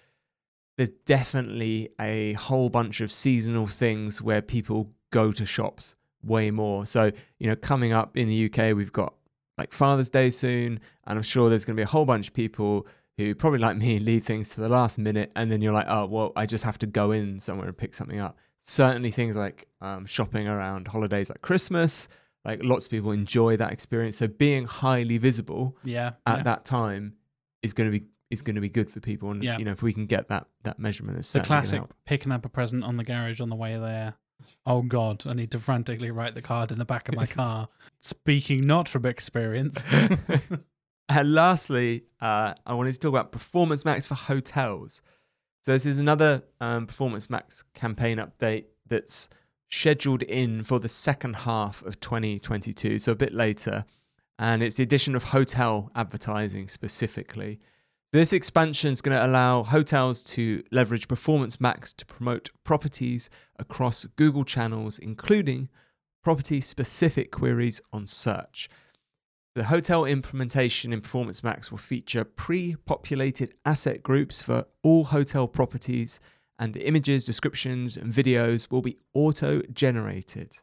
there's 0.78 0.90
definitely 1.04 1.90
a 2.00 2.32
whole 2.32 2.70
bunch 2.70 3.02
of 3.02 3.12
seasonal 3.12 3.66
things 3.66 4.22
where 4.22 4.40
people 4.40 4.92
go 5.11 5.30
to 5.30 5.44
shops 5.44 5.94
way 6.24 6.50
more. 6.50 6.87
So, 6.87 7.11
you 7.38 7.48
know, 7.48 7.56
coming 7.56 7.92
up 7.92 8.16
in 8.16 8.28
the 8.28 8.46
UK, 8.46 8.76
we've 8.76 8.92
got 8.92 9.14
like 9.58 9.72
Father's 9.72 10.11
Day 10.11 10.30
soon, 10.30 10.80
and 11.06 11.18
I'm 11.18 11.22
sure 11.22 11.48
there's 11.48 11.64
going 11.64 11.76
to 11.76 11.80
be 11.80 11.85
a 11.85 11.88
whole 11.88 12.04
bunch 12.04 12.28
of 12.28 12.35
people 12.35 12.87
who 13.16 13.35
probably 13.35 13.58
like 13.58 13.76
me 13.76 13.98
leave 14.00 14.24
things 14.24 14.48
to 14.50 14.61
the 14.61 14.68
last 14.68 14.98
minute, 14.98 15.30
and 15.37 15.50
then 15.50 15.61
you're 15.61 15.72
like, 15.72 15.87
oh, 15.88 16.06
well, 16.06 16.32
I 16.37 16.46
just 16.46 16.64
have 16.64 16.78
to 16.78 16.87
go 16.87 17.12
in 17.12 17.40
somewhere 17.40 17.68
and 17.68 17.76
pick 17.76 17.94
something 17.94 18.18
up. 18.18 18.38
Certainly, 18.61 19.11
things 19.11 19.37
like 19.37 19.66
um, 19.80 20.06
shopping 20.06 20.46
around 20.46 20.88
holidays 20.88 21.28
like 21.28 21.42
Christmas, 21.42 22.08
like 22.44 22.61
lots 22.62 22.85
of 22.87 22.90
people 22.90 23.11
enjoy 23.11 23.56
that 23.56 23.72
experience. 23.72 24.16
So, 24.16 24.28
being 24.28 24.66
highly 24.66 25.18
visible 25.18 25.76
yeah 25.85 26.12
at 26.26 26.38
yeah. 26.38 26.42
that 26.44 26.64
time 26.64 27.14
is 27.62 27.72
going 27.72 27.90
to 27.90 27.98
be 27.98 28.06
is 28.30 28.40
going 28.40 28.54
to 28.54 28.62
be 28.62 28.68
good 28.68 28.90
for 28.90 29.00
people, 29.00 29.30
and 29.30 29.44
Yeah. 29.44 29.58
you 29.58 29.64
know, 29.64 29.72
if 29.72 29.82
we 29.82 29.92
can 29.92 30.06
get 30.06 30.28
that 30.28 30.46
that 30.62 30.78
measurement, 30.78 31.18
it's 31.18 31.32
the 31.32 31.40
classic 31.40 31.82
picking 32.06 32.32
up 32.32 32.46
a 32.46 32.48
present 32.48 32.82
on 32.82 32.96
the 32.96 33.04
garage 33.04 33.40
on 33.40 33.50
the 33.50 33.56
way 33.56 33.76
there. 33.78 34.14
Oh 34.66 34.83
God, 34.83 35.26
I 35.26 35.33
need 35.33 35.50
to 35.52 35.59
frantically 35.59 36.11
write 36.11 36.35
the 36.35 36.42
card 36.42 36.72
in 36.72 36.78
the 36.78 36.85
back 36.85 37.09
of 37.09 37.14
my 37.14 37.26
car. 37.40 37.68
Speaking 38.00 38.66
not 38.66 38.88
from 38.88 39.07
experience. 39.07 39.85
and 41.09 41.35
lastly, 41.35 42.05
uh, 42.20 42.55
I 42.66 42.74
wanted 42.74 42.92
to 42.92 42.98
talk 42.98 43.11
about 43.11 43.33
Performance 43.33 43.85
Max 43.85 44.07
for 44.07 44.14
hotels. 44.14 45.02
So 45.64 45.72
this 45.72 45.87
is 45.87 45.98
another 45.98 46.42
um, 46.61 46.87
Performance 46.87 47.31
Max 47.31 47.64
campaign 47.74 48.18
update 48.18 48.64
that's 48.88 49.28
scheduled 49.70 50.22
in 50.24 50.62
for 50.64 50.78
the 50.78 50.88
second 50.88 51.35
half 51.35 51.83
of 51.85 51.98
2022, 52.00 52.98
so 52.98 53.12
a 53.12 53.14
bit 53.14 53.33
later. 53.33 53.85
And 54.38 54.62
it's 54.62 54.76
the 54.76 54.83
addition 54.83 55.14
of 55.14 55.24
hotel 55.24 55.90
advertising 55.94 56.68
specifically. 56.68 57.61
This 58.12 58.35
expansion 58.35 58.92
is 58.92 59.01
going 59.01 59.16
to 59.16 59.25
allow 59.25 59.62
hotels 59.62 60.22
to 60.25 60.62
leverage 60.70 61.09
Performance 61.09 61.59
Max 61.59 61.94
to 61.94 62.05
promote 62.05 62.51
properties 62.62 63.31
across 63.59 64.05
Google 64.16 64.44
channels, 64.44 64.98
including 64.98 65.70
property 66.22 66.61
specific 66.61 67.33
queries 67.33 67.81
on 67.90 68.07
search. 68.07 68.68
The 69.55 69.64
hotel 69.64 70.05
implementation 70.05 70.92
in 70.92 71.01
Performance 71.01 71.42
Max 71.42 71.70
will 71.70 71.79
feature 71.79 72.22
pre 72.22 72.77
populated 72.85 73.55
asset 73.64 74.03
groups 74.03 74.42
for 74.42 74.66
all 74.83 75.05
hotel 75.05 75.48
properties, 75.48 76.20
and 76.59 76.75
the 76.75 76.87
images, 76.87 77.25
descriptions, 77.25 77.96
and 77.96 78.12
videos 78.12 78.70
will 78.70 78.83
be 78.83 78.98
auto 79.14 79.62
generated. 79.72 80.59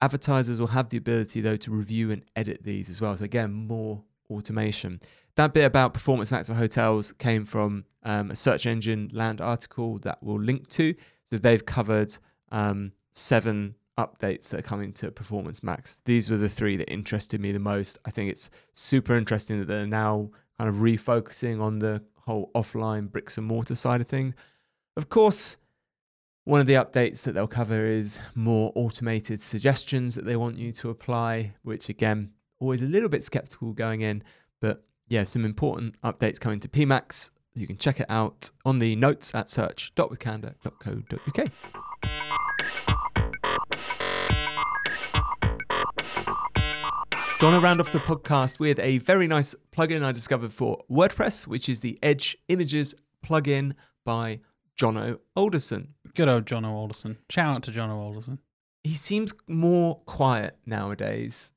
Advertisers 0.00 0.60
will 0.60 0.68
have 0.68 0.90
the 0.90 0.96
ability, 0.96 1.40
though, 1.40 1.56
to 1.56 1.72
review 1.72 2.12
and 2.12 2.22
edit 2.36 2.62
these 2.62 2.88
as 2.88 3.00
well. 3.00 3.16
So, 3.16 3.24
again, 3.24 3.52
more 3.52 4.04
automation. 4.30 5.00
That 5.36 5.54
bit 5.54 5.64
about 5.64 5.94
Performance 5.94 6.32
Max 6.32 6.48
for 6.48 6.54
hotels 6.54 7.12
came 7.12 7.44
from 7.44 7.84
um, 8.02 8.30
a 8.30 8.36
search 8.36 8.66
engine 8.66 9.10
land 9.12 9.40
article 9.40 9.98
that 10.00 10.18
we'll 10.20 10.40
link 10.40 10.68
to. 10.70 10.94
So, 11.30 11.38
they've 11.38 11.64
covered 11.64 12.16
um, 12.50 12.92
seven 13.12 13.74
updates 13.98 14.50
that 14.50 14.60
are 14.60 14.62
coming 14.62 14.92
to 14.94 15.10
Performance 15.10 15.62
Max. 15.62 16.00
These 16.04 16.30
were 16.30 16.36
the 16.36 16.48
three 16.48 16.76
that 16.76 16.90
interested 16.90 17.40
me 17.40 17.52
the 17.52 17.58
most. 17.58 17.98
I 18.04 18.10
think 18.10 18.30
it's 18.30 18.50
super 18.74 19.16
interesting 19.16 19.58
that 19.58 19.66
they're 19.66 19.86
now 19.86 20.30
kind 20.58 20.70
of 20.70 20.76
refocusing 20.76 21.60
on 21.60 21.80
the 21.80 22.02
whole 22.20 22.50
offline 22.54 23.10
bricks 23.10 23.38
and 23.38 23.46
mortar 23.46 23.74
side 23.74 24.00
of 24.00 24.06
things. 24.06 24.34
Of 24.96 25.08
course, 25.08 25.56
one 26.44 26.60
of 26.60 26.66
the 26.66 26.74
updates 26.74 27.22
that 27.22 27.32
they'll 27.32 27.46
cover 27.46 27.86
is 27.86 28.18
more 28.34 28.72
automated 28.74 29.40
suggestions 29.40 30.14
that 30.14 30.24
they 30.24 30.36
want 30.36 30.56
you 30.56 30.72
to 30.72 30.90
apply, 30.90 31.54
which 31.62 31.88
again, 31.88 32.32
always 32.60 32.82
a 32.82 32.86
little 32.86 33.08
bit 33.08 33.24
skeptical 33.24 33.72
going 33.72 34.00
in, 34.00 34.22
but 34.60 34.84
yeah, 35.08 35.24
some 35.24 35.44
important 35.44 36.00
updates 36.02 36.38
coming 36.40 36.60
to 36.60 36.68
PMAX. 36.68 37.30
You 37.54 37.66
can 37.66 37.78
check 37.78 37.98
it 38.00 38.06
out 38.08 38.50
on 38.64 38.78
the 38.78 38.94
notes 38.96 39.34
at 39.34 39.48
search.withcandour.co.uk. 39.50 41.48
So 47.38 47.46
I 47.46 47.50
want 47.50 47.62
to 47.62 47.64
round 47.64 47.80
off 47.80 47.92
the 47.92 48.00
podcast 48.00 48.58
with 48.58 48.80
a 48.80 48.98
very 48.98 49.28
nice 49.28 49.54
plugin 49.72 50.02
I 50.02 50.10
discovered 50.10 50.52
for 50.52 50.82
WordPress, 50.90 51.46
which 51.46 51.68
is 51.68 51.78
the 51.78 51.96
Edge 52.02 52.36
Images 52.48 52.96
plugin 53.24 53.74
by 54.04 54.40
Jono 54.76 55.18
Alderson. 55.36 55.94
Good 56.14 56.28
old 56.28 56.46
John 56.46 56.64
Alderson. 56.64 57.18
Shout 57.30 57.54
out 57.56 57.62
to 57.62 57.70
John 57.70 57.90
Alderson. 57.90 58.40
He 58.82 58.94
seems 58.94 59.32
more 59.46 60.00
quiet 60.00 60.56
nowadays. 60.66 61.52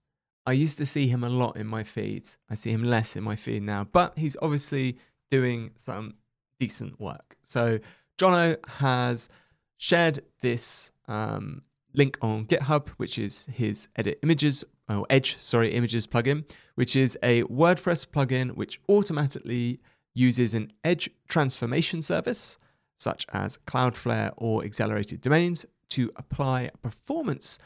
I 0.45 0.53
used 0.53 0.77
to 0.79 0.85
see 0.85 1.07
him 1.07 1.23
a 1.23 1.29
lot 1.29 1.55
in 1.57 1.67
my 1.67 1.83
feed. 1.83 2.27
I 2.49 2.55
see 2.55 2.71
him 2.71 2.83
less 2.83 3.15
in 3.15 3.23
my 3.23 3.35
feed 3.35 3.63
now, 3.63 3.87
but 3.91 4.17
he's 4.17 4.35
obviously 4.41 4.97
doing 5.29 5.71
some 5.75 6.15
decent 6.59 6.99
work. 6.99 7.37
So 7.43 7.79
Jono 8.17 8.57
has 8.67 9.29
shared 9.77 10.23
this 10.41 10.91
um, 11.07 11.61
link 11.93 12.17
on 12.21 12.45
GitHub, 12.45 12.89
which 12.97 13.19
is 13.19 13.45
his 13.53 13.87
edit 13.95 14.19
images, 14.23 14.63
or 14.89 15.05
Edge, 15.09 15.37
sorry, 15.39 15.73
images 15.73 16.07
plugin, 16.07 16.43
which 16.75 16.95
is 16.95 17.17
a 17.23 17.43
WordPress 17.43 18.07
plugin 18.07 18.51
which 18.55 18.79
automatically 18.89 19.79
uses 20.13 20.53
an 20.53 20.71
Edge 20.83 21.09
transformation 21.27 22.01
service, 22.01 22.57
such 22.97 23.25
as 23.31 23.57
Cloudflare 23.65 24.33
or 24.37 24.63
accelerated 24.63 25.21
domains, 25.21 25.65
to 25.89 26.11
apply 26.15 26.69
performance 26.81 27.59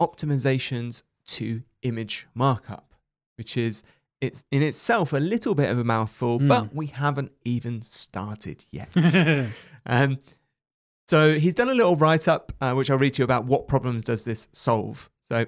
optimizations 0.00 1.02
to 1.26 1.62
image 1.82 2.26
markup, 2.34 2.94
which 3.36 3.56
is 3.56 3.82
it's 4.20 4.44
in 4.52 4.62
itself 4.62 5.12
a 5.12 5.18
little 5.18 5.54
bit 5.54 5.68
of 5.70 5.78
a 5.78 5.84
mouthful, 5.84 6.38
Hmm. 6.38 6.48
but 6.48 6.74
we 6.74 6.86
haven't 6.86 7.32
even 7.44 7.82
started 7.82 8.64
yet. 8.70 8.94
Um, 9.84 10.18
so 11.08 11.38
he's 11.40 11.54
done 11.54 11.68
a 11.68 11.74
little 11.74 11.96
write 11.96 12.28
up, 12.28 12.52
uh, 12.60 12.72
which 12.74 12.88
I'll 12.88 12.98
read 12.98 13.14
to 13.14 13.22
you 13.22 13.24
about 13.24 13.44
what 13.46 13.66
problems 13.66 14.04
does 14.04 14.24
this 14.24 14.46
solve. 14.52 15.10
So 15.22 15.44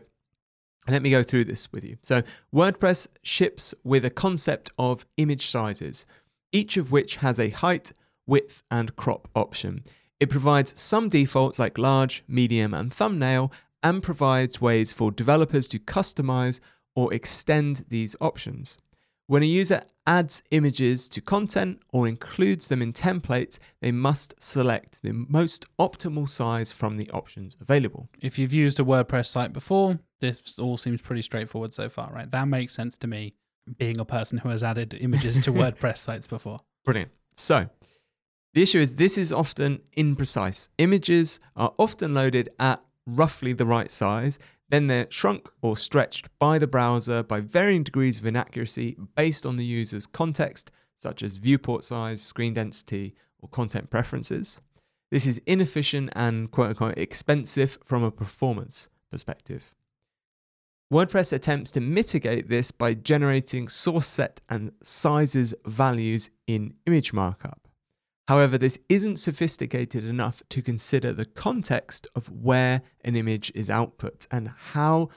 let 0.88 1.02
me 1.02 1.10
go 1.10 1.22
through 1.22 1.44
this 1.44 1.70
with 1.70 1.84
you. 1.84 1.96
So 2.02 2.22
WordPress 2.52 3.06
ships 3.22 3.74
with 3.84 4.04
a 4.04 4.10
concept 4.10 4.72
of 4.76 5.06
image 5.18 5.46
sizes, 5.46 6.04
each 6.50 6.76
of 6.76 6.90
which 6.90 7.16
has 7.16 7.38
a 7.38 7.50
height, 7.50 7.92
width, 8.26 8.64
and 8.72 8.96
crop 8.96 9.28
option. 9.36 9.84
It 10.18 10.30
provides 10.30 10.74
some 10.78 11.08
defaults 11.08 11.60
like 11.60 11.78
large, 11.78 12.24
medium, 12.26 12.74
and 12.74 12.92
thumbnail, 12.92 13.52
and 13.84 14.02
provides 14.02 14.60
ways 14.60 14.92
for 14.92 15.12
developers 15.12 15.68
to 15.68 15.78
customize 15.78 16.58
or 16.96 17.12
extend 17.12 17.84
these 17.88 18.16
options. 18.20 18.78
When 19.26 19.42
a 19.42 19.46
user 19.46 19.82
adds 20.06 20.42
images 20.50 21.08
to 21.08 21.20
content 21.20 21.80
or 21.92 22.06
includes 22.06 22.68
them 22.68 22.82
in 22.82 22.92
templates, 22.92 23.58
they 23.80 23.90
must 23.90 24.34
select 24.42 25.00
the 25.02 25.12
most 25.12 25.66
optimal 25.78 26.28
size 26.28 26.72
from 26.72 26.98
the 26.98 27.10
options 27.10 27.56
available. 27.60 28.08
if 28.20 28.38
you've 28.38 28.52
used 28.52 28.80
a 28.80 28.84
WordPress 28.84 29.26
site 29.26 29.52
before, 29.52 29.98
this 30.20 30.58
all 30.58 30.76
seems 30.76 31.00
pretty 31.00 31.22
straightforward 31.22 31.72
so 31.72 31.88
far, 31.88 32.12
right? 32.12 32.30
That 32.30 32.48
makes 32.48 32.74
sense 32.74 32.96
to 32.98 33.06
me, 33.06 33.34
being 33.78 33.98
a 33.98 34.04
person 34.04 34.38
who 34.38 34.50
has 34.50 34.62
added 34.62 34.96
images 35.00 35.38
to 35.40 35.52
WordPress 35.60 35.98
sites 35.98 36.26
before. 36.26 36.58
Brilliant. 36.84 37.10
So, 37.34 37.68
the 38.52 38.62
issue 38.62 38.78
is 38.78 38.96
this 38.96 39.16
is 39.16 39.32
often 39.32 39.80
imprecise. 39.96 40.68
Images 40.78 41.40
are 41.56 41.72
often 41.78 42.12
loaded 42.14 42.50
at 42.58 42.82
roughly 43.06 43.52
the 43.52 43.66
right 43.66 43.90
size, 43.90 44.38
then 44.68 44.86
they're 44.86 45.06
shrunk 45.10 45.48
or 45.62 45.76
stretched 45.76 46.28
by 46.38 46.58
the 46.58 46.66
browser 46.66 47.22
by 47.22 47.40
varying 47.40 47.82
degrees 47.82 48.18
of 48.18 48.26
inaccuracy 48.26 48.96
based 49.14 49.44
on 49.44 49.56
the 49.56 49.64
user's 49.64 50.06
context, 50.06 50.70
such 50.98 51.22
as 51.22 51.36
viewport 51.36 51.84
size, 51.84 52.22
screen 52.22 52.54
density, 52.54 53.14
or 53.40 53.48
content 53.48 53.90
preferences. 53.90 54.60
This 55.10 55.26
is 55.26 55.40
inefficient 55.46 56.10
and 56.16 56.50
quote 56.50 56.70
unquote 56.70 56.98
expensive 56.98 57.78
from 57.84 58.02
a 58.02 58.10
performance 58.10 58.88
perspective. 59.10 59.74
WordPress 60.92 61.32
attempts 61.32 61.70
to 61.72 61.80
mitigate 61.80 62.48
this 62.48 62.70
by 62.70 62.94
generating 62.94 63.68
source 63.68 64.06
set 64.06 64.40
and 64.48 64.72
sizes 64.82 65.54
values 65.66 66.30
in 66.46 66.74
image 66.86 67.12
markup. 67.12 67.63
However, 68.28 68.56
this 68.56 68.78
isn't 68.88 69.18
sophisticated 69.18 70.04
enough 70.04 70.42
to 70.48 70.62
consider 70.62 71.12
the 71.12 71.26
context 71.26 72.06
of 72.14 72.30
where 72.30 72.82
an 73.04 73.16
image 73.16 73.52
is 73.54 73.68
output 73.68 74.26
and 74.30 74.48
how 74.48 75.10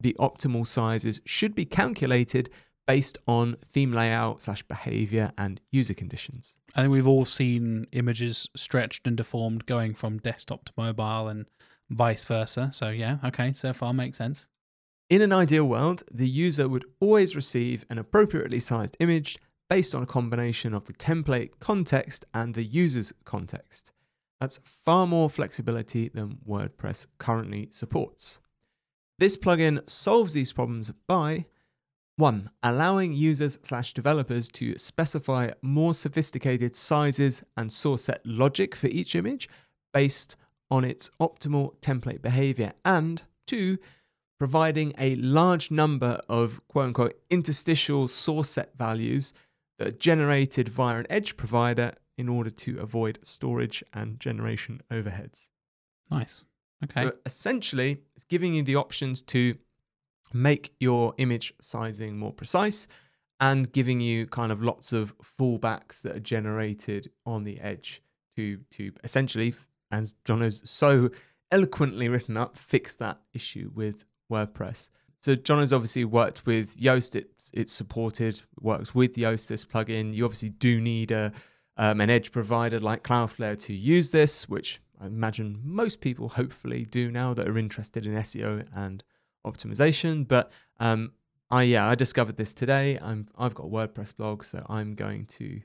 the 0.00 0.16
optimal 0.18 0.66
sizes 0.66 1.20
should 1.24 1.54
be 1.54 1.66
calculated 1.66 2.50
based 2.86 3.18
on 3.26 3.56
theme 3.56 3.92
layout 3.92 4.42
slash 4.42 4.62
behavior 4.62 5.32
and 5.38 5.60
user 5.70 5.94
conditions. 5.94 6.58
I 6.74 6.82
think 6.82 6.92
we've 6.92 7.06
all 7.06 7.24
seen 7.24 7.86
images 7.92 8.48
stretched 8.56 9.06
and 9.06 9.16
deformed 9.16 9.66
going 9.66 9.94
from 9.94 10.18
desktop 10.18 10.66
to 10.66 10.72
mobile 10.76 11.28
and 11.28 11.46
vice 11.90 12.24
versa. 12.24 12.70
So, 12.72 12.90
yeah, 12.90 13.18
okay, 13.24 13.52
so 13.52 13.72
far 13.72 13.92
makes 13.92 14.18
sense. 14.18 14.46
In 15.10 15.22
an 15.22 15.32
ideal 15.32 15.64
world, 15.64 16.02
the 16.10 16.28
user 16.28 16.68
would 16.68 16.84
always 17.00 17.36
receive 17.36 17.84
an 17.90 17.98
appropriately 17.98 18.58
sized 18.58 18.96
image 19.00 19.38
based 19.74 19.92
on 19.92 20.04
a 20.04 20.06
combination 20.06 20.72
of 20.72 20.84
the 20.84 20.92
template 20.92 21.50
context 21.58 22.24
and 22.32 22.54
the 22.54 22.62
user's 22.62 23.12
context. 23.24 23.90
That's 24.40 24.58
far 24.58 25.04
more 25.04 25.28
flexibility 25.28 26.10
than 26.10 26.38
WordPress 26.48 27.06
currently 27.18 27.66
supports. 27.72 28.38
This 29.18 29.36
plugin 29.36 29.80
solves 29.90 30.32
these 30.32 30.52
problems 30.52 30.92
by 31.08 31.46
1. 32.18 32.50
Allowing 32.62 33.14
users 33.14 33.58
slash 33.64 33.92
developers 33.94 34.48
to 34.50 34.78
specify 34.78 35.50
more 35.60 35.92
sophisticated 35.92 36.76
sizes 36.76 37.42
and 37.56 37.72
source 37.72 38.04
set 38.04 38.24
logic 38.24 38.76
for 38.76 38.86
each 38.86 39.16
image 39.16 39.48
based 39.92 40.36
on 40.70 40.84
its 40.84 41.10
optimal 41.20 41.74
template 41.80 42.22
behavior. 42.22 42.74
And 42.84 43.24
2. 43.48 43.78
Providing 44.38 44.92
a 44.98 45.16
large 45.16 45.72
number 45.72 46.20
of 46.28 46.60
quote 46.68 46.86
unquote 46.86 47.18
interstitial 47.28 48.06
source 48.06 48.50
set 48.50 48.78
values 48.78 49.32
that 49.78 49.88
are 49.88 49.92
generated 49.92 50.68
via 50.68 50.98
an 50.98 51.06
edge 51.10 51.36
provider 51.36 51.94
in 52.16 52.28
order 52.28 52.50
to 52.50 52.78
avoid 52.78 53.18
storage 53.22 53.82
and 53.92 54.20
generation 54.20 54.80
overheads. 54.90 55.48
Nice. 56.10 56.44
Okay. 56.84 57.04
So 57.04 57.12
essentially, 57.26 57.98
it's 58.14 58.24
giving 58.24 58.54
you 58.54 58.62
the 58.62 58.76
options 58.76 59.22
to 59.22 59.56
make 60.32 60.74
your 60.80 61.14
image 61.18 61.54
sizing 61.60 62.18
more 62.18 62.32
precise 62.32 62.86
and 63.40 63.72
giving 63.72 64.00
you 64.00 64.26
kind 64.26 64.52
of 64.52 64.62
lots 64.62 64.92
of 64.92 65.16
fallbacks 65.18 66.02
that 66.02 66.16
are 66.16 66.20
generated 66.20 67.10
on 67.26 67.44
the 67.44 67.60
edge 67.60 68.02
to 68.36 68.58
to 68.70 68.92
essentially, 69.02 69.54
as 69.90 70.14
John 70.24 70.40
has 70.40 70.62
so 70.64 71.10
eloquently 71.50 72.08
written 72.08 72.36
up, 72.36 72.56
fix 72.56 72.94
that 72.96 73.20
issue 73.32 73.70
with 73.74 74.04
WordPress. 74.30 74.90
So 75.24 75.34
John 75.34 75.58
has 75.60 75.72
obviously 75.72 76.04
worked 76.04 76.44
with 76.44 76.76
Yoast. 76.76 77.16
It's 77.16 77.50
it's 77.54 77.72
supported, 77.72 78.42
works 78.60 78.94
with 78.94 79.14
Yoast 79.14 79.48
this 79.48 79.64
plugin. 79.64 80.12
You 80.12 80.26
obviously 80.26 80.50
do 80.50 80.82
need 80.82 81.12
a 81.12 81.32
um, 81.78 82.02
an 82.02 82.10
edge 82.10 82.30
provider 82.30 82.78
like 82.78 83.02
Cloudflare 83.02 83.58
to 83.60 83.72
use 83.72 84.10
this, 84.10 84.46
which 84.50 84.82
I 85.00 85.06
imagine 85.06 85.62
most 85.64 86.02
people 86.02 86.28
hopefully 86.28 86.84
do 86.84 87.10
now 87.10 87.32
that 87.32 87.48
are 87.48 87.56
interested 87.56 88.04
in 88.04 88.12
SEO 88.12 88.66
and 88.76 89.02
optimization. 89.46 90.28
But 90.28 90.52
um, 90.78 91.12
I 91.50 91.62
yeah, 91.62 91.88
I 91.88 91.94
discovered 91.94 92.36
this 92.36 92.52
today. 92.52 92.98
I'm 93.00 93.26
I've 93.38 93.54
got 93.54 93.64
a 93.64 93.70
WordPress 93.70 94.14
blog, 94.14 94.44
so 94.44 94.62
I'm 94.68 94.94
going 94.94 95.24
to 95.38 95.62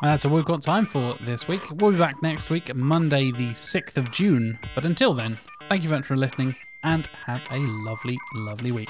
Uh, 0.00 0.06
That's 0.06 0.24
all 0.24 0.32
we've 0.32 0.44
got 0.44 0.62
time 0.62 0.86
for 0.86 1.14
this 1.20 1.48
week. 1.48 1.62
We'll 1.72 1.90
be 1.90 1.98
back 1.98 2.22
next 2.22 2.50
week, 2.50 2.74
Monday, 2.74 3.32
the 3.32 3.50
6th 3.50 3.96
of 3.96 4.10
June. 4.12 4.58
But 4.74 4.84
until 4.84 5.12
then, 5.12 5.38
thank 5.68 5.82
you 5.82 5.88
very 5.88 6.00
much 6.00 6.06
for 6.06 6.16
listening 6.16 6.54
and 6.84 7.08
have 7.26 7.40
a 7.50 7.58
lovely, 7.58 8.16
lovely 8.34 8.70
week. 8.70 8.88